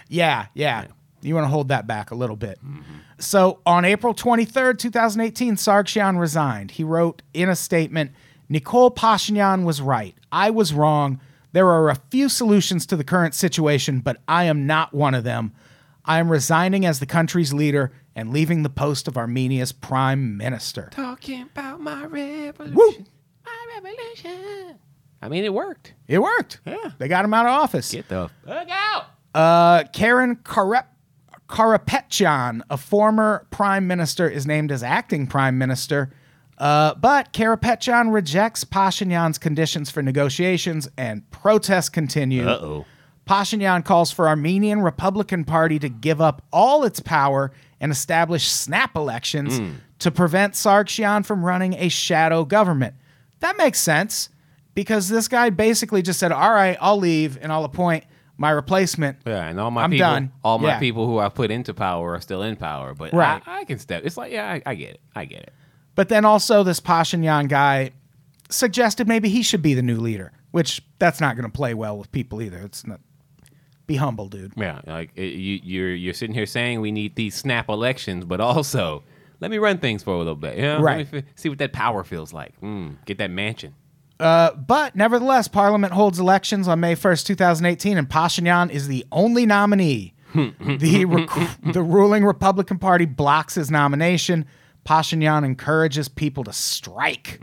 Yeah, 0.08 0.48
yeah. 0.56 0.88
You 1.22 1.36
want 1.36 1.46
to 1.46 1.50
hold 1.50 1.68
that 1.70 1.88
back 1.88 2.12
a 2.12 2.16
little 2.16 2.36
bit. 2.36 2.60
So 3.20 3.60
on 3.66 3.86
April 3.86 4.14
23rd, 4.14 4.78
2018, 4.80 5.56
Sargsyan 5.56 6.20
resigned. 6.20 6.72
He 6.72 6.84
wrote 6.84 7.22
in 7.34 7.50
a 7.50 7.56
statement 7.56 8.12
Nikol 8.50 8.94
Pashinyan 8.96 9.64
was 9.64 9.82
right. 9.82 10.16
I 10.32 10.50
was 10.50 10.74
wrong. 10.74 11.22
There 11.54 11.68
are 11.70 11.90
a 11.90 11.96
few 12.10 12.28
solutions 12.30 12.86
to 12.88 12.96
the 12.96 13.04
current 13.04 13.34
situation, 13.34 14.00
but 14.00 14.18
I 14.28 14.46
am 14.46 14.66
not 14.66 14.94
one 14.94 15.14
of 15.14 15.24
them. 15.24 15.54
I 16.06 16.20
am 16.20 16.30
resigning 16.32 16.86
as 16.86 17.00
the 17.00 17.06
country's 17.06 17.54
leader 17.54 17.92
and 18.16 18.32
leaving 18.34 18.64
the 18.64 18.70
post 18.70 19.08
of 19.08 19.18
Armenia's 19.18 19.72
prime 19.72 20.36
minister. 20.38 20.90
Talking 20.92 21.44
about 21.44 21.80
my 21.80 22.06
revolution. 22.06 22.74
Woo! 22.76 23.06
My 23.46 23.68
revolution. 23.76 24.80
I 25.22 25.30
mean, 25.30 25.44
it 25.44 25.54
worked. 25.54 25.94
It 26.08 26.20
worked. 26.20 26.60
Yeah. 26.66 26.92
They 26.98 27.08
got 27.08 27.24
him 27.24 27.34
out 27.34 27.46
of 27.46 27.52
office. 27.52 27.92
Get 27.92 28.08
the 28.10 28.30
fuck 28.46 28.68
out. 28.70 29.06
Uh, 29.34 29.84
Karen 29.94 30.36
Karep- 30.38 30.88
Karapetyan, 31.52 32.62
a 32.70 32.78
former 32.78 33.46
prime 33.52 33.86
minister, 33.86 34.28
is 34.28 34.48
named 34.48 34.72
as 34.72 34.82
acting 34.82 35.28
prime 35.28 35.58
minister. 35.58 36.10
Uh, 36.58 36.96
but 36.96 37.34
Karapetyan 37.34 38.14
rejects 38.14 38.64
Pashinyan's 38.64 39.38
conditions 39.38 39.92
for 39.92 40.02
negotiations 40.02 40.88
and 40.98 41.30
protests 41.30 41.90
continue. 41.90 42.48
Uh-oh. 42.48 42.86
Pashinyan 43.28 43.84
calls 43.84 44.12
for 44.12 44.28
Armenian 44.28 44.82
Republican 44.82 45.44
Party 45.44 45.78
to 45.80 45.90
give 45.90 46.22
up 46.22 46.42
all 46.54 46.84
its 46.84 47.00
power 47.00 47.52
and 47.80 47.92
establish 47.92 48.48
snap 48.48 48.96
elections 48.96 49.60
to 50.00 50.10
prevent 50.12 50.54
Sargsyan 50.54 51.26
from 51.26 51.44
running 51.44 51.74
a 51.74 51.90
shadow 51.90 52.46
government. 52.46 52.96
That 53.40 53.58
makes 53.58 53.80
sense 53.80 54.30
because 54.74 55.10
this 55.10 55.28
guy 55.28 55.50
basically 55.50 56.02
just 56.02 56.20
said, 56.20 56.32
"All 56.32 56.54
right, 56.54 56.78
I'll 56.80 56.98
leave 56.98 57.38
and 57.42 57.52
I'll 57.52 57.66
appoint 57.66 58.06
my 58.42 58.50
replacement." 58.52 59.18
Yeah, 59.26 59.48
and 59.48 59.60
all 59.60 59.72
my 59.72 59.84
I'm 59.84 59.92
people, 59.92 60.08
done. 60.08 60.32
all 60.44 60.60
my 60.60 60.70
Yeah. 60.70 60.80
people 60.80 61.08
who 61.08 61.20
I 61.20 61.30
put 61.30 61.50
into 61.52 61.74
power 61.74 62.14
are 62.16 62.20
still 62.22 62.42
in 62.44 62.58
power. 62.58 62.94
But 62.94 63.14
Right. 63.14 63.42
I, 63.46 63.60
I 63.62 63.64
can 63.64 63.80
step. 63.80 64.04
It's 64.06 64.18
like, 64.18 64.32
yeah, 64.34 64.52
I, 64.52 64.62
I 64.66 64.76
get 64.76 64.90
it. 64.96 65.02
I 65.16 65.26
get 65.26 65.44
it. 65.44 65.54
But 65.96 66.10
then 66.10 66.26
also 66.26 66.64
this 66.64 66.80
Pashinyan 66.82 67.48
guy 67.48 67.92
suggested 68.50 69.08
maybe 69.08 69.30
he 69.30 69.44
should 69.44 69.62
be 69.62 69.74
the 69.74 69.82
new 69.82 69.98
leader, 69.98 70.32
which 70.52 70.82
that's 71.00 71.22
not 71.22 71.36
going 71.38 71.50
to 71.50 71.56
play 71.56 71.74
well 71.74 71.98
with 71.98 72.12
people 72.12 72.42
either. 72.42 72.58
It's 72.60 72.86
not. 72.86 73.00
Be 73.88 73.96
humble, 73.98 74.28
dude. 74.30 74.54
Yeah, 74.56 74.80
like 74.88 75.12
it, 75.16 75.34
you, 75.34 75.60
you're 75.64 75.94
you're 75.96 76.14
sitting 76.14 76.34
here 76.34 76.46
saying 76.46 76.80
we 76.82 76.92
need 76.92 77.16
these 77.16 77.36
snap 77.36 77.68
elections, 77.68 78.24
but 78.26 78.40
also 78.40 79.04
let 79.42 79.52
me 79.52 79.58
run 79.58 79.80
things 79.80 80.02
for 80.04 80.14
a 80.14 80.18
little 80.18 80.36
bit. 80.36 80.56
You 80.56 80.62
know? 80.64 80.74
Let 80.76 80.82
Right. 80.84 81.12
me 81.14 81.20
f- 81.20 81.26
see 81.36 81.50
what 81.50 81.58
that 81.58 81.74
power 81.74 82.04
feels 82.06 82.32
like. 82.32 82.54
Mm, 82.62 83.04
get 83.06 83.18
that 83.18 83.32
mansion. 83.32 83.74
Uh, 84.22 84.54
but 84.54 84.96
nevertheless, 84.96 85.48
Parliament 85.48 85.94
holds 85.94 86.20
elections 86.20 86.68
on 86.68 86.80
May 86.80 86.96
1st, 86.96 87.26
2018, 87.26 87.98
and 87.98 88.08
Pashinyan 88.08 88.70
is 88.70 88.88
the 88.88 89.04
only 89.12 89.46
nominee. 89.48 90.14
the, 90.36 91.06
rec- 91.06 91.74
the 91.74 91.82
ruling 91.82 92.24
Republican 92.24 92.78
Party 92.78 93.06
blocks 93.06 93.56
his 93.56 93.72
nomination. 93.72 94.46
Pashinyan 94.86 95.44
encourages 95.44 96.08
people 96.08 96.44
to 96.44 96.54
strike. 96.54 97.42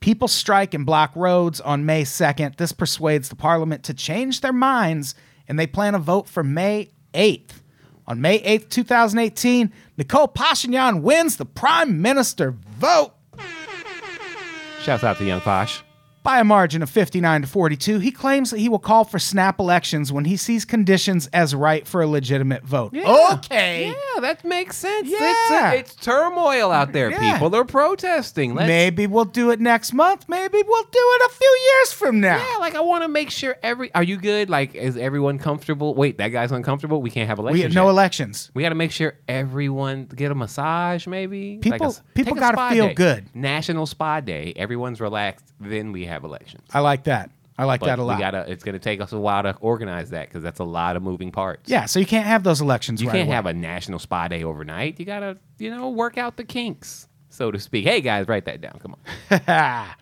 People 0.00 0.28
strike 0.28 0.74
and 0.74 0.86
block 0.86 1.12
roads 1.14 1.60
on 1.60 1.84
May 1.84 2.02
2nd. 2.04 2.56
This 2.56 2.72
persuades 2.72 3.28
the 3.28 3.36
parliament 3.36 3.82
to 3.84 3.94
change 3.94 4.40
their 4.40 4.52
minds, 4.52 5.14
and 5.46 5.58
they 5.58 5.66
plan 5.66 5.94
a 5.94 5.98
vote 5.98 6.26
for 6.26 6.42
May 6.42 6.90
8th. 7.14 7.60
On 8.06 8.20
May 8.20 8.40
8th, 8.40 8.70
2018, 8.70 9.72
Nikol 9.98 10.34
Pashinyan 10.34 11.02
wins 11.02 11.36
the 11.36 11.44
prime 11.44 12.00
minister 12.00 12.52
vote. 12.78 13.12
Shouts 14.82 15.04
out 15.04 15.18
to 15.18 15.24
Young 15.26 15.42
Posh. 15.42 15.82
By 16.28 16.40
a 16.40 16.44
margin 16.44 16.82
of 16.82 16.90
59 16.90 17.40
to 17.40 17.46
42, 17.48 18.00
he 18.00 18.10
claims 18.10 18.50
that 18.50 18.58
he 18.58 18.68
will 18.68 18.78
call 18.78 19.04
for 19.04 19.18
snap 19.18 19.58
elections 19.58 20.12
when 20.12 20.26
he 20.26 20.36
sees 20.36 20.66
conditions 20.66 21.26
as 21.32 21.54
right 21.54 21.86
for 21.86 22.02
a 22.02 22.06
legitimate 22.06 22.64
vote. 22.64 22.94
Okay. 22.94 23.86
Yeah, 23.88 24.20
that 24.20 24.44
makes 24.44 24.76
sense. 24.76 25.10
Uh, 25.10 25.16
yeah. 25.18 25.70
It's, 25.72 25.92
it's 25.92 26.04
turmoil 26.04 26.70
out 26.70 26.92
there. 26.92 27.10
Yeah. 27.10 27.32
People 27.32 27.56
are 27.56 27.64
protesting. 27.64 28.54
Let's, 28.54 28.68
Maybe 28.68 29.06
we'll 29.06 29.24
do 29.24 29.50
it 29.52 29.58
next 29.58 29.94
month. 29.94 30.26
Maybe 30.28 30.62
we'll 30.66 30.82
do 30.84 30.90
it 30.92 31.30
a 31.30 31.34
few 31.34 31.58
years 31.72 31.92
from 31.94 32.20
now. 32.20 32.36
Yeah, 32.36 32.58
like 32.58 32.74
I 32.74 32.80
want 32.80 33.04
to 33.04 33.08
make 33.08 33.30
sure 33.30 33.56
every. 33.62 33.90
Are 33.94 34.02
you 34.02 34.18
good? 34.18 34.50
Like, 34.50 34.74
is 34.74 34.98
everyone 34.98 35.38
comfortable? 35.38 35.94
Wait, 35.94 36.18
that 36.18 36.28
guy's 36.28 36.52
uncomfortable. 36.52 37.00
We 37.00 37.10
can't 37.10 37.28
have 37.30 37.38
elections. 37.38 37.58
we 37.58 37.62
have 37.62 37.72
no 37.74 37.84
yet. 37.86 37.90
elections. 37.92 38.50
We 38.52 38.62
got 38.64 38.68
to 38.68 38.74
make 38.74 38.92
sure 38.92 39.14
everyone 39.28 40.04
get 40.04 40.30
a 40.30 40.34
massage, 40.34 41.06
maybe. 41.06 41.56
People- 41.56 41.86
a 41.86 41.88
s- 41.88 42.02
people 42.14 42.34
gotta 42.34 42.74
feel 42.74 42.88
day. 42.88 42.94
good. 42.94 43.34
National 43.34 43.86
Spa 43.86 44.20
Day. 44.20 44.52
Everyone's 44.56 45.00
relaxed. 45.00 45.46
Then 45.58 45.90
we 45.92 46.04
have 46.04 46.17
elections. 46.24 46.68
I 46.72 46.80
like 46.80 47.04
that. 47.04 47.30
I 47.60 47.64
like 47.64 47.80
But 47.80 47.86
that 47.86 47.98
a 47.98 48.04
lot. 48.04 48.16
we 48.18 48.20
gotta. 48.22 48.44
It's 48.50 48.62
gonna 48.62 48.78
take 48.78 49.00
us 49.00 49.12
a 49.12 49.18
while 49.18 49.42
to 49.42 49.56
organize 49.60 50.10
that 50.10 50.28
because 50.28 50.42
that's 50.44 50.60
a 50.60 50.64
lot 50.64 50.94
of 50.96 51.02
moving 51.02 51.32
parts. 51.32 51.68
yeah, 51.68 51.86
so 51.86 51.98
you 51.98 52.06
can't 52.06 52.26
have 52.26 52.44
those 52.44 52.60
elections 52.60 53.02
You 53.02 53.08
right 53.08 53.14
can't 53.16 53.28
away. 53.28 53.34
have 53.34 53.46
a 53.46 53.52
National 53.52 53.98
Spa 53.98 54.28
Day 54.28 54.44
overnight. 54.44 55.00
You 55.00 55.06
gotta, 55.06 55.38
you 55.58 55.70
know, 55.70 55.90
work 55.90 56.16
out 56.18 56.36
the 56.36 56.44
kinks, 56.44 57.08
so 57.30 57.50
to 57.50 57.58
speak. 57.58 57.84
Hey 57.84 58.00
guys, 58.00 58.28
write 58.28 58.44
that 58.44 58.60
down. 58.60 58.78
Come 58.80 58.94
on. 59.30 59.86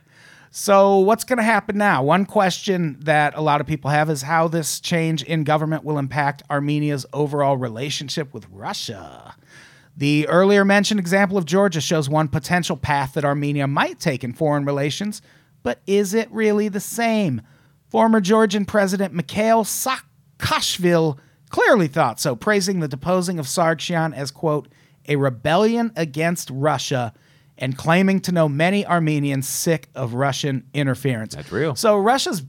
So, 0.51 0.99
what's 1.01 1.25
going 1.25 1.37
to 1.37 1.43
happen 1.43 1.77
now? 1.77 2.03
One 2.03 2.25
question 2.25 2.97
that 3.01 3.37
a 3.37 3.43
lot 3.43 3.61
of 3.61 3.67
people 3.67 3.91
have 3.91 4.09
is 4.09 4.23
how 4.23 4.49
this 4.49 4.81
change 4.81 5.23
in 5.23 5.45
government 5.45 5.85
will 5.85 5.99
impact 5.99 6.43
Armenia's 6.49 7.05
overall 7.13 7.59
relationship 7.59 8.33
with 8.33 8.47
Russia. 8.51 9.35
The 9.99 10.27
earlier 10.29 10.65
mentioned 10.65 10.99
example 10.99 11.37
of 11.37 11.45
Georgia 11.45 11.83
shows 11.83 12.09
one 12.09 12.29
potential 12.29 12.77
path 12.79 13.13
that 13.15 13.25
Armenia 13.25 13.67
might 13.67 14.01
take 14.01 14.25
in 14.25 14.33
foreign 14.33 14.65
relations, 14.65 15.21
but 15.67 15.81
is 15.85 16.15
it 16.15 16.31
really 16.31 16.69
the 16.69 16.79
same? 16.79 17.43
Former 17.89 18.21
Georgian 18.21 18.65
President 18.65 19.13
Mikhail 19.13 19.65
Saakashvili 19.65 21.19
clearly 21.49 21.89
thought 21.89 22.21
so, 22.21 22.37
praising 22.37 22.79
the 22.79 22.87
deposing 22.87 23.41
of 23.41 23.47
Sargsyan 23.47 24.15
as, 24.15 24.31
quote, 24.31 24.69
a 25.09 25.17
rebellion 25.17 25.91
against 25.97 26.51
Russia 26.51 27.13
and 27.59 27.77
claiming 27.77 28.21
to 28.21 28.31
know 28.31 28.49
many 28.49 28.87
Armenians 28.87 29.49
sick 29.49 29.89
of 29.97 30.15
Russian 30.15 30.69
interference. 30.73 31.35
That's 31.35 31.51
real. 31.51 31.75
So 31.75 31.97
Russia's 31.97 32.45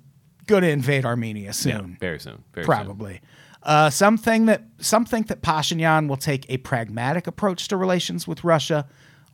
going 0.45 0.62
to 0.62 0.69
invade 0.69 1.03
Armenia 1.03 1.53
soon. 1.53 1.71
Yeah, 1.71 1.97
Very 1.99 2.19
soon. 2.19 2.43
Very 2.53 2.65
soon. 2.65 2.75
Probably. 2.75 3.21
Uh, 3.63 3.89
some, 3.89 4.19
think 4.19 4.45
that, 4.45 4.62
some 4.77 5.06
think 5.06 5.25
that 5.30 5.41
Pashinyan 5.41 6.08
will 6.08 6.17
take 6.17 6.47
a 6.49 6.58
pragmatic 6.58 7.25
approach 7.25 7.67
to 7.69 7.77
relations 7.77 8.27
with 8.27 8.43
Russia. 8.43 8.88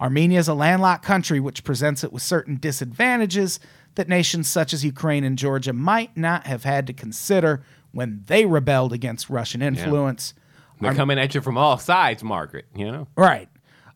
Armenia 0.04 0.38
is 0.38 0.50
a 0.50 0.54
landlocked 0.54 1.06
country, 1.06 1.40
which 1.40 1.64
presents 1.64 2.04
it 2.04 2.12
with 2.12 2.22
certain 2.22 2.58
disadvantages 2.58 3.62
that 3.96 4.10
nations 4.10 4.50
such 4.50 4.74
as 4.74 4.84
Ukraine 4.84 5.24
and 5.24 5.38
Georgia 5.38 5.72
might 5.72 6.18
not 6.18 6.46
have 6.46 6.66
had 6.66 6.86
to 6.88 6.94
consider 6.94 7.64
when 7.94 8.22
they 8.28 8.46
rebelled 8.46 8.92
against 8.92 9.30
Russian 9.30 9.62
influence. 9.62 10.34
They're 10.82 10.94
coming 10.94 11.18
at 11.18 11.34
you 11.34 11.40
from 11.40 11.58
all 11.58 11.78
sides, 11.78 12.22
Margaret. 12.22 12.66
You 12.76 12.92
know. 12.92 13.08
Right. 13.16 13.48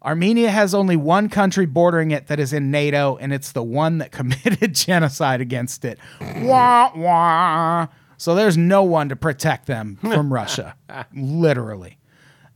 Armenia 0.01 0.49
has 0.49 0.73
only 0.73 0.95
one 0.95 1.27
country 1.27 1.65
bordering 1.65 2.11
it 2.11 2.27
that 2.27 2.39
is 2.39 2.53
in 2.53 2.71
NATO, 2.71 3.17
and 3.17 3.33
it's 3.33 3.51
the 3.51 3.63
one 3.63 3.97
that 3.97 4.11
committed 4.13 4.73
genocide 4.73 5.41
against 5.41 5.83
it. 5.83 5.99
wah, 6.37 6.89
wah. 6.95 7.87
So 8.15 8.33
there's 8.33 8.55
no 8.55 8.81
one 8.83 9.09
to 9.09 9.17
protect 9.17 9.65
them 9.65 9.95
from 10.01 10.31
Russia, 10.31 10.75
literally. 11.13 11.97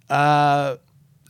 Uh, 0.09 0.77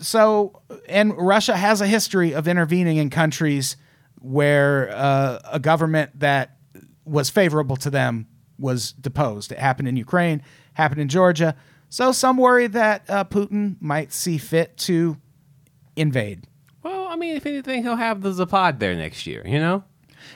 so, 0.02 0.62
and 0.90 1.16
Russia 1.18 1.56
has 1.56 1.82
a 1.82 1.88
history 1.88 2.34
of 2.34 2.48
intervening 2.48 2.98
in 2.98 3.10
countries 3.10 3.78
where 4.20 4.92
uh, 4.92 5.40
a 5.52 5.60
government 5.60 6.20
that 6.20 6.58
was 7.06 7.30
favorable 7.30 7.76
to 7.78 7.90
them 7.90 8.28
was 8.60 8.92
deposed. 8.94 9.52
It 9.52 9.60
happened 9.60 9.88
in 9.88 9.98
Ukraine, 9.98 10.44
happened 10.74 11.02
in 11.02 11.08
Georgia. 11.08 11.56
So 11.90 12.12
some 12.12 12.38
worry 12.38 12.68
that 12.68 13.10
uh, 13.10 13.24
Putin 13.26 13.76
might 13.82 14.14
see 14.14 14.38
fit 14.38 14.78
to 14.78 15.18
invade. 15.96 16.48
Well, 16.84 17.08
I 17.08 17.16
mean, 17.16 17.36
if 17.36 17.46
anything, 17.46 17.84
he'll 17.84 17.96
have 17.96 18.22
the 18.22 18.32
Zapad 18.32 18.80
there 18.80 18.96
next 18.96 19.28
year. 19.28 19.44
You 19.46 19.60
know. 19.60 19.84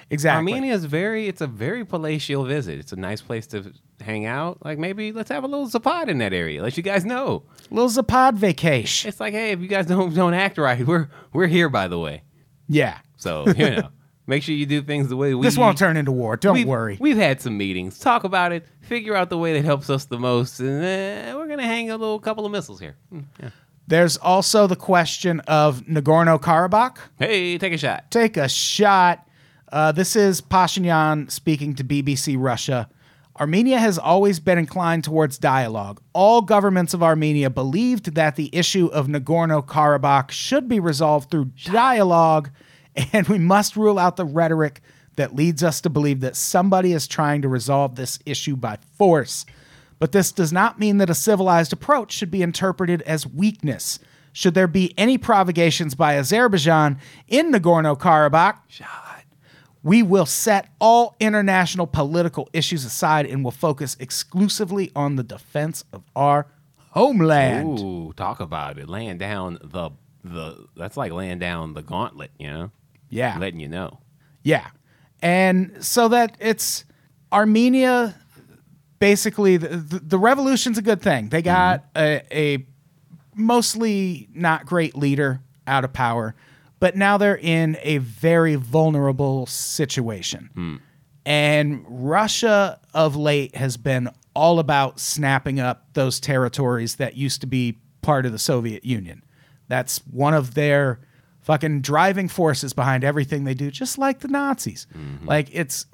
exactly. 0.10 0.52
Armenia 0.52 0.74
is 0.74 0.86
very. 0.86 1.28
It's 1.28 1.42
a 1.42 1.48
very 1.48 1.86
palatial 1.86 2.44
visit. 2.46 2.80
It's 2.80 2.92
a 2.92 2.98
nice 2.98 3.22
place 3.22 3.48
to 3.48 3.72
hang 4.02 4.26
out. 4.26 4.64
Like 4.66 4.78
maybe 4.78 5.12
let's 5.12 5.30
have 5.30 5.44
a 5.44 5.48
little 5.48 5.68
zapad 5.68 6.08
in 6.08 6.18
that 6.20 6.34
area. 6.34 6.62
Let 6.62 6.78
you 6.78 6.84
guys 6.84 7.06
know. 7.06 7.44
Little 7.70 7.90
Zapad 7.90 8.36
vacation. 8.36 9.10
It's 9.10 9.20
like, 9.20 9.34
hey, 9.34 9.52
if 9.52 9.60
you 9.60 9.68
guys 9.68 9.86
don't 9.86 10.14
don't 10.14 10.34
act 10.34 10.58
right, 10.58 10.86
we're 10.86 11.10
we're 11.34 11.48
here 11.48 11.70
by 11.70 11.88
the 11.88 12.00
way. 12.00 12.24
Yeah. 12.68 13.00
So 13.18 13.48
you 13.48 13.70
know, 13.72 13.90
make 14.28 14.44
sure 14.44 14.56
you 14.56 14.66
do 14.66 14.82
things 14.82 15.10
the 15.10 15.18
way 15.18 15.34
we. 15.34 15.46
This 15.46 15.58
won't 15.58 15.78
turn 15.78 15.98
into 15.98 16.12
war. 16.12 16.38
Don't 16.38 16.54
we've, 16.54 16.68
worry. 16.68 16.98
We've 17.00 17.18
had 17.18 17.42
some 17.42 17.58
meetings, 17.58 18.00
talk 18.00 18.24
about 18.24 18.52
it, 18.52 18.66
figure 18.82 19.16
out 19.16 19.30
the 19.30 19.38
way 19.38 19.54
that 19.54 19.66
helps 19.66 19.90
us 19.90 20.06
the 20.06 20.20
most, 20.20 20.60
and 20.60 20.80
uh, 20.80 21.38
we're 21.38 21.48
gonna 21.48 21.64
hang 21.64 21.90
a 21.90 21.98
little 21.98 22.20
couple 22.20 22.46
of 22.46 22.52
missiles 22.52 22.80
here. 22.80 22.96
Hmm, 23.10 23.22
yeah. 23.42 23.50
There's 23.88 24.18
also 24.18 24.66
the 24.66 24.76
question 24.76 25.42
of 25.42 25.82
Nagorno 25.82 26.42
Karabakh. 26.42 26.98
Hey, 27.20 27.58
take 27.60 27.74
a 27.74 27.78
shot. 27.78 28.10
Take 28.10 28.36
a 28.36 28.50
shot. 28.50 29.28
Uh, 29.72 29.92
this 29.92 30.16
is 30.16 30.42
Pashinyan 30.42 31.30
speaking 31.30 31.76
to 31.76 31.84
BBC 31.84 32.36
Russia. 32.40 32.90
Armenia 33.38 33.78
has 33.80 33.98
always 33.98 34.40
been 34.40 34.58
inclined 34.58 35.04
towards 35.04 35.38
dialogue. 35.38 36.02
All 36.14 36.42
governments 36.42 36.94
of 36.94 37.04
Armenia 37.04 37.50
believed 37.50 38.16
that 38.16 38.38
the 38.38 38.50
issue 38.56 38.88
of 38.88 39.08
Nagorno 39.08 39.66
Karabakh 39.66 40.32
should 40.32 40.70
be 40.70 40.80
resolved 40.80 41.30
through 41.30 41.52
dialogue, 41.66 42.50
and 43.12 43.28
we 43.28 43.38
must 43.38 43.76
rule 43.76 44.00
out 44.00 44.16
the 44.16 44.24
rhetoric 44.24 44.80
that 45.18 45.36
leads 45.36 45.64
us 45.64 45.82
to 45.82 45.90
believe 45.90 46.22
that 46.22 46.38
somebody 46.38 46.94
is 46.94 47.08
trying 47.08 47.42
to 47.42 47.50
resolve 47.50 47.96
this 47.96 48.20
issue 48.26 48.56
by 48.56 48.78
force. 48.98 49.46
But 50.00 50.14
this 50.14 50.32
does 50.32 50.54
not 50.54 50.80
mean 50.80 50.98
that 50.98 51.10
a 51.10 51.16
civilized 51.16 51.74
approach 51.74 52.14
should 52.14 52.32
be 52.32 52.42
interpreted 52.42 53.02
as 53.02 53.28
weakness. 53.28 54.00
Should 54.32 54.54
there 54.54 54.68
be 54.68 54.94
any 54.98 55.18
provocations 55.18 55.96
by 55.96 56.16
Azerbaijan 56.16 57.00
in 57.28 57.52
Nagorno 57.52 57.98
Karabakh, 57.98 58.58
we 59.86 60.02
will 60.02 60.26
set 60.26 60.68
all 60.82 61.16
international 61.20 61.86
political 61.86 62.50
issues 62.54 62.84
aside 62.86 63.28
and 63.28 63.44
will 63.44 63.52
focus 63.52 63.96
exclusively 64.00 64.92
on 64.96 65.16
the 65.16 65.22
defense 65.22 65.86
of 65.94 66.02
our 66.16 66.48
homeland. 66.90 67.80
Ooh, 67.80 68.12
talk 68.18 68.40
about 68.40 68.80
it. 68.80 68.90
Laying 68.90 69.20
down 69.20 69.60
the 69.64 69.92
the 70.24 70.66
that's 70.76 70.98
like 70.98 71.12
laying 71.12 71.38
down 71.38 71.76
the 71.76 71.84
gauntlet, 71.84 72.32
you 72.40 72.48
know? 72.48 72.72
Yeah. 73.10 73.38
Letting 73.38 73.60
you 73.60 73.68
know. 73.68 74.00
Yeah. 74.42 74.70
And 75.22 75.78
so 75.86 76.08
that 76.08 76.36
it's 76.40 76.84
Armenia 77.32 78.16
basically 78.98 79.58
the, 79.58 79.68
the, 79.68 80.00
the 80.00 80.18
revolution's 80.18 80.80
a 80.80 80.82
good 80.82 81.02
thing. 81.04 81.30
They 81.30 81.44
got 81.44 81.94
mm-hmm. 81.94 82.28
a, 82.32 82.56
a 82.56 82.66
mostly 83.36 84.30
not 84.34 84.66
great 84.66 84.98
leader 84.98 85.42
out 85.68 85.84
of 85.84 85.94
power, 85.94 86.34
but 86.80 86.96
now 86.96 87.18
they're 87.18 87.38
in 87.38 87.78
a 87.82 88.00
very 88.00 88.56
vulnerable 88.56 89.46
situation. 89.46 90.82
And 91.26 91.86
Russia 91.88 92.80
of 92.94 93.16
late 93.16 93.56
has 93.56 93.78
been 93.78 94.10
all 94.36 94.60
about 94.60 95.00
snapping 95.00 95.60
up 95.60 95.88
those 95.94 96.20
territories 96.20 96.98
that 96.98 97.16
used 97.16 97.42
to 97.42 97.48
be 97.48 97.80
part 98.02 98.26
of 98.26 98.32
the 98.32 98.40
Soviet 98.40 98.86
Union. 98.86 99.24
That's 99.68 100.00
one 100.06 100.34
of 100.34 100.54
their 100.54 101.00
fucking 101.42 101.82
driving 101.82 102.28
forces 102.28 102.74
behind 102.74 103.04
everything 103.04 103.44
they 103.44 103.54
do, 103.54 103.72
just 103.72 103.98
like 103.98 104.20
the 104.20 104.28
Nazis. 104.28 104.88
Mm-hmm. 104.96 105.28
Like 105.28 105.50
it's 105.52 105.86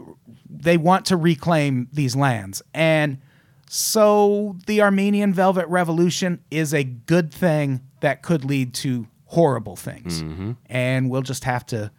they 0.49 0.77
want 0.77 1.05
to 1.07 1.17
reclaim 1.17 1.87
these 1.93 2.15
lands. 2.15 2.61
And 2.73 3.19
so 3.67 4.57
the 4.65 4.81
Armenian 4.81 5.33
Velvet 5.33 5.67
Revolution 5.67 6.43
is 6.51 6.73
a 6.73 6.83
good 6.83 7.33
thing 7.33 7.81
that 8.01 8.21
could 8.21 8.43
lead 8.43 8.73
to 8.75 9.07
horrible 9.31 9.77
things. 9.77 10.21
And 10.65 11.09
we'll 11.09 11.21
just 11.21 11.45
have 11.45 11.65
to 11.67 11.89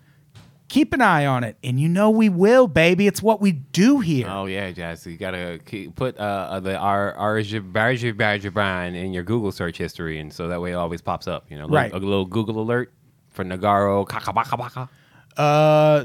keep 0.69 0.93
an 0.93 1.01
eye 1.01 1.25
on 1.25 1.45
it. 1.45 1.57
And 1.65 1.81
you 1.81 1.89
know 1.89 2.11
we 2.11 2.29
will, 2.29 2.67
baby. 2.67 3.07
It's 3.07 3.23
what 3.23 3.41
we 3.41 3.53
do 3.53 4.01
here. 4.01 4.27
Oh 4.29 4.45
yeah, 4.45 4.71
Jazz. 4.71 5.07
You 5.07 5.17
gotta 5.17 5.59
keep, 5.65 5.97
put 5.97 6.17
uh, 6.19 6.61
the 6.61 6.77
R 6.77 7.39
Azerbaijan 7.39 8.95
in 8.95 9.13
your 9.15 9.23
Google 9.23 9.51
search 9.51 9.79
history, 9.79 10.19
and 10.19 10.31
so 10.33 10.49
that 10.49 10.61
way 10.61 10.73
it 10.73 10.75
always 10.75 11.01
pops 11.01 11.27
up. 11.27 11.47
You 11.51 11.59
know, 11.59 11.69
Right. 11.69 11.91
A 11.93 11.97
little 11.97 12.27
Google 12.27 12.61
alert 12.61 12.93
for 13.31 13.45
Nagaro 13.45 14.07
Kakabakabaka. 14.07 14.89
Uh, 15.37 16.05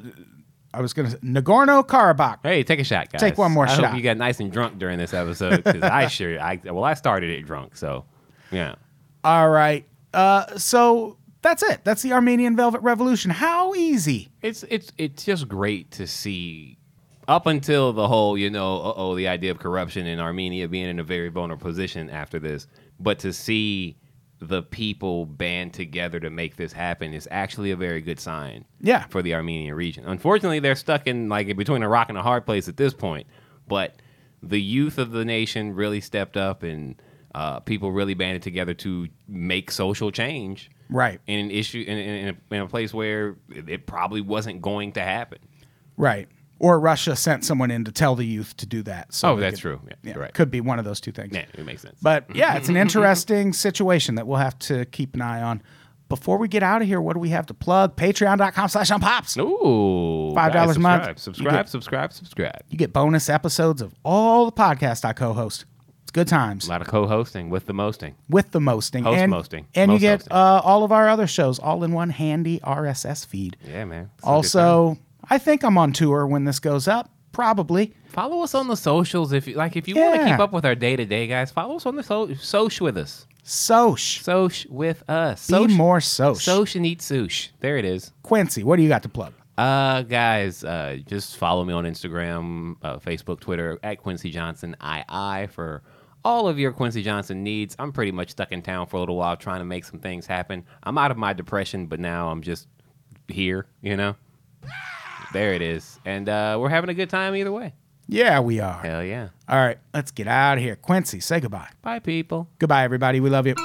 I 0.73 0.81
was 0.81 0.93
gonna 0.93 1.09
Nagorno 1.17 1.85
Karabakh. 1.85 2.39
Hey, 2.43 2.63
take 2.63 2.79
a 2.79 2.85
shot, 2.85 3.11
guys. 3.11 3.19
Take 3.19 3.37
one 3.37 3.51
more 3.51 3.67
shot. 3.67 3.79
I 3.79 3.81
shot. 3.81 3.89
hope 3.89 3.97
you 3.97 4.03
got 4.03 4.15
nice 4.15 4.39
and 4.39 4.49
drunk 4.49 4.79
during 4.79 4.97
this 4.97 5.13
episode 5.13 5.63
because 5.63 5.83
I 5.83 6.07
sure, 6.17 6.39
I 6.39 6.61
well, 6.63 6.85
I 6.85 6.93
started 6.93 7.29
it 7.29 7.41
drunk, 7.45 7.75
so 7.75 8.05
yeah. 8.49 8.75
All 9.23 9.49
right. 9.49 9.85
Uh, 10.17 10.57
so 10.57 11.15
that's 11.43 11.61
it. 11.61 11.81
That's 11.83 12.01
the 12.01 12.11
Armenian 12.11 12.55
Velvet 12.55 12.81
Revolution. 12.81 13.29
How 13.29 13.75
easy? 13.75 14.29
It's 14.41 14.63
it's 14.63 14.91
it's 14.97 15.23
just 15.23 15.47
great 15.47 15.91
to 15.91 16.07
see. 16.07 16.79
Up 17.27 17.45
until 17.45 17.93
the 17.93 18.07
whole, 18.07 18.35
you 18.35 18.49
know, 18.49 18.77
uh 18.81 18.93
oh, 18.95 19.15
the 19.15 19.27
idea 19.27 19.51
of 19.51 19.59
corruption 19.59 20.07
in 20.07 20.19
Armenia 20.19 20.67
being 20.67 20.89
in 20.89 20.97
a 20.97 21.03
very 21.03 21.29
vulnerable 21.29 21.63
position 21.63 22.09
after 22.09 22.39
this, 22.39 22.65
but 22.99 23.19
to 23.19 23.31
see 23.31 23.95
the 24.39 24.63
people 24.63 25.25
band 25.27 25.73
together 25.73 26.19
to 26.19 26.31
make 26.31 26.55
this 26.55 26.71
happen 26.73 27.13
is 27.13 27.27
actually 27.29 27.69
a 27.69 27.75
very 27.75 28.01
good 28.01 28.19
sign. 28.19 28.65
Yeah. 28.81 29.05
For 29.07 29.21
the 29.21 29.35
Armenian 29.35 29.75
region. 29.75 30.03
Unfortunately, 30.07 30.59
they're 30.59 30.75
stuck 30.75 31.05
in 31.05 31.29
like 31.29 31.55
between 31.55 31.83
a 31.83 31.89
rock 31.89 32.09
and 32.09 32.17
a 32.17 32.23
hard 32.23 32.45
place 32.45 32.67
at 32.67 32.77
this 32.77 32.93
point. 32.93 33.27
But 33.67 33.97
the 34.41 34.61
youth 34.61 34.97
of 34.97 35.11
the 35.11 35.25
nation 35.25 35.75
really 35.75 36.01
stepped 36.01 36.37
up 36.37 36.63
and 36.63 36.99
uh, 37.37 37.59
people 37.59 37.91
really 37.91 38.13
banded 38.15 38.41
together 38.41 38.73
to 38.73 39.07
make 39.27 39.69
social 39.71 40.09
change 40.11 40.69
Right. 40.89 41.19
in 41.27 41.39
an 41.39 41.51
issue 41.51 41.83
in, 41.85 41.97
in, 41.97 42.15
in, 42.27 42.27
a, 42.51 42.55
in 42.55 42.61
a 42.61 42.67
place 42.67 42.93
where 42.93 43.35
it 43.49 43.85
probably 43.85 44.21
wasn't 44.21 44.61
going 44.61 44.93
to 44.93 45.01
happen. 45.01 45.39
Right. 45.97 46.27
Or 46.59 46.79
Russia 46.79 47.15
sent 47.15 47.45
someone 47.45 47.69
in 47.69 47.83
to 47.83 47.91
tell 47.91 48.15
the 48.15 48.25
youth 48.25 48.57
to 48.57 48.65
do 48.65 48.81
that. 48.83 49.13
So 49.13 49.33
Oh, 49.33 49.35
that's 49.35 49.57
could- 49.57 49.61
true. 49.61 49.81
Yeah, 49.87 49.93
Yeah, 50.11 50.17
right. 50.17 50.33
Could 50.33 50.49
be 50.49 50.61
one 50.61 50.79
of 50.79 50.85
those 50.85 50.99
two 50.99 51.11
things. 51.11 51.33
Yeah, 51.35 51.45
it 51.53 51.65
makes 51.65 51.81
sense. 51.83 51.99
But 52.01 52.25
yeah, 52.35 52.55
it's 52.57 52.69
an 52.69 52.77
interesting 52.85 53.53
situation 53.53 54.15
that 54.15 54.25
we'll 54.25 54.39
have 54.39 54.57
to 54.59 54.85
keep 54.85 55.13
an 55.13 55.21
eye 55.21 55.41
on. 55.43 55.61
Before 56.09 56.37
we 56.37 56.47
get 56.47 56.63
out 56.63 56.81
of 56.81 56.87
here, 56.87 57.01
what 57.01 57.13
do 57.13 57.19
we 57.19 57.29
have 57.29 57.45
to 57.47 57.53
plug? 57.53 57.97
Patreon.com 57.97 58.69
slash 58.69 58.89
unpops. 58.89 59.37
Ooh, 59.37 60.33
$5 60.33 60.75
a 60.75 60.79
month. 60.79 61.19
Subscribe, 61.19 61.19
subscribe, 61.19 61.53
get- 61.53 61.69
subscribe, 61.69 62.13
subscribe. 62.13 62.61
You 62.69 62.77
get 62.77 62.93
bonus 62.93 63.29
episodes 63.29 63.81
of 63.81 63.93
all 64.05 64.45
the 64.45 64.53
podcasts 64.53 65.03
I 65.05 65.11
co-host. 65.13 65.65
It's 66.17 66.29
good 66.31 66.35
times 66.35 66.67
A 66.67 66.69
lot 66.69 66.81
of 66.81 66.87
co-hosting 66.87 67.49
with 67.51 67.67
the 67.67 67.73
mosting. 67.73 68.15
with 68.27 68.51
the 68.51 68.59
mosting. 68.59 69.03
Host 69.03 69.19
and, 69.19 69.29
mosting. 69.29 69.67
And 69.75 69.91
you 69.91 69.99
get 69.99 70.29
uh, 70.31 70.61
all 70.63 70.83
of 70.83 70.91
our 70.91 71.07
other 71.07 71.27
shows 71.27 71.59
all 71.59 71.83
in 71.83 71.91
one 71.91 72.09
handy 72.09 72.59
RSS 72.61 73.25
feed. 73.25 73.55
Yeah, 73.63 73.85
man. 73.85 74.09
It's 74.17 74.23
a 74.23 74.25
good 74.25 74.27
time. 74.27 74.33
Also, 74.33 74.97
I 75.29 75.37
think 75.37 75.63
I'm 75.63 75.77
on 75.77 75.93
tour 75.93 76.25
when 76.25 76.45
this 76.45 76.59
goes 76.59 76.87
up. 76.87 77.11
Probably. 77.31 77.93
follow 78.07 78.41
us 78.41 78.55
on 78.55 78.67
the 78.67 78.75
socials 78.75 79.31
if 79.31 79.47
you 79.47 79.53
like. 79.55 79.75
If 79.75 79.87
you 79.87 79.95
want 79.95 80.15
to 80.21 80.25
keep 80.27 80.39
up 80.39 80.51
with 80.51 80.65
our 80.65 80.73
day 80.73 80.95
to 80.95 81.05
day, 81.05 81.27
guys, 81.27 81.51
follow 81.51 81.75
us 81.75 81.85
on 81.85 81.95
the 81.95 82.01
so- 82.01 82.33
Soch 82.33 82.81
with 82.81 82.97
us. 82.97 83.27
Soch. 83.43 84.23
Soch 84.23 84.65
with 84.69 85.07
us. 85.07 85.47
Be 85.47 85.67
more 85.67 85.99
Soch. 85.99 86.41
Soch 86.41 86.75
and 86.75 86.85
eat 86.85 86.99
sush. 87.01 87.51
There 87.59 87.77
it 87.77 87.85
is. 87.85 88.11
Quincy, 88.23 88.63
what 88.63 88.77
do 88.77 88.81
you 88.81 88.89
got 88.89 89.03
to 89.03 89.09
plug? 89.09 89.33
Uh, 89.57 90.01
guys, 90.01 90.63
uh, 90.63 90.97
just 91.05 91.37
follow 91.37 91.63
me 91.63 91.73
on 91.73 91.83
Instagram, 91.83 92.75
uh, 92.81 92.97
Facebook, 92.97 93.39
Twitter 93.39 93.79
at 93.83 94.01
Quincy 94.01 94.29
Johnson 94.31 94.75
II 94.83 95.47
for 95.47 95.83
all 96.27 96.49
of 96.49 96.59
your 96.59 96.73
Quincy 96.73 97.01
Johnson 97.01 97.41
needs. 97.41 97.73
I'm 97.79 97.93
pretty 97.93 98.11
much 98.11 98.31
stuck 98.31 98.51
in 98.51 98.61
town 98.61 98.87
for 98.87 98.97
a 98.97 98.99
little 98.99 99.15
while 99.15 99.37
trying 99.37 99.59
to 99.59 99.65
make 99.65 99.85
some 99.85 99.99
things 99.99 100.25
happen. 100.25 100.65
I'm 100.83 100.97
out 100.97 101.09
of 101.09 101.15
my 101.15 101.31
depression, 101.31 101.85
but 101.85 102.01
now 102.01 102.27
I'm 102.27 102.41
just 102.41 102.67
here, 103.29 103.65
you 103.81 103.95
know? 103.95 104.13
There 105.31 105.53
it 105.53 105.61
is. 105.61 106.01
And 106.03 106.27
uh, 106.27 106.57
we're 106.59 106.67
having 106.67 106.89
a 106.89 106.93
good 106.93 107.09
time 107.09 107.33
either 107.33 107.51
way. 107.51 107.73
Yeah, 108.09 108.41
we 108.41 108.59
are. 108.59 108.77
Hell 108.81 109.05
yeah. 109.05 109.29
All 109.47 109.57
right, 109.57 109.77
let's 109.93 110.11
get 110.11 110.27
out 110.27 110.57
of 110.57 110.63
here. 110.63 110.75
Quincy, 110.75 111.21
say 111.21 111.39
goodbye. 111.39 111.69
Bye, 111.81 111.99
people. 111.99 112.49
Goodbye, 112.59 112.83
everybody. 112.83 113.21
We 113.21 113.29
love 113.29 113.47
you. 113.47 113.55